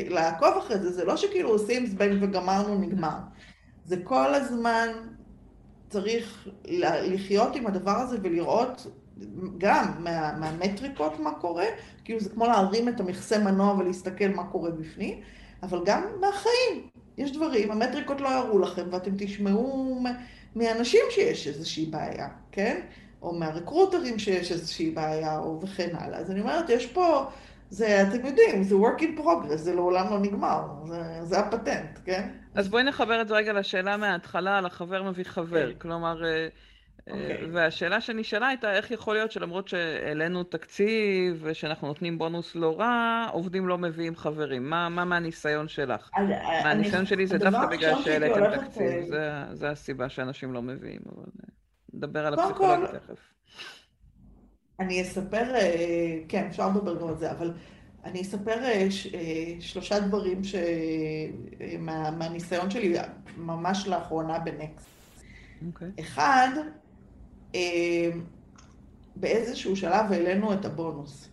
לעקוב 0.09 0.57
אחרי 0.57 0.79
זה, 0.79 0.91
זה 0.91 1.05
לא 1.05 1.17
שכאילו 1.17 1.49
עושים 1.49 1.85
זבנג 1.85 2.23
וגמרנו, 2.23 2.77
נגמר. 2.77 3.17
זה 3.85 3.97
כל 4.03 4.33
הזמן 4.33 4.87
צריך 5.89 6.47
לחיות 6.67 7.55
עם 7.55 7.67
הדבר 7.67 7.97
הזה 7.97 8.17
ולראות 8.23 8.87
גם 9.57 10.03
מה, 10.03 10.37
מהמטריקות 10.37 11.19
מה 11.19 11.31
קורה, 11.39 11.65
כאילו 12.03 12.19
זה 12.19 12.29
כמו 12.29 12.45
להרים 12.45 12.89
את 12.89 12.99
המכסה 12.99 13.39
מנוע 13.39 13.73
ולהסתכל 13.73 14.27
מה 14.27 14.47
קורה 14.47 14.71
בפנים, 14.71 15.21
אבל 15.63 15.81
גם 15.85 16.03
מהחיים. 16.21 16.96
יש 17.17 17.31
דברים, 17.31 17.71
המטריקות 17.71 18.21
לא 18.21 18.29
יראו 18.29 18.59
לכם, 18.59 18.83
ואתם 18.91 19.11
תשמעו 19.17 19.99
מאנשים 20.55 21.01
שיש 21.09 21.47
איזושהי 21.47 21.85
בעיה, 21.85 22.27
כן? 22.51 22.79
או 23.21 23.33
מהרקרוטרים 23.33 24.19
שיש 24.19 24.51
איזושהי 24.51 24.91
בעיה, 24.91 25.37
או 25.37 25.61
וכן 25.61 25.89
הלאה. 25.93 26.19
אז 26.19 26.31
אני 26.31 26.41
אומרת, 26.41 26.69
יש 26.69 26.85
פה, 26.85 27.25
זה, 27.69 28.01
אתם 28.01 28.25
יודעים, 28.25 28.63
זה 28.63 28.75
work 28.75 29.01
in 29.01 29.19
progress, 29.19 29.55
זה 29.55 29.75
לעולם 29.75 30.09
לא 30.09 30.19
נגמר, 30.19 30.61
זה, 30.87 31.01
זה 31.23 31.39
הפטנט, 31.39 31.99
כן? 32.05 32.29
אז 32.55 32.67
בואי 32.69 32.83
נחבר 32.83 33.21
את 33.21 33.27
זה 33.27 33.35
רגע 33.35 33.53
לשאלה 33.53 33.97
מההתחלה 33.97 34.57
על 34.57 34.65
החבר 34.65 35.03
מביא 35.03 35.23
חבר. 35.23 35.71
כן. 35.71 35.79
כלומר, 35.79 36.25
אה, 36.25 36.47
Okay. 37.07 37.11
אוקיי. 37.11 37.45
והשאלה 37.51 38.01
שנשאלה 38.01 38.47
הייתה, 38.47 38.73
איך 38.73 38.91
יכול 38.91 39.15
להיות 39.15 39.31
שלמרות 39.31 39.67
שהעלינו 39.67 40.43
תקציב 40.43 41.39
ושאנחנו 41.43 41.87
נותנים 41.87 42.17
בונוס 42.17 42.55
לא 42.55 42.79
רע, 42.79 43.27
עובדים 43.31 43.67
לא 43.67 43.77
מביאים 43.77 44.15
חברים? 44.15 44.69
מה, 44.69 44.89
מה 44.89 45.05
מהניסיון 45.05 45.67
שלך? 45.67 46.09
אז, 46.13 46.29
מהניסיון 46.63 46.97
אני, 46.97 47.05
שלי 47.05 47.27
זה 47.27 47.37
דווקא 47.37 47.65
בגלל 47.65 48.01
שהעליתם 48.03 48.57
תקציב, 48.57 48.83
אה, 48.83 49.05
זה, 49.07 49.55
זה 49.55 49.69
הסיבה 49.69 50.09
שאנשים 50.09 50.53
לא 50.53 50.61
מביאים, 50.61 51.01
אבל 51.15 51.23
אה, 51.23 51.49
נדבר 51.93 52.27
על 52.27 52.33
הפסיכולוגיה 52.33 52.87
תכף. 52.87 53.19
אני 54.79 55.01
אספר, 55.01 55.55
אה, 55.55 56.19
כן, 56.27 56.45
אפשר 56.49 56.69
לדבר 56.69 57.01
גם 57.01 57.07
על 57.07 57.17
זה, 57.17 57.31
אבל 57.31 57.53
אני 58.03 58.21
אספר 58.21 58.63
אה, 58.63 58.91
ש, 58.91 59.07
אה, 59.07 59.55
שלושה 59.59 59.99
דברים 59.99 60.43
ש... 60.43 60.55
מה, 61.79 62.11
מהניסיון 62.11 62.71
שלי 62.71 62.95
ממש 63.37 63.87
לאחרונה 63.87 64.39
בנקסט. 64.39 64.87
Okay. 64.87 65.65
אוקיי. 65.67 65.91
אחד, 65.99 66.49
באיזשהו 69.15 69.75
שלב 69.75 70.11
העלינו 70.11 70.53
את 70.53 70.65
הבונוס. 70.65 71.29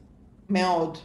מאוד. 0.51 0.99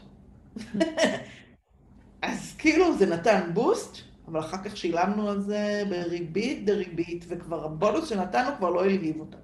אז 2.22 2.56
כאילו 2.58 2.98
זה 2.98 3.06
נתן 3.06 3.50
בוסט, 3.54 3.98
אבל 4.28 4.40
אחר 4.40 4.58
כך 4.64 4.78
שילמנו 4.78 5.30
על 5.30 5.42
זה 5.42 5.84
בריבית 5.90 6.66
דריבית, 6.66 7.26
וכבר 7.28 7.66
הבונוס 7.66 8.10
שנתנו 8.10 8.50
כבר 8.58 8.70
לא 8.70 8.84
הלהיב 8.86 9.20
אותם. 9.20 9.38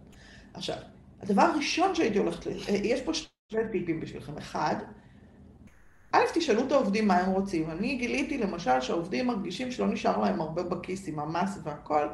עכשיו, 0.53 0.77
הדבר 1.21 1.41
הראשון 1.41 1.95
שהייתי 1.95 2.17
הולכת, 2.17 2.45
ל... 2.45 2.51
יש 2.69 3.01
פה 3.01 3.11
שני 3.13 3.61
טיפים 3.71 3.99
בשבילכם. 3.99 4.37
אחד, 4.37 4.75
א', 6.11 6.23
תשאלו 6.33 6.67
את 6.67 6.71
העובדים 6.71 7.07
מה 7.07 7.17
הם 7.17 7.31
רוצים. 7.31 7.71
אני 7.71 7.95
גיליתי 7.95 8.37
למשל 8.37 8.81
שהעובדים 8.81 9.27
מרגישים 9.27 9.71
שלא 9.71 9.87
נשאר 9.87 10.21
להם 10.21 10.41
הרבה 10.41 10.63
בכיס 10.63 11.07
עם 11.07 11.19
המס 11.19 11.59
והכל, 11.63 12.07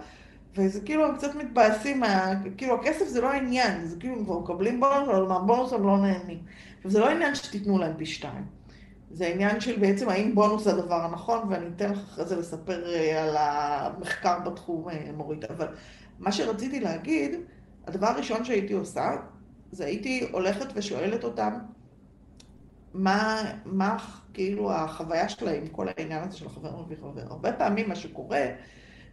וזה 0.55 0.81
כאילו 0.81 1.05
הם 1.05 1.15
קצת 1.15 1.35
מתבאסים, 1.35 1.99
מה... 1.99 2.31
כאילו 2.57 2.75
הכסף 2.75 3.07
זה 3.07 3.21
לא 3.21 3.31
העניין, 3.31 3.85
זה 3.85 3.95
כאילו 3.99 4.15
הם 4.15 4.25
כבר 4.25 4.39
מקבלים 4.39 4.79
בונוס, 4.79 5.09
אבל 5.09 5.23
מהבונוס 5.23 5.73
הם 5.73 5.83
לא 5.83 5.97
נהנים. 5.97 6.39
עכשיו 6.77 6.91
זה 6.91 6.99
לא 6.99 7.09
עניין 7.09 7.35
שתיתנו 7.35 7.77
להם 7.77 7.93
פי 7.97 8.05
שתיים. 8.05 8.45
זה 9.11 9.27
עניין 9.27 9.61
של 9.61 9.79
בעצם 9.79 10.09
האם 10.09 10.35
בונוס 10.35 10.63
זה 10.63 10.71
הדבר 10.71 11.01
הנכון, 11.01 11.47
ואני 11.49 11.65
אתן 11.75 11.91
לך 11.91 11.99
אחרי 11.99 12.25
זה 12.25 12.35
לספר 12.35 12.93
אה, 12.93 13.23
על 13.23 13.35
המחקר 13.37 14.39
בתחום 14.39 14.89
אה, 14.89 15.11
מורית. 15.17 15.43
אבל 15.43 15.67
מה 16.19 16.31
שרציתי 16.31 16.79
להגיד, 16.79 17.35
הדבר 17.87 18.07
הראשון 18.07 18.45
שהייתי 18.45 18.73
עושה, 18.73 19.11
זה 19.71 19.85
הייתי 19.85 20.27
הולכת 20.31 20.67
ושואלת 20.75 21.23
אותם 21.23 21.53
מה, 22.93 23.43
מה 23.65 23.97
כאילו 24.33 24.71
החוויה 24.71 25.29
שלהם, 25.29 25.67
כל 25.67 25.87
העניין 25.97 26.23
הזה 26.23 26.37
של 26.37 26.45
החבר 26.45 26.81
מביא 26.81 26.97
חבר. 26.97 27.21
הרבה 27.29 27.53
פעמים 27.53 27.89
מה 27.89 27.95
שקורה 27.95 28.45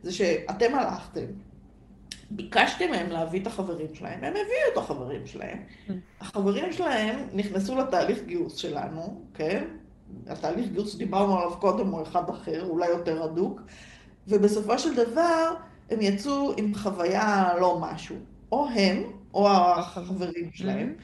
זה 0.02 0.12
שאתם 0.12 0.74
הלכתם, 0.74 1.26
ביקשתם 2.30 2.90
מהם 2.90 3.10
להביא 3.10 3.42
את 3.42 3.46
החברים 3.46 3.94
שלהם, 3.94 4.24
הם 4.24 4.32
הביאו 4.32 4.72
את 4.72 4.78
החברים 4.78 5.26
שלהם. 5.26 5.58
Mm. 5.58 5.92
החברים 6.20 6.72
שלהם 6.72 7.28
נכנסו 7.32 7.76
לתהליך 7.76 8.18
גיוס 8.26 8.56
שלנו, 8.56 9.22
כן? 9.34 9.64
התהליך 10.26 10.68
גיוס 10.72 10.92
שדיברנו 10.92 11.38
עליו 11.38 11.56
קודם 11.60 11.88
הוא 11.88 12.02
אחד 12.02 12.30
אחר, 12.30 12.64
אולי 12.64 12.88
יותר 12.88 13.22
הדוק, 13.22 13.60
ובסופו 14.28 14.78
של 14.78 14.94
דבר 14.94 15.54
הם 15.90 16.00
יצאו 16.00 16.52
עם 16.56 16.74
חוויה 16.74 17.54
לא 17.60 17.78
משהו. 17.80 18.16
או 18.52 18.68
הם, 18.68 19.02
או 19.34 19.48
החברים 19.50 20.50
שלהם, 20.52 20.94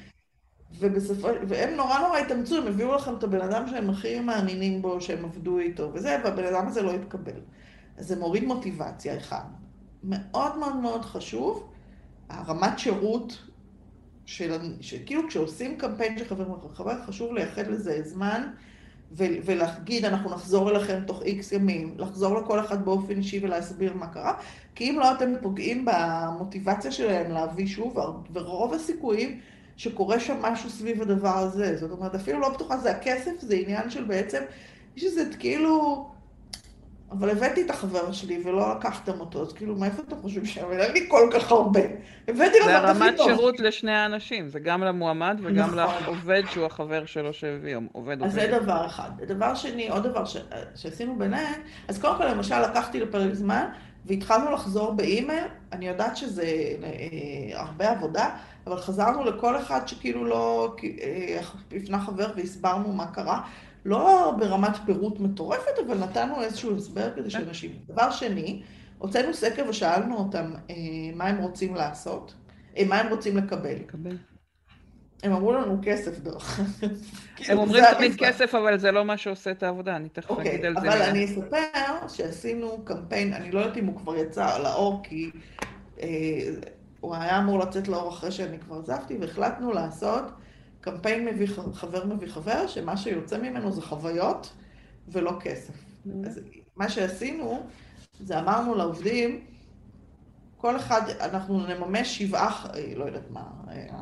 ובסופו, 0.79 1.29
והם 1.49 1.75
נורא 1.75 1.99
נורא 1.99 2.19
התאמצו, 2.19 2.57
הם 2.57 2.67
הביאו 2.67 2.95
לכם 2.95 3.15
את 3.15 3.25
הבן 3.25 3.41
אדם 3.41 3.67
שהם 3.67 3.91
הכי 3.91 4.21
מאמינים 4.21 4.83
בו, 4.83 5.01
שהם 5.01 5.25
עבדו 5.25 5.59
איתו 5.59 5.91
וזה, 5.93 6.17
והבן 6.25 6.45
אדם 6.45 6.67
הזה 6.67 6.83
לא 6.83 6.95
התקבל. 6.95 7.41
זה 7.99 8.17
מוריד 8.17 8.45
מוטיבציה, 8.45 9.17
אחד. 9.17 9.45
מאוד 10.05 10.59
מאוד 10.59 10.77
מאוד 10.77 11.05
חשוב, 11.05 11.69
הרמת 12.29 12.79
שירות 12.79 13.43
של, 14.27 14.75
שכאילו 14.81 15.29
כשעושים 15.29 15.77
קמפיין 15.77 16.19
של 16.19 16.25
חבר 16.25 16.45
חבר, 16.75 17.03
חשוב 17.07 17.33
לייחד 17.33 17.67
לזה 17.67 18.03
זמן 18.03 18.51
ולהגיד, 19.17 20.05
אנחנו 20.05 20.31
נחזור 20.31 20.71
אליכם 20.71 21.01
תוך 21.07 21.23
איקס 21.23 21.53
ימים, 21.53 21.95
לחזור 21.99 22.37
לכל 22.37 22.61
אחד 22.61 22.85
באופן 22.85 23.17
אישי 23.17 23.41
ולהסביר 23.43 23.95
מה 23.95 24.07
קרה, 24.07 24.35
כי 24.75 24.91
אם 24.91 24.99
לא, 24.99 25.13
אתם 25.13 25.33
פוגעים 25.43 25.85
במוטיבציה 25.85 26.91
שלהם 26.91 27.31
להביא 27.31 27.67
שוב, 27.67 27.97
ורוב 28.33 28.75
הסיכויים 28.75 29.41
שקורה 29.77 30.21
שם 30.21 30.43
משהו 30.43 30.71
סביב 30.71 31.03
הדבר 31.03 31.39
הזה. 31.39 31.77
זאת 31.77 31.91
אומרת, 31.91 32.15
אפילו 32.15 32.41
לא 32.41 32.49
בטוחה, 32.49 32.79
זה 32.79 32.91
הכסף, 32.91 33.41
זה 33.41 33.55
עניין 33.55 33.91
של 33.91 34.05
בעצם, 34.05 34.43
יש 34.97 35.05
איזה 35.05 35.25
כאילו... 35.39 36.14
אבל 37.19 37.31
הבאתי 37.31 37.63
את 37.63 37.71
החבר 37.71 38.13
שלי 38.13 38.43
ולא 38.45 38.75
לקחתם 38.77 39.21
אותו, 39.21 39.43
אז 39.43 39.53
כאילו, 39.53 39.77
מאיפה 39.77 40.03
אתם 40.09 40.17
חושבים 40.23 40.47
שהם? 40.47 40.73
אין 40.73 40.93
לי 40.93 41.07
כל 41.09 41.29
כך 41.33 41.53
הרבה. 41.53 41.81
הבאתי 42.29 42.59
לו 42.59 42.65
את 42.65 42.71
הכי 42.71 42.87
טוב. 42.87 42.99
זה 42.99 43.05
רמת 43.05 43.15
שירות 43.19 43.61
לשני 43.61 43.93
האנשים, 43.93 44.49
זה 44.49 44.61
גם 44.61 44.83
למועמד 44.83 45.39
וגם 45.43 45.75
נכון. 45.75 46.03
לעובד 46.05 46.43
שהוא 46.51 46.67
החבר 46.67 47.07
שלו 47.07 47.33
שהביא, 47.33 47.77
עובד 47.93 48.23
אז 48.23 48.33
זה 48.33 48.59
דבר 48.61 48.87
אחד. 48.87 49.11
דבר 49.27 49.55
שני, 49.55 49.89
עוד 49.89 50.03
דבר 50.03 50.25
ש... 50.25 50.37
שעשינו 50.75 51.19
ביניהם, 51.19 51.61
אז 51.89 51.99
קודם 51.99 52.17
כל, 52.19 52.27
למשל, 52.27 52.61
לקחתי 52.61 53.01
לפרק 53.01 53.35
זמן, 53.35 53.65
והתחלנו 54.05 54.51
לחזור 54.51 54.93
באימייל, 54.93 55.45
אני 55.73 55.89
יודעת 55.89 56.17
שזה 56.17 56.45
אה, 56.83 57.61
הרבה 57.61 57.91
עבודה, 57.91 58.31
אבל 58.67 58.77
חזרנו 58.77 59.25
לכל 59.25 59.59
אחד 59.59 59.89
שכאילו 59.89 60.25
לא 60.25 60.75
אה, 61.03 61.41
הפנה 61.77 62.01
חבר 62.01 62.27
והסברנו 62.37 62.93
מה 62.93 63.07
קרה. 63.07 63.41
לא 63.85 64.35
ברמת 64.39 64.77
פירוט 64.87 65.21
מטורפת, 65.21 65.79
אבל 65.87 65.99
נתנו 65.99 66.43
איזשהו 66.43 66.77
הסבר 66.77 67.11
כדי 67.17 67.31
שאנשים... 67.31 67.71
דבר 67.89 68.11
שני, 68.11 68.63
הוצאנו 68.99 69.35
סקר 69.35 69.65
ושאלנו 69.69 70.17
אותם 70.17 70.53
אה, 70.71 70.75
מה 71.15 71.25
הם 71.25 71.39
רוצים 71.39 71.75
לעשות, 71.75 72.35
אה, 72.77 72.85
מה 72.89 73.01
הם 73.01 73.09
רוצים 73.09 73.37
לקבל. 73.37 73.75
לקבל. 73.75 74.17
הם 75.23 75.33
אמרו 75.33 75.53
לנו 75.53 75.79
כסף 75.83 76.19
דרך. 76.19 76.61
הם 77.49 77.59
אומרים 77.59 77.85
תמיד 77.97 78.13
כסף, 78.19 78.55
אבל 78.55 78.79
זה 78.79 78.93
לא 78.93 79.05
מה 79.05 79.17
שעושה 79.17 79.51
את 79.51 79.63
העבודה, 79.63 79.97
אני 79.97 80.09
תכף 80.09 80.31
אוקיי, 80.31 80.55
אגיד 80.55 80.65
על 80.65 80.75
זה. 80.81 80.89
אבל 80.89 81.03
אני 81.03 81.25
אספר 81.25 82.09
שעשינו 82.09 82.85
קמפיין, 82.85 83.33
אני 83.33 83.51
לא 83.51 83.61
יודעת 83.61 83.77
אם 83.77 83.87
הוא 83.87 83.97
כבר 83.97 84.17
יצא 84.17 84.59
לאור, 84.59 85.01
כי 85.03 85.31
אה, 86.01 86.09
הוא 87.01 87.15
היה 87.15 87.39
אמור 87.39 87.59
לצאת 87.59 87.89
לאור 87.89 88.09
אחרי 88.09 88.33
שאני 88.33 88.59
כבר 88.59 88.79
עזבתי, 88.79 89.17
והחלטנו 89.21 89.73
לעשות 89.73 90.25
קמפיין 90.85 91.25
מביא 91.25 91.47
חבר 91.73 92.05
מביא 92.07 92.29
חבר, 92.29 92.67
שמה 92.67 92.97
שיוצא 92.97 93.39
ממנו 93.39 93.73
זה 93.73 93.83
חוויות 93.83 94.53
ולא 95.09 95.33
כסף. 95.41 95.75
אז 96.27 96.41
מה 96.77 96.89
שעשינו, 96.89 97.67
זה 98.21 98.39
אמרנו 98.39 98.75
לעובדים, 98.75 99.45
כל 100.57 100.77
אחד, 100.77 101.03
אנחנו 101.21 101.67
נממש 101.67 102.19
שבעה, 102.19 102.65
לא 102.97 103.05
יודעת 103.05 103.31
מה, 103.31 103.43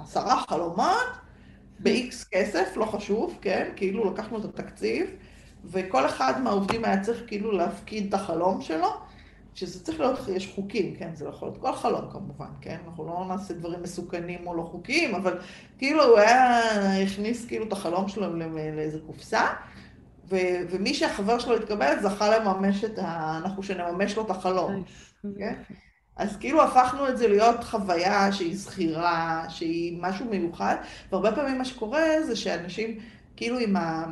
עשרה 0.02 0.40
חלומות, 0.48 1.06
ב-X 1.78 2.28
כסף, 2.30 2.76
לא 2.76 2.84
חשוב, 2.84 3.38
כן? 3.40 3.70
כאילו 3.76 4.12
לקחנו 4.12 4.38
את 4.38 4.44
התקציב, 4.44 5.10
וכל 5.64 6.06
אחד 6.06 6.40
מהעובדים 6.40 6.84
היה 6.84 7.00
צריך 7.00 7.22
כאילו 7.26 7.52
להפקיד 7.52 8.08
את 8.08 8.14
החלום 8.14 8.62
שלו, 8.62 8.88
שזה 9.54 9.84
צריך 9.84 10.00
להיות, 10.00 10.18
יש 10.28 10.52
חוקים, 10.54 10.94
כן? 10.96 11.10
זה 11.14 11.24
לא 11.24 11.30
יכול 11.30 11.48
להיות 11.48 11.60
כל 11.60 11.72
חלום 11.72 12.10
כמובן, 12.12 12.46
כן? 12.60 12.76
אנחנו 12.86 13.06
לא 13.06 13.24
נעשה 13.28 13.54
דברים 13.54 13.82
מסוכנים 13.82 14.46
או 14.46 14.54
לא 14.54 14.62
חוקיים, 14.62 15.14
אבל 15.14 15.38
כאילו 15.78 16.04
הוא 16.04 16.18
היה, 16.18 16.58
הכניס 17.02 17.46
כאילו 17.46 17.66
את 17.66 17.72
החלום 17.72 18.08
שלו 18.08 18.36
לאיזה 18.76 18.98
קופסה, 19.06 19.46
ו, 20.28 20.36
ומי 20.70 20.94
שהחבר 20.94 21.38
שלו 21.38 21.56
התקבל 21.56 21.94
זכה 22.02 22.38
לממש 22.38 22.84
את 22.84 22.98
ה... 22.98 23.38
אנחנו 23.42 23.62
שנממש 23.62 24.16
לו 24.16 24.24
את 24.24 24.30
החלום, 24.30 24.82
כן? 25.38 25.62
אז 26.16 26.36
כאילו 26.36 26.62
הפכנו 26.62 27.08
את 27.08 27.18
זה 27.18 27.28
להיות 27.28 27.64
חוויה 27.64 28.32
שהיא 28.32 28.56
זכירה, 28.56 29.44
שהיא 29.48 29.98
משהו 30.02 30.26
מיוחד, 30.30 30.76
והרבה 31.12 31.32
פעמים 31.32 31.58
מה 31.58 31.64
שקורה 31.64 32.22
זה 32.26 32.36
שאנשים 32.36 32.98
כאילו 33.36 33.58
עם 33.58 33.76
ה... 33.76 34.04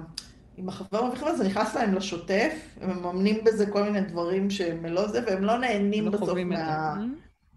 עם 0.60 0.68
החבר 0.68 1.04
מביא 1.04 1.18
חבר, 1.18 1.36
זה 1.36 1.44
נכנס 1.44 1.76
להם 1.76 1.94
לשוטף, 1.94 2.54
הם 2.80 2.90
מממנים 2.90 3.44
בזה 3.44 3.66
כל 3.66 3.82
מיני 3.82 4.00
דברים 4.00 4.50
שהם 4.50 4.86
לא 4.86 5.08
זה, 5.08 5.20
והם 5.26 5.44
לא 5.44 5.58
נהנים 5.58 6.04
לא 6.04 6.10
בסוף 6.10 6.38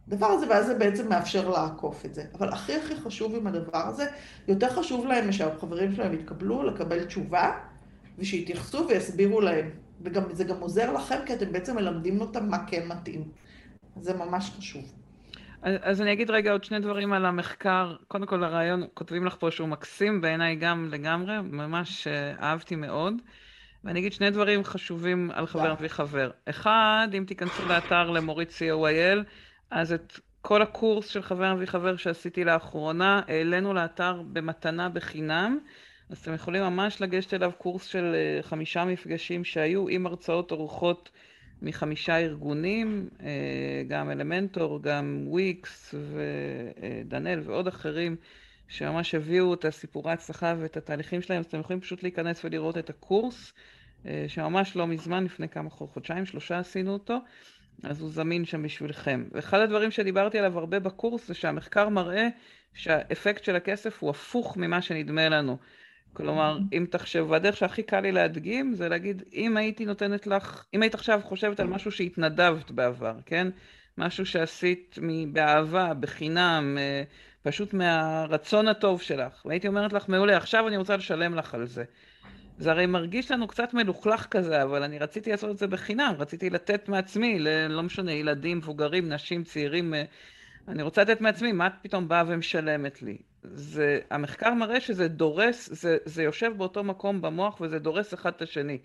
מהדבר 0.08 0.28
הזה, 0.28 0.50
ואז 0.50 0.66
זה 0.66 0.76
בעצם 0.76 1.10
מאפשר 1.10 1.50
לעקוף 1.50 2.06
את 2.06 2.14
זה. 2.14 2.26
אבל 2.34 2.50
הכי 2.50 2.76
הכי 2.76 2.96
חשוב 2.96 3.36
עם 3.36 3.48
הדבר 3.48 3.88
הזה, 3.88 4.06
יותר 4.48 4.70
חשוב 4.70 5.06
להם 5.06 5.32
שהחברים 5.32 5.96
שלהם 5.96 6.14
יתקבלו, 6.14 6.64
לקבל 6.64 7.06
תשובה, 7.06 7.52
ושיתייחסו 8.18 8.88
ויסבירו 8.88 9.42
להם. 9.42 9.70
וגם 10.02 10.24
זה 10.32 10.44
גם 10.44 10.60
עוזר 10.60 10.94
לכם, 10.94 11.18
כי 11.26 11.34
אתם 11.34 11.52
בעצם 11.52 11.76
מלמדים 11.76 12.22
אותם 12.22 12.50
מה 12.50 12.68
כן 12.68 12.88
מתאים. 12.88 13.24
זה 14.02 14.14
ממש 14.14 14.52
חשוב. 14.58 15.03
אז 15.64 16.02
אני 16.02 16.14
אגיד 16.14 16.32
רגע 16.32 16.52
עוד 16.52 16.64
שני 16.64 16.80
דברים 16.80 17.14
על 17.14 17.26
המחקר. 17.26 17.96
קודם 18.08 18.26
כל 18.26 18.44
הרעיון, 18.44 18.88
כותבים 18.94 19.26
לך 19.26 19.36
פה 19.40 19.52
שהוא 19.52 19.68
מקסים, 19.68 20.22
בעיניי 20.22 20.56
גם 20.56 20.90
לגמרי, 20.92 21.42
ממש 21.42 22.08
אה, 22.08 22.34
אהבתי 22.40 22.76
מאוד. 22.76 23.14
ואני 23.84 24.00
אגיד 24.00 24.14
שני 24.14 24.30
דברים 24.32 24.64
חשובים 24.64 25.32
על 25.34 25.48
חבר 25.48 25.74
מביא 25.74 25.88
חבר. 25.88 26.32
אחד, 26.50 27.08
אם 27.18 27.24
תיכנסו 27.28 27.68
לאתר 27.68 28.10
למורית 28.10 28.50
co.il, 28.50 29.24
אז 29.72 29.94
את 29.94 30.20
כל 30.42 30.62
הקורס 30.62 31.08
של 31.08 31.22
חבר 31.22 31.54
מביא 31.54 31.66
חבר 31.66 31.96
שעשיתי 31.96 32.44
לאחרונה, 32.44 33.22
העלינו 33.28 33.74
לאתר 33.74 34.22
במתנה 34.34 34.90
בחינם. 34.90 35.60
אז 36.10 36.18
אתם 36.18 36.34
יכולים 36.34 36.64
ממש 36.64 37.02
לגשת 37.02 37.34
אליו 37.34 37.52
קורס 37.58 37.86
של 37.86 38.16
אה, 38.16 38.44
חמישה 38.44 38.86
מפגשים 38.86 39.44
שהיו 39.44 39.88
עם 39.88 40.06
הרצאות 40.06 40.52
ארוחות 40.52 41.10
מחמישה 41.64 42.18
ארגונים, 42.18 43.10
אה, 43.22 43.84
גם 43.88 44.12
אלמנטור, 44.12 44.82
גם 44.82 45.24
וויקס 45.28 45.96
ודנאל 45.96 47.40
ועוד 47.44 47.68
אחרים, 47.68 48.16
שממש 48.68 49.16
הביאו 49.16 49.54
את 49.54 49.66
הסיפורי 49.66 50.12
ההצלחה 50.12 50.56
ואת 50.60 50.78
התהליכים 50.78 51.22
שלהם, 51.22 51.40
אז 51.40 51.46
אתם 51.46 51.60
יכולים 51.60 51.82
פשוט 51.82 52.04
להיכנס 52.04 52.46
ולראות 52.46 52.78
את 52.78 52.90
הקורס, 52.90 53.54
אה, 54.06 54.26
שממש 54.28 54.76
לא 54.76 54.88
מזמן, 54.88 55.24
לפני 55.24 55.50
כמה 55.50 55.70
חודשיים, 55.70 56.26
שלושה 56.26 56.60
עשינו 56.60 56.94
אותו, 56.94 57.18
אז 57.84 58.02
הוא 58.02 58.10
זמין 58.10 58.46
שם 58.46 58.64
בשבילכם. 58.64 59.24
ואחד 59.32 59.60
הדברים 59.60 59.92
שדיברתי 59.92 60.40
עליו 60.40 60.60
הרבה 60.60 60.80
בקורס 60.80 61.28
זה 61.28 61.34
שהמחקר 61.34 61.90
מראה 61.90 62.28
שהאפקט 62.74 63.44
של 63.44 63.56
הכסף 63.56 64.04
הוא 64.04 64.10
הפוך 64.10 64.58
ממה 64.58 64.82
שנדמה 64.82 65.30
לנו. 65.30 65.58
כלומר, 66.14 66.60
אם 66.74 66.86
תחשב, 66.90 67.26
והדרך 67.30 67.58
שהכי 67.58 67.84
קל 67.84 68.00
לי 68.00 68.12
להדגים 68.12 68.74
זה 68.74 68.90
להגיד, 68.90 69.24
אם 69.34 69.58
הייתי 69.58 69.86
נותנת 69.86 70.28
לך, 70.28 70.66
אם 70.74 70.82
היית 70.82 70.94
עכשיו 70.94 71.22
חושבת 71.24 71.60
על 71.60 71.68
משהו 71.68 71.92
שהתנדבת 71.92 72.72
בעבר, 72.72 73.16
כן? 73.26 73.48
משהו 73.98 74.26
שעשית 74.26 75.00
באהבה, 75.32 75.94
בחינם, 75.94 76.78
אה, 76.80 77.04
פשוט 77.44 77.74
מהרצון 77.74 78.68
הטוב 78.68 79.02
שלך, 79.02 79.46
והייתי 79.46 79.68
אומרת 79.68 79.94
לך, 79.94 80.10
מעולה, 80.10 80.38
עכשיו 80.38 80.68
אני 80.68 80.78
רוצה 80.78 80.98
לשלם 80.98 81.36
לך 81.36 81.54
על 81.54 81.66
זה. 81.66 81.84
זה 82.58 82.72
הרי 82.72 82.86
מרגיש 82.86 83.32
לנו 83.32 83.48
קצת 83.48 83.74
מלוכלך 83.74 84.28
כזה, 84.32 84.64
אבל 84.64 84.84
אני 84.84 85.00
רציתי 85.00 85.32
לעשות 85.32 85.52
את 85.52 85.58
זה 85.58 85.68
בחינם, 85.68 86.14
רציתי 86.20 86.50
לתת 86.50 86.90
מעצמי, 86.90 87.40
לא 87.70 87.84
משנה, 87.84 88.12
ילדים, 88.12 88.58
מבוגרים, 88.58 89.10
נשים, 89.10 89.44
צעירים, 89.44 89.94
אה, 89.94 90.04
אני 90.68 90.84
רוצה 90.84 91.02
לתת 91.02 91.22
מעצמי, 91.22 91.52
מה 91.52 91.68
את 91.68 91.74
פתאום 91.82 92.08
באה 92.08 92.24
ומשלמת 92.28 93.02
לי? 93.02 93.18
זה, 93.44 94.00
המחקר 94.10 94.54
מראה 94.54 94.82
שזה 94.82 95.08
דורס, 95.08 95.70
זה, 95.72 95.98
זה 96.06 96.24
יושב 96.24 96.52
באותו 96.58 96.84
מקום 96.84 97.22
במוח 97.22 97.62
וזה 97.62 97.80
דורס 97.80 98.14
אחד 98.14 98.32
את 98.36 98.42
השני. 98.42 98.78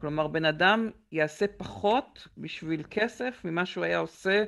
כלומר, 0.00 0.26
בן 0.26 0.44
אדם 0.44 0.90
יעשה 1.12 1.46
פחות 1.56 2.28
בשביל 2.38 2.82
כסף 2.90 3.40
ממה 3.44 3.66
שהוא 3.66 3.84
היה 3.84 3.98
עושה 3.98 4.44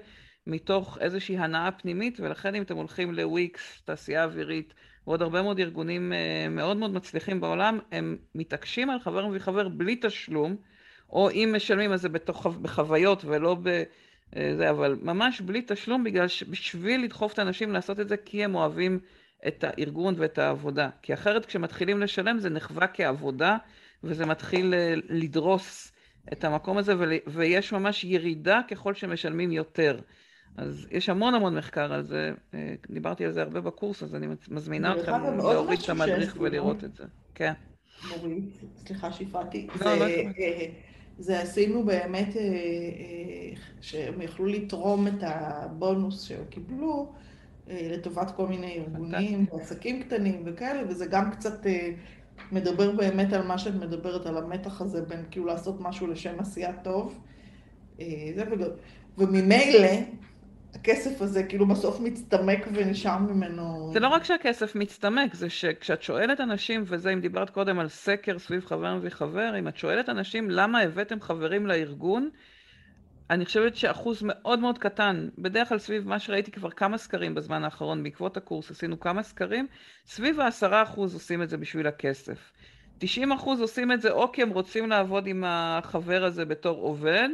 מתוך 0.46 0.98
איזושהי 1.00 1.38
הנאה 1.38 1.70
פנימית, 1.70 2.20
ולכן 2.20 2.54
אם 2.54 2.62
אתם 2.62 2.76
הולכים 2.76 3.14
לוויקס, 3.14 3.82
תעשייה 3.84 4.24
אווירית, 4.24 4.74
ועוד 5.06 5.22
הרבה 5.22 5.42
מאוד 5.42 5.58
ארגונים 5.58 6.12
אה, 6.12 6.46
מאוד 6.50 6.76
מאוד 6.76 6.94
מצליחים 6.94 7.40
בעולם, 7.40 7.78
הם 7.92 8.16
מתעקשים 8.34 8.90
על 8.90 9.00
חבר 9.00 9.26
מביא 9.26 9.40
חבר 9.40 9.68
בלי 9.68 9.96
תשלום, 10.02 10.56
או 11.10 11.30
אם 11.30 11.52
משלמים 11.56 11.92
אז 11.92 12.00
זה 12.00 12.08
בתוך, 12.08 12.46
בחוויות 12.46 13.24
ולא 13.24 13.56
ב... 13.62 13.68
אה, 14.36 14.54
זה, 14.56 14.70
אבל 14.70 14.98
ממש 15.02 15.40
בלי 15.40 15.62
תשלום, 15.66 16.04
בגלל 16.04 16.28
שבשביל 16.28 17.04
לדחוף 17.04 17.32
את 17.32 17.38
האנשים 17.38 17.72
לעשות 17.72 18.00
את 18.00 18.08
זה, 18.08 18.16
כי 18.16 18.44
הם 18.44 18.54
אוהבים 18.54 19.00
את 19.48 19.64
הארגון 19.64 20.14
ואת 20.18 20.38
העבודה. 20.38 20.88
כי 21.02 21.14
אחרת 21.14 21.46
כשמתחילים 21.46 22.00
לשלם 22.00 22.38
זה 22.38 22.50
נחווה 22.50 22.86
כעבודה, 22.86 23.56
וזה 24.04 24.26
מתחיל 24.26 24.74
אה, 24.74 24.94
לדרוס 25.08 25.92
את 26.32 26.44
המקום 26.44 26.78
הזה, 26.78 26.94
ויש 27.26 27.72
ממש 27.72 28.04
ירידה 28.04 28.60
ככל 28.70 28.94
שמשלמים 28.94 29.52
יותר. 29.52 30.00
אז 30.56 30.86
יש 30.90 31.08
המון 31.08 31.34
המון 31.34 31.54
מחקר 31.54 31.92
על 31.92 32.02
זה, 32.02 32.32
אה, 32.54 32.74
דיברתי 32.90 33.24
על 33.24 33.32
זה 33.32 33.42
הרבה 33.42 33.60
בקורס, 33.60 34.02
אז 34.02 34.14
אני 34.14 34.26
מזמינה 34.48 34.94
אתכם 34.96 35.36
להוריד 35.36 35.80
את 35.84 35.88
המדריך 35.88 36.36
ולראות 36.40 36.84
את 36.84 36.94
זה. 36.94 37.04
כן. 37.34 37.52
מורית, 38.08 38.44
סליחה 38.76 39.12
שהפרעתי. 39.12 39.66
לא, 39.84 39.94
לא 39.94 40.06
זה 41.18 41.40
עשינו 41.40 41.84
באמת, 41.84 42.28
שהם 43.80 44.22
יכלו 44.22 44.46
לתרום 44.46 45.06
את 45.06 45.22
הבונוס 45.22 46.22
שהם 46.22 46.44
קיבלו 46.50 47.12
לטובת 47.68 48.30
כל 48.36 48.46
מיני 48.46 48.78
ארגונים 48.78 49.46
ועסקים 49.52 50.02
קטנים 50.02 50.42
וכאלה, 50.46 50.82
וזה 50.88 51.06
גם 51.06 51.30
קצת 51.30 51.66
מדבר 52.52 52.90
באמת 52.90 53.32
על 53.32 53.42
מה 53.42 53.58
שאת 53.58 53.74
מדברת, 53.74 54.26
על 54.26 54.36
המתח 54.36 54.80
הזה 54.80 55.02
בין 55.02 55.24
כאילו 55.30 55.46
לעשות 55.46 55.80
משהו 55.80 56.06
לשם 56.06 56.40
עשייה 56.40 56.72
טוב. 56.72 57.20
זה 58.34 58.44
וממילא 59.18 59.88
הכסף 60.74 61.22
הזה 61.22 61.42
כאילו 61.42 61.66
בסוף 61.66 62.00
מצטמק 62.00 62.66
ונשאר 62.74 63.18
ממנו... 63.18 63.90
זה 63.92 64.00
לא 64.00 64.08
רק 64.08 64.24
שהכסף 64.24 64.76
מצטמק, 64.76 65.34
זה 65.34 65.50
שכשאת 65.50 66.02
שואלת 66.02 66.40
אנשים, 66.40 66.84
וזה 66.86 67.12
אם 67.12 67.20
דיברת 67.20 67.50
קודם 67.50 67.78
על 67.78 67.88
סקר 67.88 68.38
סביב 68.38 68.64
חבר 68.66 68.94
מביא 68.94 69.10
חבר, 69.10 69.58
אם 69.58 69.68
את 69.68 69.76
שואלת 69.76 70.08
אנשים 70.08 70.50
למה 70.50 70.80
הבאתם 70.80 71.20
חברים 71.20 71.66
לארגון, 71.66 72.30
אני 73.32 73.44
חושבת 73.44 73.76
שאחוז 73.76 74.22
מאוד 74.22 74.58
מאוד 74.58 74.78
קטן, 74.78 75.28
בדרך 75.38 75.68
כלל 75.68 75.78
סביב 75.78 76.08
מה 76.08 76.18
שראיתי 76.18 76.50
כבר 76.50 76.70
כמה 76.70 76.98
סקרים 76.98 77.34
בזמן 77.34 77.64
האחרון, 77.64 78.02
בעקבות 78.02 78.36
הקורס 78.36 78.70
עשינו 78.70 79.00
כמה 79.00 79.22
סקרים, 79.22 79.66
סביב 80.06 80.40
העשרה 80.40 80.82
אחוז 80.82 81.14
עושים 81.14 81.42
את 81.42 81.48
זה 81.48 81.56
בשביל 81.56 81.86
הכסף. 81.86 82.52
90 82.98 83.32
אחוז 83.32 83.60
עושים 83.60 83.92
את 83.92 84.00
זה 84.00 84.10
או 84.10 84.32
כי 84.32 84.42
הם 84.42 84.50
רוצים 84.50 84.90
לעבוד 84.90 85.26
עם 85.26 85.44
החבר 85.46 86.24
הזה 86.24 86.44
בתור 86.44 86.78
עובד, 86.78 87.28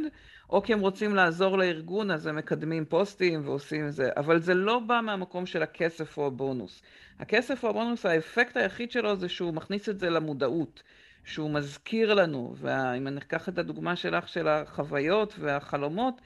או 0.49 0.63
כי 0.63 0.73
הם 0.73 0.79
רוצים 0.79 1.15
לעזור 1.15 1.57
לארגון, 1.57 2.11
אז 2.11 2.27
הם 2.27 2.35
מקדמים 2.35 2.85
פוסטים 2.85 3.41
ועושים 3.45 3.89
זה, 3.89 4.09
אבל 4.17 4.39
זה 4.39 4.53
לא 4.53 4.79
בא 4.79 5.01
מהמקום 5.03 5.45
של 5.45 5.63
הכסף 5.63 6.17
או 6.17 6.27
הבונוס. 6.27 6.81
הכסף 7.19 7.63
או 7.63 7.69
הבונוס, 7.69 8.05
האפקט 8.05 8.57
היחיד 8.57 8.91
שלו 8.91 9.15
זה 9.15 9.29
שהוא 9.29 9.53
מכניס 9.53 9.89
את 9.89 9.99
זה 9.99 10.09
למודעות, 10.09 10.83
שהוא 11.25 11.51
מזכיר 11.51 12.13
לנו, 12.13 12.53
ואם 12.57 13.07
אני 13.07 13.17
אקח 13.17 13.49
את 13.49 13.57
הדוגמה 13.57 13.95
שלך 13.95 14.27
של 14.27 14.47
החוויות 14.47 15.35
והחלומות, 15.39 16.21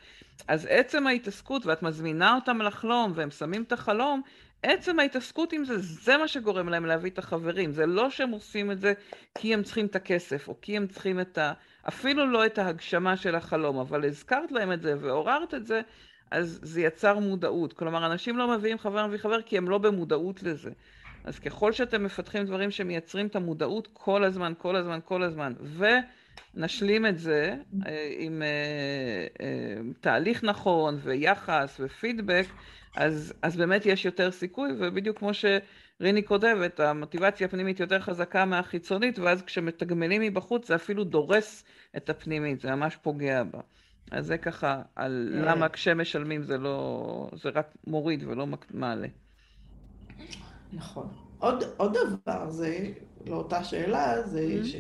אז 0.47 0.67
עצם 0.69 1.07
ההתעסקות, 1.07 1.65
ואת 1.65 1.83
מזמינה 1.83 2.35
אותם 2.35 2.61
לחלום, 2.61 3.11
והם 3.15 3.31
שמים 3.31 3.63
את 3.63 3.71
החלום, 3.71 4.21
עצם 4.63 4.99
ההתעסקות 4.99 5.53
עם 5.53 5.65
זה, 5.65 5.77
זה 5.77 6.17
מה 6.17 6.27
שגורם 6.27 6.69
להם 6.69 6.85
להביא 6.85 7.11
את 7.11 7.19
החברים. 7.19 7.71
זה 7.71 7.85
לא 7.85 8.09
שהם 8.09 8.31
עושים 8.31 8.71
את 8.71 8.81
זה 8.81 8.93
כי 9.37 9.53
הם 9.53 9.63
צריכים 9.63 9.85
את 9.85 9.95
הכסף, 9.95 10.47
או 10.47 10.61
כי 10.61 10.77
הם 10.77 10.87
צריכים 10.87 11.19
את 11.19 11.37
ה... 11.37 11.53
אפילו 11.87 12.25
לא 12.25 12.45
את 12.45 12.57
ההגשמה 12.57 13.17
של 13.17 13.35
החלום, 13.35 13.77
אבל 13.77 14.05
הזכרת 14.05 14.51
להם 14.51 14.71
את 14.71 14.81
זה 14.81 14.95
ועוררת 14.99 15.53
את 15.53 15.65
זה, 15.65 15.81
אז 16.31 16.59
זה 16.63 16.81
יצר 16.81 17.19
מודעות. 17.19 17.73
כלומר, 17.73 18.05
אנשים 18.05 18.37
לא 18.37 18.57
מביאים 18.57 18.77
חבר 18.77 19.07
מביא 19.07 19.17
חבר 19.17 19.41
כי 19.41 19.57
הם 19.57 19.69
לא 19.69 19.77
במודעות 19.77 20.43
לזה. 20.43 20.71
אז 21.24 21.39
ככל 21.39 21.71
שאתם 21.71 22.03
מפתחים 22.03 22.45
דברים 22.45 22.71
שמייצרים 22.71 23.28
את 23.28 23.36
המודעות 23.36 23.88
כל 23.93 24.24
הזמן, 24.24 24.53
כל 24.57 24.76
הזמן, 24.76 24.99
כל 25.05 25.24
הזמן, 25.24 25.53
ונשלים 26.55 27.05
את 27.05 27.19
זה 27.19 27.55
אה, 27.86 28.13
עם 28.17 28.41
אה, 28.41 28.47
אה, 29.45 29.82
תהליך 30.01 30.43
נכון 30.43 30.99
ויחס 31.01 31.78
ופידבק, 31.80 32.45
אז, 32.95 33.34
אז 33.41 33.57
באמת 33.57 33.86
יש 33.86 34.05
יותר 34.05 34.32
סיכוי, 34.32 34.69
ובדיוק 34.80 35.17
כמו 35.17 35.32
שריני 35.34 36.24
כותבת, 36.26 36.80
המוטיבציה 36.80 37.47
הפנימית 37.47 37.80
יותר 37.80 37.99
חזקה 37.99 38.45
מהחיצונית, 38.45 39.19
ואז 39.19 39.41
כשמתגמלים 39.41 40.21
מבחוץ 40.21 40.67
זה 40.67 40.76
אפילו 40.76 41.03
דורס 41.03 41.63
את 41.97 42.09
הפנימית, 42.09 42.61
זה 42.61 42.76
ממש 42.76 42.95
פוגע 42.95 43.43
בה. 43.43 43.59
אז 44.11 44.26
זה 44.26 44.38
ככה, 44.38 44.82
על. 44.95 45.30
למה 45.34 45.69
כשמשלמים 45.69 46.43
זה 46.43 46.57
לא, 46.57 47.30
זה 47.36 47.49
רק 47.49 47.67
מוריד 47.88 48.24
ולא 48.24 48.47
מעלה. 48.71 49.07
נכון. 50.74 51.07
עוד, 51.39 51.63
עוד 51.78 51.97
דבר 51.97 52.49
זה, 52.49 52.91
לאותה 53.26 53.63
שאלה, 53.63 54.28
זה 54.28 54.47
mm-hmm. 54.47 54.65
ש... 54.65 54.76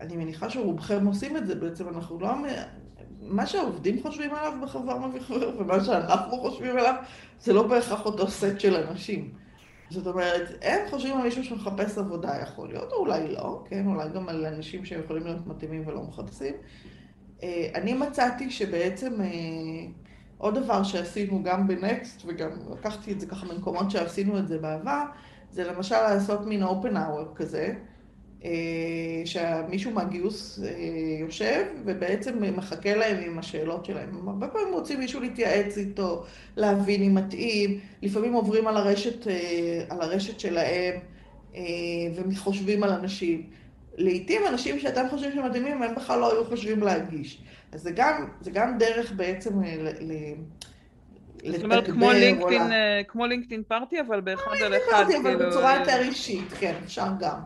אני 0.00 0.16
מניחה 0.16 0.50
שרובכם 0.50 1.06
עושים 1.06 1.36
את 1.36 1.46
זה, 1.46 1.54
בעצם 1.54 1.88
אנחנו 1.88 2.20
לא 2.20 2.28
מה 3.22 3.46
שהעובדים 3.46 4.02
חושבים 4.02 4.34
עליו 4.34 4.52
בחבר 4.62 4.98
מביא 4.98 5.20
חבר 5.20 5.50
ומה 5.58 5.84
שאנחנו 5.84 6.36
חושבים 6.36 6.76
עליו 6.78 6.94
זה 7.40 7.52
לא 7.52 7.66
בהכרח 7.66 8.06
אותו 8.06 8.28
סט 8.28 8.60
של 8.60 8.74
אנשים. 8.74 9.32
זאת 9.90 10.06
אומרת, 10.06 10.58
הם 10.62 10.90
חושבים 10.90 11.16
על 11.16 11.22
מישהו 11.22 11.44
שמחפש 11.44 11.98
עבודה, 11.98 12.40
יכול 12.42 12.68
להיות, 12.68 12.92
או 12.92 12.96
אולי 12.96 13.28
לא, 13.28 13.64
כן, 13.68 13.86
אולי 13.86 14.08
גם 14.14 14.28
על 14.28 14.46
אנשים 14.46 14.84
שיכולים 14.84 15.24
להיות 15.24 15.46
מתאימים 15.46 15.88
ולא 15.88 16.02
מחפשים. 16.02 16.54
אה, 17.42 17.70
אני 17.74 17.92
מצאתי 17.92 18.50
שבעצם 18.50 19.20
אה, 19.20 19.26
עוד 20.38 20.58
דבר 20.58 20.82
שעשינו 20.82 21.42
גם 21.42 21.68
בנקסט, 21.68 22.22
וגם 22.26 22.50
לקחתי 22.72 23.12
את 23.12 23.20
זה 23.20 23.26
ככה 23.26 23.46
ממקומות 23.46 23.90
שעשינו 23.90 24.38
את 24.38 24.48
זה 24.48 24.58
בעבר, 24.58 25.04
זה 25.50 25.64
למשל 25.64 26.00
לעשות 26.00 26.46
מין 26.46 26.62
open 26.62 26.94
hour 26.94 27.34
כזה. 27.34 27.74
אה, 28.44 29.22
שמישהו 29.24 29.90
מהגיוס 29.90 30.60
אה, 30.64 30.70
יושב 31.20 31.64
ובעצם 31.84 32.56
מחכה 32.56 32.94
להם 32.94 33.30
עם 33.30 33.38
השאלות 33.38 33.84
שלהם. 33.84 34.08
הם 34.18 34.28
הרבה 34.28 34.48
פעמים 34.48 34.74
רוצים 34.74 34.98
מישהו 34.98 35.20
להתייעץ 35.20 35.78
איתו, 35.78 36.24
להבין 36.56 37.02
אם 37.02 37.14
מתאים, 37.14 37.80
לפעמים 38.02 38.32
עוברים 38.32 38.66
על 38.66 38.76
הרשת, 38.76 39.28
אה, 39.28 39.84
על 39.88 40.00
הרשת 40.00 40.40
שלהם 40.40 40.94
וחושבים 42.14 42.82
על 42.82 42.90
אנשים. 42.90 43.42
לעתים 43.96 44.42
אנשים 44.48 44.78
שאתם 44.78 45.06
חושבים 45.10 45.32
שמתאימים, 45.32 45.82
הם 45.82 45.94
בכלל 45.94 46.20
לא 46.20 46.32
היו 46.32 46.44
חושבים 46.44 46.82
להגיש. 46.82 47.42
אז 47.72 47.82
זה 47.82 47.90
גם, 47.90 48.28
זה 48.40 48.50
גם 48.50 48.78
דרך 48.78 49.12
בעצם 49.12 49.62
ל... 49.62 49.88
ל 50.00 50.34
זאת 51.52 51.64
אומרת, 51.64 51.86
כמו 51.86 52.12
לינקדאין, 52.12 52.62
כמו 53.08 53.26
לינקדאין 53.26 53.62
פארטי, 53.68 54.00
אבל 54.00 54.20
באחד 54.20 54.56
על 54.64 54.74
אחד, 54.76 55.04
כאילו... 55.08 55.20
אבל 55.20 55.46
בצורה 55.46 55.76
יותר 55.76 55.98
אישית, 56.00 56.52
כן, 56.58 56.74
אפשר 56.84 57.08
גם. 57.20 57.40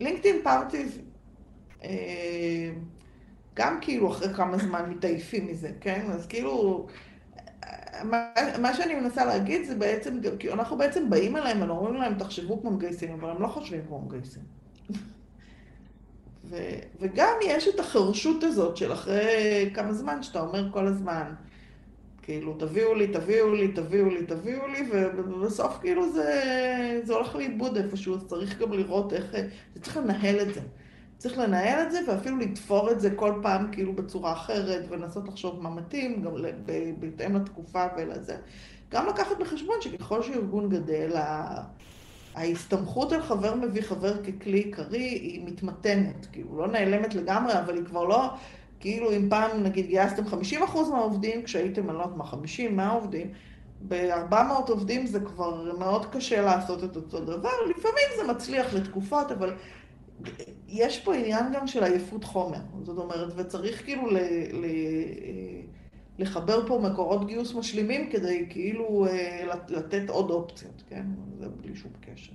לינקדאין 0.00 0.36
פארטיז, 0.42 0.98
אה, 1.84 2.70
גם 3.54 3.78
כאילו 3.80 4.10
אחרי 4.10 4.34
כמה 4.34 4.58
זמן 4.58 4.90
מתעייפים 4.90 5.46
מזה, 5.46 5.70
כן? 5.80 6.06
אז 6.10 6.26
כאילו, 6.26 6.86
מה, 8.04 8.28
מה 8.58 8.74
שאני 8.74 8.94
מנסה 8.94 9.24
להגיד 9.24 9.64
זה 9.64 9.74
בעצם, 9.74 10.18
כי 10.38 10.52
אנחנו 10.52 10.78
בעצם 10.78 11.10
באים 11.10 11.36
אליהם 11.36 11.62
ואומרים 11.62 11.94
להם, 11.94 12.14
תחשבו 12.18 12.60
כמו 12.60 12.70
מגייסים, 12.70 13.12
אבל 13.12 13.30
הם 13.30 13.42
לא 13.42 13.46
חושבים 13.46 13.80
כמו 13.86 14.00
מגייסים. 14.00 14.63
ו, 16.50 16.56
וגם 17.00 17.32
יש 17.44 17.68
את 17.68 17.80
החרשות 17.80 18.44
הזאת 18.44 18.76
של 18.76 18.92
אחרי 18.92 19.70
כמה 19.74 19.92
זמן 19.92 20.22
שאתה 20.22 20.40
אומר 20.40 20.72
כל 20.72 20.86
הזמן, 20.86 21.32
כאילו, 22.22 22.54
תביאו 22.58 22.94
לי, 22.94 23.06
תביאו 23.06 23.54
לי, 23.54 23.68
תביאו 23.68 24.10
לי, 24.10 24.26
תביאו 24.26 24.66
לי, 24.66 24.88
ובסוף 24.92 25.78
כאילו 25.80 26.12
זה, 26.12 27.00
זה 27.04 27.14
הולך 27.14 27.36
לאיבוד 27.36 27.76
איפשהו, 27.76 28.14
אז 28.14 28.24
צריך 28.26 28.58
גם 28.58 28.72
לראות 28.72 29.12
איך, 29.12 29.34
צריך 29.80 29.96
לנהל 29.96 30.40
את 30.40 30.54
זה. 30.54 30.60
צריך 31.18 31.38
לנהל 31.38 31.86
את 31.86 31.92
זה 31.92 32.00
ואפילו 32.08 32.38
לתפור 32.38 32.90
את 32.90 33.00
זה 33.00 33.10
כל 33.10 33.32
פעם 33.42 33.72
כאילו 33.72 33.92
בצורה 33.92 34.32
אחרת 34.32 34.84
ולנסות 34.88 35.28
לחשוב 35.28 35.62
מה 35.62 35.70
מתאים, 35.70 36.22
גם 36.22 36.32
בהתאם 36.98 37.36
לתקופה 37.36 37.84
ולזה. 37.96 38.36
גם 38.90 39.06
לקחת 39.06 39.38
בחשבון 39.40 39.76
שככל 39.80 40.22
שארגון 40.22 40.68
גדל, 40.68 41.16
ההסתמכות 42.34 43.12
על 43.12 43.22
חבר 43.22 43.54
מביא 43.54 43.82
חבר 43.82 44.22
ככלי 44.22 44.58
עיקרי 44.58 44.98
היא 44.98 45.46
מתמתנת, 45.46 46.26
כאילו 46.32 46.58
לא 46.58 46.68
נעלמת 46.68 47.14
לגמרי, 47.14 47.58
אבל 47.58 47.76
היא 47.76 47.84
כבר 47.84 48.04
לא, 48.04 48.30
כאילו 48.80 49.12
אם 49.12 49.26
פעם 49.30 49.62
נגיד 49.62 49.86
גייסתם 49.86 50.22
50% 50.24 50.26
מהעובדים, 50.90 51.42
כשהייתם, 51.42 51.90
לא 51.90 51.92
יודעת 51.92 52.16
מה, 52.16 52.24
50, 52.24 52.76
100 52.76 52.90
עובדים, 52.90 53.32
ב-400 53.88 54.68
עובדים 54.68 55.06
זה 55.06 55.20
כבר 55.20 55.78
מאוד 55.78 56.06
קשה 56.06 56.42
לעשות 56.42 56.84
את 56.84 56.96
אותו 56.96 57.20
דבר, 57.20 57.50
לפעמים 57.70 58.06
זה 58.16 58.32
מצליח 58.32 58.74
לתקופות, 58.74 59.32
אבל 59.32 59.54
יש 60.68 61.00
פה 61.00 61.14
עניין 61.14 61.52
גם 61.52 61.66
של 61.66 61.84
עייפות 61.84 62.24
חומר, 62.24 62.58
זאת 62.82 62.98
אומרת, 62.98 63.32
וצריך 63.36 63.84
כאילו 63.84 64.06
ל... 64.10 64.16
ל 64.52 64.66
לחבר 66.18 66.66
פה 66.66 66.80
מקורות 66.90 67.26
גיוס 67.26 67.54
משלימים 67.54 68.10
כדי 68.10 68.46
כאילו 68.50 69.06
אה, 69.06 69.44
לתת 69.68 70.10
עוד 70.10 70.30
אופציות, 70.30 70.82
כן? 70.88 71.06
זה 71.38 71.48
בלי 71.48 71.76
שום 71.76 71.92
קשר. 72.00 72.32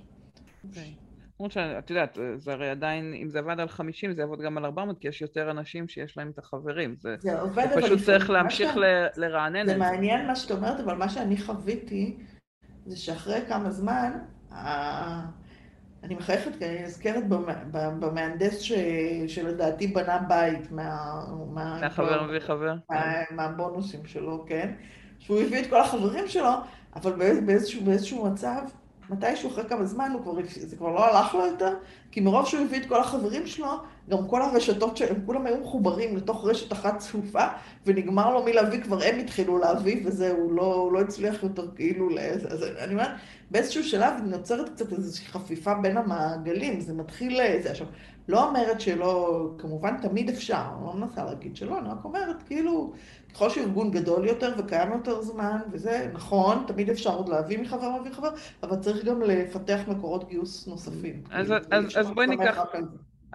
אוקיי. 0.68 0.94
למרות 1.40 1.52
שאת 1.52 1.90
יודעת, 1.90 2.18
זה 2.36 2.52
הרי 2.52 2.70
עדיין, 2.70 3.14
אם 3.22 3.30
זה 3.30 3.38
עבד 3.38 3.60
על 3.60 3.68
50, 3.68 4.12
זה 4.12 4.22
יעבוד 4.22 4.40
גם 4.40 4.58
על 4.58 4.64
400, 4.64 4.98
כי 4.98 5.08
יש 5.08 5.22
יותר 5.22 5.50
אנשים 5.50 5.88
שיש 5.88 6.18
להם 6.18 6.30
את 6.30 6.38
החברים. 6.38 6.94
זה, 6.98 7.16
זה 7.18 7.40
עובד, 7.40 7.66
אבל... 7.74 7.82
פשוט 7.82 8.00
צריך 8.02 8.30
להמשיך 8.30 8.70
ש... 8.74 8.76
לרענן 9.16 9.60
את 9.60 9.66
זה. 9.66 9.72
זה 9.72 9.78
מעניין 9.78 10.26
מה 10.26 10.36
שאת 10.36 10.50
אומרת, 10.50 10.80
אבל 10.80 10.94
מה 10.94 11.08
שאני 11.08 11.36
חוויתי, 11.36 12.16
זה 12.86 12.96
שאחרי 12.96 13.40
כמה 13.48 13.70
זמן, 13.70 14.12
אני 16.02 16.14
מחייכת 16.14 16.56
כי 16.58 16.64
אני 16.64 16.82
נזכרת 16.82 17.28
במהנדס 18.00 18.60
ש... 18.60 18.72
שלדעתי 19.26 19.86
בנה 19.86 20.18
בית 20.18 20.72
מה... 20.72 21.24
מהחבר 21.80 22.22
מביא 22.22 22.40
חבר. 22.40 22.74
מה... 22.90 23.22
מהבונוסים 23.30 24.06
שלו, 24.06 24.44
כן? 24.48 24.74
שהוא 25.18 25.40
הביא 25.40 25.62
את 25.62 25.70
כל 25.70 25.80
החברים 25.80 26.28
שלו, 26.28 26.50
אבל 26.96 27.40
באיזשהו, 27.46 27.84
באיזשהו 27.84 28.26
מצב, 28.26 28.60
מתישהו 29.10 29.50
אחרי 29.50 29.64
כמה 29.68 29.84
זמן, 29.84 30.12
כבר, 30.22 30.32
זה 30.60 30.76
כבר 30.76 30.88
לא 30.88 31.04
הלך 31.04 31.34
לו 31.34 31.46
יותר, 31.46 31.74
כי 32.12 32.20
מרוב 32.20 32.46
שהוא 32.46 32.64
הביא 32.64 32.80
את 32.80 32.86
כל 32.86 33.00
החברים 33.00 33.46
שלו, 33.46 33.68
גם 34.10 34.28
כל 34.28 34.42
הרשתות 34.42 34.96
שהם 34.96 35.16
כולם 35.26 35.46
היו 35.46 35.56
מחוברים 35.60 36.16
לתוך 36.16 36.44
רשת 36.44 36.72
אחת 36.72 36.98
צפופה, 36.98 37.46
ונגמר 37.86 38.34
לו 38.34 38.44
מלהביא, 38.44 38.82
כבר 38.82 39.02
הם 39.02 39.18
התחילו 39.18 39.58
להביא, 39.58 40.02
וזהו, 40.04 40.52
לא, 40.52 40.74
הוא 40.74 40.92
לא 40.92 41.00
הצליח 41.00 41.42
יותר 41.42 41.66
כאילו, 41.76 42.08
אז 42.48 42.64
אני 42.78 42.92
אומרת, 42.92 43.10
באיזשהו 43.50 43.84
שלב 43.84 44.12
נוצרת 44.24 44.68
קצת 44.68 44.92
איזושהי 44.92 45.26
חפיפה 45.26 45.74
בין 45.74 45.96
המעגלים, 45.96 46.80
זה 46.80 46.94
מתחיל, 46.94 47.40
זה 47.62 47.70
עכשיו, 47.70 47.86
לא 48.28 48.48
אומרת 48.48 48.80
שלא, 48.80 49.46
כמובן 49.58 49.96
תמיד 50.02 50.28
אפשר, 50.28 50.64
אני 50.76 50.86
לא 50.86 50.94
מנסה 50.94 51.24
להגיד 51.24 51.56
שלא, 51.56 51.78
אני 51.78 51.88
רק 51.88 52.04
אומרת, 52.04 52.42
כאילו, 52.42 52.92
ככל 53.34 53.50
שארגון 53.50 53.90
גדול 53.90 54.26
יותר 54.26 54.54
וקיים 54.58 54.92
יותר 54.92 55.22
זמן, 55.22 55.58
וזה 55.72 56.10
נכון, 56.12 56.64
תמיד 56.66 56.90
אפשר 56.90 57.10
עוד 57.10 57.28
להביא 57.28 57.58
מחבר 57.58 57.90
מביא 58.00 58.12
חבר, 58.12 58.30
אבל 58.62 58.76
צריך 58.76 59.04
גם 59.04 59.22
לפתח 59.22 59.80
מקורות 59.88 60.28
גיוס 60.28 60.68
נוספים. 60.68 61.22
אז, 61.30 61.46
כאילו, 61.46 61.56
אז, 61.70 61.98
אז 61.98 62.10
בואי 62.10 62.26
ניקח, 62.26 62.58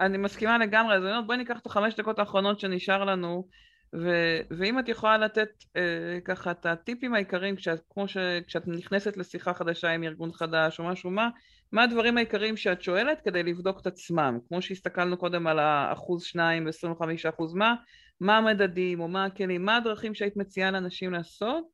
אני 0.00 0.18
מסכימה 0.18 0.58
לגמרי, 0.58 0.96
אז 0.96 1.02
אני 1.02 1.10
אומרת, 1.10 1.26
בואי 1.26 1.38
ניקח 1.38 1.58
את 1.58 1.66
החמש 1.66 1.94
דקות 1.94 2.18
האחרונות 2.18 2.60
שנשאר 2.60 3.04
לנו, 3.04 3.48
ו- 3.94 4.40
ואם 4.50 4.78
את 4.78 4.88
יכולה 4.88 5.18
לתת 5.18 5.48
אה, 5.76 5.82
ככה 6.24 6.50
את 6.50 6.66
הטיפים 6.66 7.14
העיקריים, 7.14 7.56
כשאת, 7.56 7.80
כמו 7.90 8.08
ש- 8.08 8.16
כשאת 8.46 8.68
נכנסת 8.68 9.16
לשיחה 9.16 9.54
חדשה 9.54 9.90
עם 9.90 10.04
ארגון 10.04 10.32
חדש 10.32 10.80
או 10.80 10.84
משהו, 10.84 11.10
מה, 11.10 11.28
מה 11.72 11.82
הדברים 11.82 12.16
העיקריים 12.16 12.56
שאת 12.56 12.82
שואלת 12.82 13.20
כדי 13.24 13.42
לבדוק 13.42 13.80
את 13.80 13.86
עצמם? 13.86 14.38
כמו 14.48 14.62
שהסתכלנו 14.62 15.16
קודם 15.16 15.46
על 15.46 15.58
האחוז 15.58 16.22
שניים 16.22 16.66
ועשרים 16.66 16.92
וחמישה 16.92 17.28
אחוז, 17.28 17.54
מה, 17.54 17.74
מה 18.20 18.36
המדדים 18.38 19.00
או 19.00 19.08
מה 19.08 19.24
הכלים, 19.24 19.64
מה 19.64 19.76
הדרכים 19.76 20.14
שהיית 20.14 20.36
מציעה 20.36 20.70
לאנשים 20.70 21.12
לעשות 21.12 21.64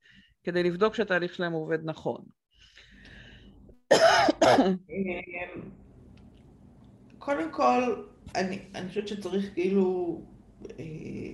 כדי 0.45 0.63
לבדוק 0.63 0.95
שהתהליך 0.95 1.35
שלהם 1.35 1.53
עובד 1.53 1.79
נכון? 1.85 2.21
קודם 7.19 7.51
כל, 7.51 8.05
אני, 8.35 8.59
אני 8.75 8.89
חושבת 8.89 9.09
שצריך 9.09 9.55
כאילו... 9.55 10.21
אה, 10.79 11.33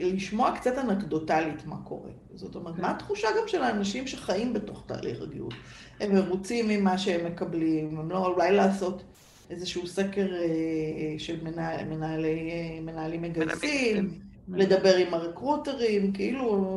לשמוע 0.00 0.56
קצת 0.56 0.78
אנקדוטלית 0.78 1.66
מה 1.66 1.76
קורה. 1.84 2.10
זאת 2.34 2.54
אומרת, 2.54 2.78
מה 2.78 2.90
התחושה 2.90 3.28
גם 3.40 3.48
של 3.48 3.62
האנשים 3.62 4.06
שחיים 4.06 4.52
בתוך 4.52 4.84
תהליך 4.86 5.22
הגיוס? 5.22 5.54
הם 6.00 6.14
מרוצים 6.14 6.68
ממה 6.68 6.98
שהם 6.98 7.26
מקבלים, 7.26 7.98
הם 7.98 8.10
לא, 8.10 8.26
אולי 8.26 8.52
לעשות 8.52 9.02
איזשהו 9.50 9.86
סקר 9.86 10.34
אה, 10.34 11.18
של 11.18 11.44
מנהל, 11.44 11.84
מנהלי, 11.84 12.50
אה, 12.50 12.80
מנהלים 12.80 13.22
מגייסים, 13.22 14.10
לדבר 14.48 14.96
עם 14.96 15.14
הרקרוטרים, 15.14 16.12
כאילו, 16.12 16.76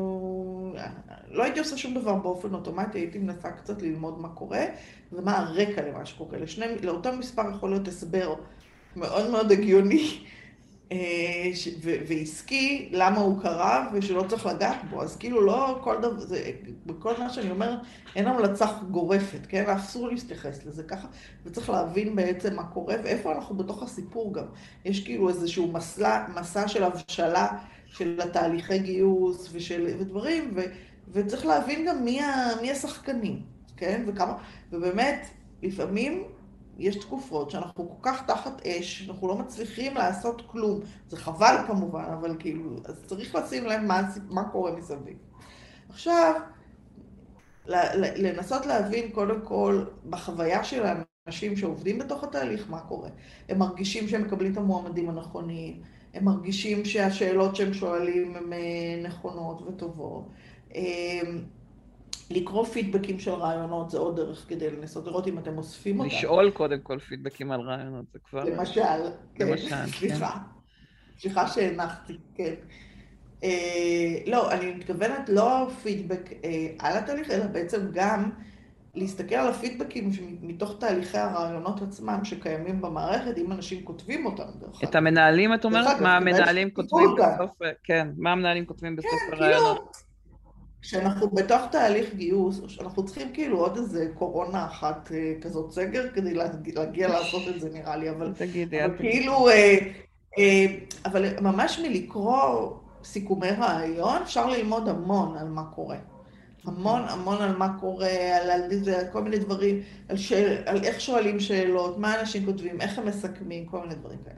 לא 1.31 1.43
הייתי 1.43 1.59
עושה 1.59 1.77
שום 1.77 1.93
דבר 1.93 2.15
באופן 2.15 2.53
אוטומטי, 2.53 2.99
הייתי 2.99 3.17
מנסה 3.17 3.51
קצת 3.51 3.81
ללמוד 3.81 4.19
מה 4.21 4.29
קורה 4.29 4.65
ומה 5.11 5.37
הרקע 5.37 5.81
למה 5.81 6.05
שקורה. 6.05 6.37
לשני, 6.37 6.65
לאותו 6.83 7.13
מספר 7.13 7.43
יכול 7.55 7.69
להיות 7.69 7.87
הסבר 7.87 8.35
מאוד 8.95 9.29
מאוד 9.29 9.51
הגיוני 9.51 10.03
אה, 10.03 10.38
ועסקי, 12.07 12.89
למה 12.91 13.17
הוא 13.17 13.41
קרה 13.41 13.89
ושלא 13.93 14.25
צריך 14.29 14.45
לגעת 14.45 14.77
בו. 14.89 15.01
אז 15.01 15.17
כאילו 15.17 15.41
לא 15.41 15.79
כל 15.83 15.97
דבר, 16.01 16.19
זה, 16.19 16.51
בכל 16.85 17.13
מה 17.19 17.29
שאני 17.29 17.51
אומרת, 17.51 17.79
אין 18.15 18.27
המלצה 18.27 18.65
גורפת, 18.91 19.39
כן? 19.49 19.65
אסור 19.69 20.07
להתייחס 20.07 20.65
לזה 20.65 20.83
ככה, 20.83 21.07
וצריך 21.45 21.69
להבין 21.69 22.15
בעצם 22.15 22.55
מה 22.55 22.63
קורה 22.63 22.95
ואיפה 23.03 23.31
אנחנו 23.31 23.57
בתוך 23.57 23.83
הסיפור 23.83 24.33
גם. 24.33 24.45
יש 24.85 25.03
כאילו 25.03 25.29
איזשהו 25.29 25.71
מסע, 25.71 26.25
מסע 26.35 26.67
של 26.67 26.83
הבשלה 26.83 27.47
של 27.87 28.19
התהליכי 28.23 28.79
גיוס 28.79 29.49
ושל, 29.51 29.87
ודברים, 29.99 30.51
ו, 30.55 30.61
וצריך 31.11 31.45
להבין 31.45 31.85
גם 31.87 32.05
מי, 32.05 32.21
ה, 32.21 32.47
מי 32.61 32.71
השחקנים, 32.71 33.41
כן? 33.77 34.03
וכמה, 34.07 34.33
ובאמת, 34.71 35.27
לפעמים 35.63 36.23
יש 36.79 36.95
תקופות 36.95 37.51
שאנחנו 37.51 37.89
כל 37.89 38.09
כך 38.09 38.23
תחת 38.27 38.65
אש, 38.67 39.09
אנחנו 39.09 39.27
לא 39.27 39.37
מצליחים 39.37 39.95
לעשות 39.95 40.41
כלום. 40.47 40.79
זה 41.09 41.17
חבל 41.17 41.55
כמובן, 41.67 42.05
אבל 42.19 42.35
כאילו, 42.39 42.75
אז 42.85 43.03
צריך 43.05 43.35
לשים 43.35 43.65
לב 43.65 43.81
מה, 43.81 44.01
מה 44.29 44.49
קורה 44.49 44.71
מסביב. 44.71 45.17
עכשיו, 45.89 46.41
לנסות 48.15 48.65
להבין 48.65 49.11
קודם 49.11 49.41
כל 49.41 49.83
בחוויה 50.09 50.63
של 50.63 50.83
האנשים 50.85 51.55
שעובדים 51.57 51.99
בתוך 51.99 52.23
התהליך 52.23 52.69
מה 52.69 52.79
קורה. 52.79 53.09
הם 53.49 53.59
מרגישים 53.59 54.07
שהם 54.07 54.21
מקבלים 54.21 54.51
את 54.51 54.57
המועמדים 54.57 55.09
הנכונים, 55.09 55.81
הם 56.13 56.25
מרגישים 56.25 56.85
שהשאלות 56.85 57.55
שהם 57.55 57.73
שואלים 57.73 58.35
הן 58.35 58.53
אה, 58.53 59.01
נכונות 59.03 59.61
וטובות. 59.61 60.29
לקרוא 62.29 62.65
פידבקים 62.65 63.19
של 63.19 63.31
רעיונות 63.31 63.89
זה 63.89 63.97
עוד 63.97 64.15
דרך 64.15 64.45
כדי 64.49 64.71
לנסות 64.71 65.07
לראות 65.07 65.27
אם 65.27 65.37
אתם 65.37 65.57
אוספים 65.57 65.99
אותם. 65.99 66.09
לשאול 66.09 66.51
קודם 66.51 66.79
כל 66.83 66.99
פידבקים 66.99 67.51
על 67.51 67.61
רעיונות, 67.61 68.05
זה 68.13 68.19
כבר... 68.29 68.43
למשל, 68.43 68.81
כן, 69.35 69.47
למשל, 69.47 69.69
כן. 69.69 69.87
סליחה. 69.87 70.37
סליחה 71.19 71.47
שהנחתי, 71.47 72.13
כן. 72.35 72.53
אה, 73.43 74.17
לא, 74.27 74.51
אני 74.51 74.71
מתכוונת 74.73 75.29
לא 75.29 75.67
פידבק 75.83 76.29
אה, 76.43 76.67
על 76.79 76.97
התהליך, 76.97 77.31
אלא 77.31 77.47
בעצם 77.47 77.87
גם 77.93 78.29
להסתכל 78.95 79.35
על 79.35 79.47
הפידבקים 79.47 80.11
מתוך 80.41 80.75
תהליכי 80.79 81.17
הרעיונות 81.17 81.81
עצמם 81.81 82.19
שקיימים 82.23 82.81
במערכת, 82.81 83.37
אם 83.37 83.51
אנשים 83.51 83.85
כותבים 83.85 84.25
אותם, 84.25 84.43
דרך 84.59 84.81
אגב. 84.81 84.89
את 84.89 84.95
המנהלים, 84.95 85.53
את 85.53 85.65
אומרת? 85.65 86.01
מה 86.01 86.17
המנהלים 86.17 86.69
כותבים 86.69 87.09
בסוף, 87.17 87.57
כן, 87.83 88.07
מה 88.17 88.31
המנהלים 88.31 88.65
כותבים 88.65 88.95
בסוף 88.95 89.11
כן, 89.11 89.31
כאילו, 89.31 89.45
הרעיונות? 89.45 90.08
כשאנחנו 90.81 91.29
בתוך 91.29 91.61
תהליך 91.71 92.13
גיוס, 92.15 92.61
אנחנו 92.81 93.05
צריכים 93.05 93.33
כאילו 93.33 93.59
עוד 93.59 93.77
איזה 93.77 94.07
קורונה 94.13 94.65
אחת 94.65 95.11
אה, 95.13 95.33
כזאת 95.41 95.71
סגר 95.71 96.09
כדי 96.13 96.33
להגיע 96.75 97.07
לעשות 97.07 97.41
את 97.55 97.61
זה 97.61 97.69
נראה 97.73 97.95
לי, 97.97 98.09
אבל, 98.09 98.33
תגידי, 98.37 98.85
אבל 98.85 98.97
כאילו, 98.97 99.49
אה, 99.49 99.77
אה, 100.37 100.65
אבל 101.05 101.39
ממש 101.41 101.79
מלקרוא 101.79 102.71
סיכומי 103.03 103.49
רעיון 103.49 104.21
אפשר 104.21 104.49
ללמוד 104.49 104.89
המון 104.89 105.37
על 105.37 105.47
מה 105.47 105.63
קורה. 105.75 105.97
המון 106.65 107.01
המון 107.07 107.41
על 107.41 107.57
מה 107.57 107.77
קורה, 107.79 108.37
על, 108.41 108.49
על, 108.49 108.61
על, 108.61 108.93
על 108.93 109.07
כל 109.11 109.23
מיני 109.23 109.37
דברים, 109.37 109.81
על, 110.09 110.17
שאל, 110.17 110.57
על 110.65 110.83
איך 110.83 111.01
שואלים 111.01 111.39
שאלות, 111.39 111.97
מה 111.97 112.19
אנשים 112.19 112.45
כותבים, 112.45 112.81
איך 112.81 112.99
הם 112.99 113.05
מסכמים, 113.07 113.65
כל 113.65 113.81
מיני 113.81 113.95
דברים 113.95 114.17
כאלה. 114.23 114.35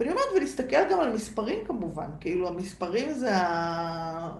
ואני 0.00 0.10
אומרת, 0.10 0.26
ולהסתכל 0.36 0.90
גם 0.90 1.00
על 1.00 1.12
מספרים 1.12 1.58
כמובן, 1.66 2.08
כאילו 2.20 2.48
המספרים 2.48 3.12
זה, 3.12 3.36
ה... 3.36 4.30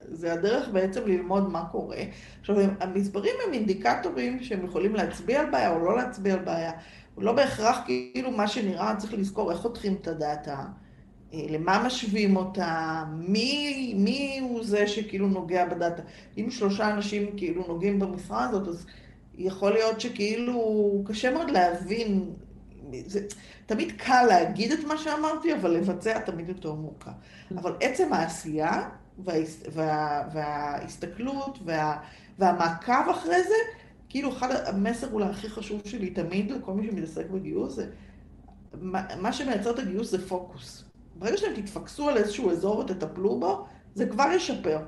זה 0.00 0.32
הדרך 0.32 0.68
בעצם 0.68 1.00
ללמוד 1.06 1.50
מה 1.50 1.64
קורה. 1.72 1.98
עכשיו, 2.40 2.56
המספרים 2.80 3.34
הם 3.46 3.52
אינדיקטורים 3.52 4.42
שהם 4.42 4.64
יכולים 4.64 4.94
להצביע 4.94 5.40
על 5.40 5.50
בעיה 5.50 5.70
או 5.70 5.78
לא 5.84 5.96
להצביע 5.96 6.34
על 6.34 6.40
בעיה. 6.40 6.72
לא 7.18 7.32
בהכרח 7.32 7.78
כאילו 7.86 8.30
מה 8.30 8.48
שנראה, 8.48 8.96
צריך 8.96 9.14
לזכור 9.14 9.52
איך 9.52 9.58
חותכים 9.60 9.94
את 9.94 10.08
הדאטה, 10.08 10.64
אה, 11.34 11.38
למה 11.50 11.82
משווים 11.86 12.36
אותה, 12.36 13.04
מי, 13.16 13.94
מי 13.96 14.38
הוא 14.42 14.64
זה 14.64 14.86
שכאילו 14.86 15.28
נוגע 15.28 15.66
בדאטה. 15.66 16.02
אם 16.38 16.50
שלושה 16.50 16.90
אנשים 16.90 17.36
כאילו 17.36 17.64
נוגעים 17.68 17.98
במשרה 17.98 18.48
הזאת, 18.48 18.68
אז 18.68 18.86
יכול 19.34 19.72
להיות 19.72 20.00
שכאילו 20.00 21.02
קשה 21.06 21.30
מאוד 21.30 21.50
להבין, 21.50 22.30
זה 23.06 23.26
תמיד 23.66 23.92
קל 23.96 24.26
להגיד 24.28 24.72
את 24.72 24.84
מה 24.84 24.98
שאמרתי, 24.98 25.54
אבל 25.54 25.70
לבצע 25.70 26.18
תמיד 26.18 26.48
יותר 26.48 26.72
מורכב. 26.72 27.10
אבל 27.56 27.76
עצם 27.80 28.12
העשייה 28.12 28.88
וה, 29.24 29.34
וה, 29.72 30.22
וההסתכלות 30.32 31.58
וה, 31.64 31.96
והמעקב 32.38 33.10
אחרי 33.10 33.42
זה, 33.42 33.54
כאילו 34.08 34.32
אחד 34.32 34.48
המסר 34.66 35.12
אולי 35.12 35.26
הכי 35.26 35.48
חשוב 35.48 35.80
שלי 35.84 36.10
תמיד 36.10 36.50
לכל 36.50 36.72
מי 36.72 36.86
שמתעסק 36.86 37.26
בגיוס 37.30 37.74
זה, 37.74 37.86
מה, 38.80 39.02
מה 39.20 39.32
שמייצר 39.32 39.70
את 39.70 39.78
הגיוס 39.78 40.10
זה 40.10 40.28
פוקוס. 40.28 40.84
ברגע 41.14 41.36
שאתם 41.36 41.62
תתפקסו 41.62 42.08
על 42.08 42.16
איזשהו 42.16 42.50
אזור 42.50 42.78
ותטפלו 42.78 43.40
בו, 43.40 43.66
זה 43.94 44.06
כבר 44.06 44.28
ישפר. 44.34 44.78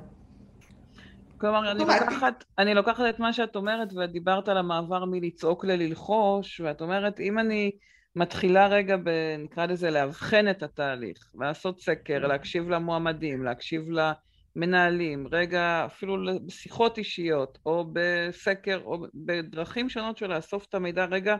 כלומר, 1.42 1.70
אני 1.70 1.80
לוקחת, 1.80 2.44
אני 2.58 2.74
לוקחת 2.74 3.04
את 3.08 3.18
מה 3.18 3.32
שאת 3.32 3.56
אומרת, 3.56 3.88
ודיברת 3.92 4.48
על 4.48 4.58
המעבר 4.58 5.04
מלצעוק 5.04 5.64
לללחוש, 5.64 6.60
ואת 6.60 6.80
אומרת, 6.80 7.20
אם 7.20 7.38
אני 7.38 7.70
מתחילה 8.16 8.66
רגע, 8.66 8.96
ב, 8.96 9.36
נקרא 9.38 9.66
לזה, 9.66 9.90
לאבחן 9.90 10.50
את 10.50 10.62
התהליך, 10.62 11.30
לעשות 11.34 11.80
סקר, 11.80 12.18
להקשיב 12.18 12.70
למועמדים, 12.70 13.44
להקשיב 13.44 13.82
למנהלים, 14.56 15.26
רגע, 15.32 15.82
אפילו 15.86 16.16
בשיחות 16.46 16.98
אישיות, 16.98 17.58
או 17.66 17.86
בסקר, 17.92 18.80
או 18.84 19.06
בדרכים 19.14 19.88
שונות 19.88 20.16
של 20.16 20.34
לאסוף 20.34 20.66
את 20.68 20.74
המידע 20.74 21.04
רגע 21.04 21.36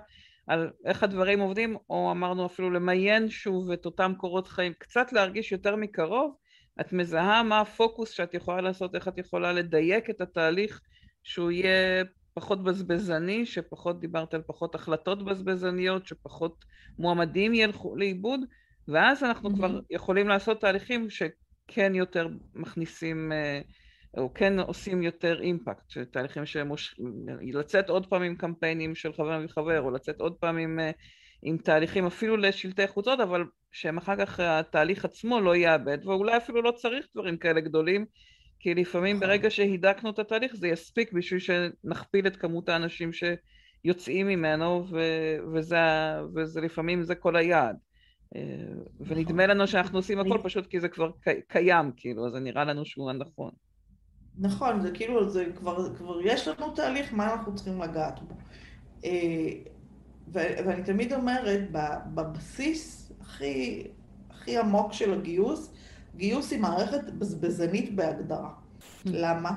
על 0.47 0.71
איך 0.87 1.03
הדברים 1.03 1.41
עובדים, 1.41 1.77
או 1.91 2.11
אמרנו 2.11 2.47
אפילו 2.47 2.71
למיין 2.71 3.31
שוב 3.31 3.71
את 3.71 3.87
אותם 3.87 4.13
קורות 4.17 4.49
חיים, 4.49 4.73
קצת 4.79 5.13
להרגיש 5.13 5.53
יותר 5.53 5.77
מקרוב, 5.77 6.35
את 6.83 6.93
מזהה 6.93 7.43
מה 7.43 7.61
הפוקוס 7.61 8.11
שאת 8.11 8.35
יכולה 8.35 8.61
לעשות, 8.61 8.95
איך 8.95 9.09
את 9.09 9.19
יכולה 9.19 9.53
לדייק 9.53 10.11
את 10.11 10.21
התהליך 10.21 10.81
שהוא 11.23 11.51
יהיה 11.51 12.05
פחות 12.35 12.65
בזבזני, 12.65 13.47
שפחות 13.47 14.01
דיברת 14.01 14.35
על 14.35 14.43
פחות 14.47 14.75
החלטות 14.75 15.25
בזבזניות, 15.25 16.07
שפחות 16.07 16.65
מועמדים 16.99 17.55
ילכו 17.55 17.97
לאיבוד, 17.97 18.41
ואז 18.89 19.25
אנחנו 19.25 19.51
mm-hmm. 19.51 19.55
כבר 19.55 19.81
יכולים 19.91 20.29
לעשות 20.29 20.61
תהליכים 20.61 21.09
שכן 21.11 21.95
יותר 21.95 22.29
מכניסים, 22.55 23.33
אה, 23.33 23.61
או 24.17 24.35
כן 24.35 24.61
עושים 24.61 25.03
יותר 25.03 25.41
אימפקט, 25.41 25.99
תהליכים 26.11 26.47
שמוש... 26.47 27.01
לצאת 27.41 27.89
עוד 27.89 28.07
פעם 28.07 28.23
עם 28.23 28.37
קמפיינים 28.37 28.95
של 28.95 29.13
חבר 29.13 29.41
וחבר, 29.45 29.81
או 29.81 29.91
לצאת 29.91 30.21
עוד 30.21 30.35
פעם 30.35 30.59
עם, 30.59 30.81
אה, 30.81 30.91
עם 31.43 31.57
תהליכים 31.57 32.07
אפילו 32.07 32.37
לשלטי 32.37 32.89
חוצות, 32.89 33.21
אבל 33.21 33.45
שהם 33.73 33.99
אחר 33.99 34.27
כך 34.27 34.41
התהליך 34.41 35.05
עצמו 35.05 35.41
לא 35.41 35.57
יאבד, 35.57 35.99
ואולי 36.05 36.37
אפילו 36.37 36.63
לא 36.63 36.71
צריך 36.71 37.07
דברים 37.15 37.37
כאלה 37.37 37.61
גדולים, 37.61 38.07
כי 38.59 38.75
לפעמים 38.75 39.17
נכון. 39.17 39.29
ברגע 39.29 39.51
שהידקנו 39.51 40.11
את 40.11 40.19
התהליך 40.19 40.57
זה 40.57 40.69
יספיק 40.69 41.13
בשביל 41.13 41.41
שנכפיל 41.41 42.27
את 42.27 42.37
כמות 42.37 42.69
האנשים 42.69 43.11
שיוצאים 43.13 44.27
ממנו, 44.27 44.87
ו- 44.91 45.37
וזה, 45.55 45.79
וזה 46.35 46.61
לפעמים 46.61 47.03
זה 47.03 47.15
כל 47.15 47.37
היעד. 47.37 47.77
אה, 48.37 48.41
נכון. 49.01 49.17
ונדמה 49.19 49.47
לנו 49.47 49.67
שאנחנו 49.67 49.99
עושים 49.99 50.19
הכל 50.19 50.39
פשוט 50.43 50.67
כי 50.67 50.81
זה 50.81 50.89
כבר 50.89 51.11
קיים, 51.49 51.93
כאילו, 51.97 52.27
אז 52.27 52.33
זה 52.33 52.41
נראה 52.41 52.65
לנו 52.65 52.85
שהוא 52.85 53.11
הנכון. 53.11 53.51
נכון, 54.39 54.81
זה 54.81 54.91
כאילו, 54.91 55.31
זה 55.31 55.47
כבר, 55.57 55.97
כבר 55.97 56.21
יש 56.25 56.49
לנו 56.49 56.75
תהליך, 56.75 57.13
מה 57.13 57.33
אנחנו 57.33 57.55
צריכים 57.55 57.83
לגעת 57.83 58.21
בו. 58.21 58.35
ואני 60.33 60.83
תמיד 60.83 61.13
אומרת, 61.13 61.61
בבסיס 62.15 63.13
הכי, 63.21 63.87
הכי 64.31 64.59
עמוק 64.59 64.93
של 64.93 65.13
הגיוס, 65.13 65.71
גיוס 66.17 66.51
היא 66.51 66.61
מערכת 66.61 67.11
בזבזנית 67.11 67.95
בהגדרה. 67.97 68.51
למה? 69.05 69.51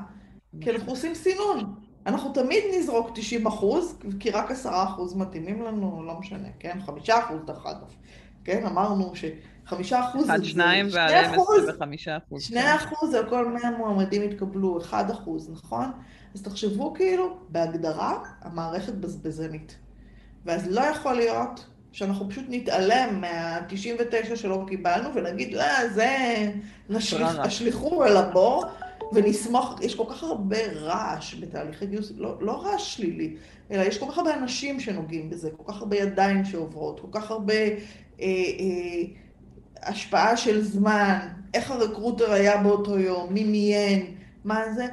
כי 0.62 0.72
אנחנו 0.72 0.92
עושים 0.92 1.16
סינון. 1.16 1.76
אנחנו 2.06 2.34
תמיד 2.34 2.64
נזרוק 2.78 3.10
90 3.16 3.48
אחוז, 3.48 4.00
כי 4.20 4.32
רק 4.32 4.52
10 4.52 4.84
אחוז 4.84 5.16
מתאימים 5.16 5.62
לנו, 5.62 6.04
לא 6.08 6.20
משנה, 6.20 6.48
כן? 6.60 6.80
5 6.86 7.10
אחוז 7.10 7.40
דרך 7.46 7.66
אגב. 7.66 7.96
כן, 8.44 8.66
אמרנו 8.66 9.16
ש-5 9.16 9.74
אחוז 10.00 10.26
זה... 10.26 10.34
אחד, 10.34 10.44
שניים 10.44 10.88
ועליהם 10.92 11.40
25 11.40 12.08
אחוז. 12.08 12.44
2 12.44 12.62
כן. 12.62 12.76
אחוז 12.76 13.14
על 13.14 13.30
כל 13.30 13.48
100 13.48 13.78
מועמדים 13.78 14.22
התקבלו, 14.22 14.82
1 14.82 15.12
אחוז, 15.12 15.50
נכון? 15.50 15.92
אז 16.34 16.42
תחשבו 16.42 16.94
כאילו, 16.94 17.38
בהגדרה, 17.50 18.24
המערכת 18.42 18.94
בזבזנית. 18.94 19.78
ואז 20.46 20.68
לא 20.68 20.82
יכול 20.82 21.14
להיות 21.14 21.66
שאנחנו 21.92 22.30
פשוט 22.30 22.46
נתעלם 22.50 23.22
מה-99 23.22 24.36
שלא 24.36 24.64
קיבלנו 24.68 25.10
ונגיד, 25.16 25.54
לא, 25.54 25.88
זה 25.94 26.16
נשליך, 26.90 27.40
נשליכו 27.46 28.06
אל 28.06 28.18
הבור 28.18 28.66
ונסמוך, 29.14 29.76
יש 29.82 29.96
כל 29.96 30.04
כך 30.10 30.24
הרבה 30.24 30.58
רעש 30.74 31.36
בתהליכי 31.36 31.86
גיוס, 31.86 32.12
לא, 32.18 32.38
לא 32.42 32.66
רעש 32.66 32.96
שלילי, 32.96 33.36
אלא 33.72 33.84
יש 33.84 33.98
כל 33.98 34.06
כך 34.12 34.18
הרבה 34.18 34.34
אנשים 34.34 34.80
שנוגעים 34.80 35.30
בזה, 35.30 35.50
כל 35.58 35.74
כך 35.74 35.80
הרבה 35.80 35.98
ידיים 35.98 36.46
שעוברות, 36.46 37.00
כל 37.00 37.08
כך 37.12 37.32
הרבה 37.32 37.54
אה, 37.54 37.70
אה, 38.20 39.04
השפעה 39.84 40.38
של 40.38 40.62
זמן, 40.62 41.20
איך 41.54 41.72
הרקרוטר 41.72 42.32
היה 42.32 42.58
באותו 42.58 43.00
יום, 43.00 43.34
מי 43.34 43.44
מיין, 43.44 44.16
מה 44.44 44.74
זה, 44.74 44.86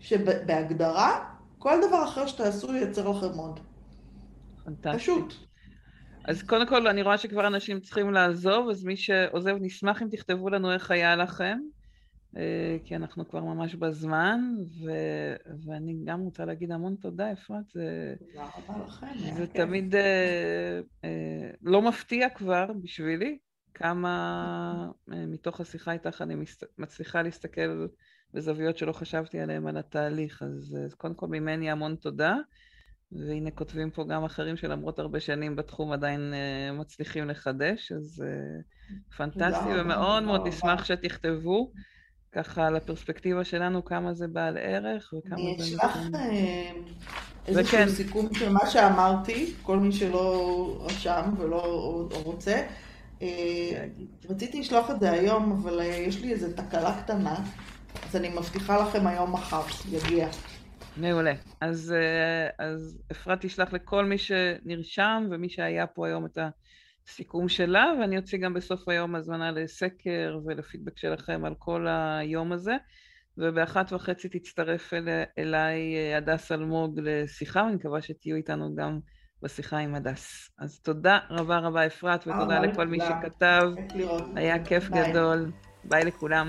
שבהגדרה, 0.00 1.24
כל 1.58 1.74
דבר 1.88 2.04
אחר 2.04 2.26
שתעשו 2.26 2.74
ייצר 2.74 3.08
לכם 3.08 3.38
עוד. 3.38 3.60
פנטסטי. 4.68 4.98
פשוט. 4.98 5.34
אז 6.24 6.42
קודם 6.42 6.66
כל, 6.66 6.86
אני 6.86 7.02
רואה 7.02 7.18
שכבר 7.18 7.46
אנשים 7.46 7.80
צריכים 7.80 8.12
לעזוב, 8.12 8.68
אז 8.68 8.84
מי 8.84 8.96
שעוזב, 8.96 9.56
נשמח 9.60 10.02
אם 10.02 10.08
תכתבו 10.10 10.50
לנו 10.50 10.72
איך 10.72 10.90
היה 10.90 11.16
לכם, 11.16 11.58
אה, 12.36 12.76
כי 12.84 12.96
אנחנו 12.96 13.28
כבר 13.28 13.40
ממש 13.40 13.74
בזמן, 13.74 14.40
ו... 14.84 14.90
ואני 15.66 15.96
גם 16.04 16.20
רוצה 16.20 16.44
להגיד 16.44 16.72
המון 16.72 16.96
תודה, 17.00 17.32
אפרת, 17.32 17.64
זה, 17.72 18.14
זה 19.36 19.46
תמיד 19.46 19.94
אה, 19.94 20.80
אה, 21.04 21.50
לא 21.62 21.82
מפתיע 21.82 22.28
כבר 22.28 22.66
בשבילי, 22.82 23.38
כמה 23.74 24.90
אה, 25.12 25.26
מתוך 25.26 25.60
השיחה 25.60 25.92
איתך 25.92 26.22
אני 26.22 26.34
מסת... 26.34 26.64
מצליחה 26.78 27.22
להסתכל 27.22 27.86
בזוויות 28.34 28.78
שלא 28.78 28.92
חשבתי 28.92 29.40
עליהן 29.40 29.66
על 29.66 29.76
התהליך, 29.76 30.42
אז, 30.42 30.76
אז 30.84 30.94
קודם 30.94 31.14
כל 31.14 31.26
ממני 31.26 31.70
המון 31.70 31.96
תודה. 31.96 32.36
והנה 33.12 33.50
כותבים 33.50 33.90
פה 33.90 34.04
גם 34.04 34.24
אחרים 34.24 34.56
שלמרות 34.56 34.98
הרבה 34.98 35.20
שנים 35.20 35.56
בתחום 35.56 35.92
עדיין 35.92 36.32
uh, 36.32 36.80
מצליחים 36.80 37.28
לחדש, 37.28 37.92
אז 37.92 38.24
uh, 38.24 39.16
פנטסטי, 39.16 39.68
ומאוד 39.80 40.22
מאוד 40.22 40.48
נשמח 40.48 40.84
שתכתבו 40.84 41.72
ככה 42.32 42.66
על 42.66 42.76
הפרספקטיבה 42.76 43.44
שלנו, 43.44 43.84
כמה 43.84 44.14
זה 44.14 44.28
בעל 44.28 44.58
ערך 44.58 45.14
וכמה 45.18 45.36
זה... 45.36 45.42
אני 45.42 45.56
אשלח 45.60 45.96
אה, 46.14 46.70
איזשהו 47.46 47.78
וכן. 47.78 47.88
סיכום 47.88 48.34
של 48.34 48.48
מה 48.48 48.70
שאמרתי, 48.70 49.52
כל 49.62 49.78
מי 49.78 49.92
שלא 49.92 50.78
רשם 50.80 51.34
ולא 51.38 52.08
רוצה. 52.24 52.62
רציתי 54.30 54.60
לשלוח 54.60 54.90
את 54.90 55.00
זה 55.00 55.10
היום, 55.10 55.52
אבל 55.52 55.80
יש 55.82 56.20
לי 56.20 56.32
איזו 56.32 56.46
תקלה 56.56 57.02
קטנה, 57.02 57.34
אז 58.08 58.16
אני 58.16 58.28
מבטיחה 58.28 58.78
לכם 58.78 59.06
היום 59.06 59.32
מחר, 59.32 59.62
יגיע. 59.90 60.28
מעולה. 61.00 61.32
אז, 61.60 61.94
אה, 61.96 62.66
אז 62.66 62.98
אפרת 63.12 63.40
תשלח 63.40 63.72
לכל 63.72 64.04
מי 64.04 64.18
שנרשם 64.18 65.28
ומי 65.30 65.48
שהיה 65.48 65.86
פה 65.86 66.06
היום 66.06 66.26
את 66.26 66.38
הסיכום 67.06 67.48
שלה, 67.48 67.92
ואני 68.00 68.16
אוציא 68.18 68.38
גם 68.38 68.54
בסוף 68.54 68.88
היום 68.88 69.14
הזמנה 69.14 69.50
לסקר 69.50 70.38
ולפידבק 70.44 70.98
שלכם 70.98 71.44
על 71.44 71.54
כל 71.58 71.86
היום 71.88 72.52
הזה. 72.52 72.76
ובאחת 73.40 73.92
וחצי 73.92 74.28
תצטרף 74.28 74.94
אל, 74.94 75.08
אליי 75.38 75.96
אה, 75.96 76.16
הדס 76.16 76.52
אלמוג 76.52 77.00
לשיחה, 77.02 77.62
ואני 77.62 77.74
מקווה 77.74 78.02
שתהיו 78.02 78.36
איתנו 78.36 78.74
גם 78.74 78.98
בשיחה 79.42 79.78
עם 79.78 79.94
הדס. 79.94 80.50
אז 80.58 80.80
תודה 80.80 81.18
רבה 81.30 81.58
רבה 81.58 81.86
אפרת, 81.86 82.26
ותודה 82.26 82.60
לכל 82.60 82.86
מי 82.86 82.98
שכתב. 83.00 83.70
היה 84.36 84.64
כיף 84.64 84.88
גדול. 84.90 85.50
ביי 85.84 86.04
לכולם. 86.04 86.46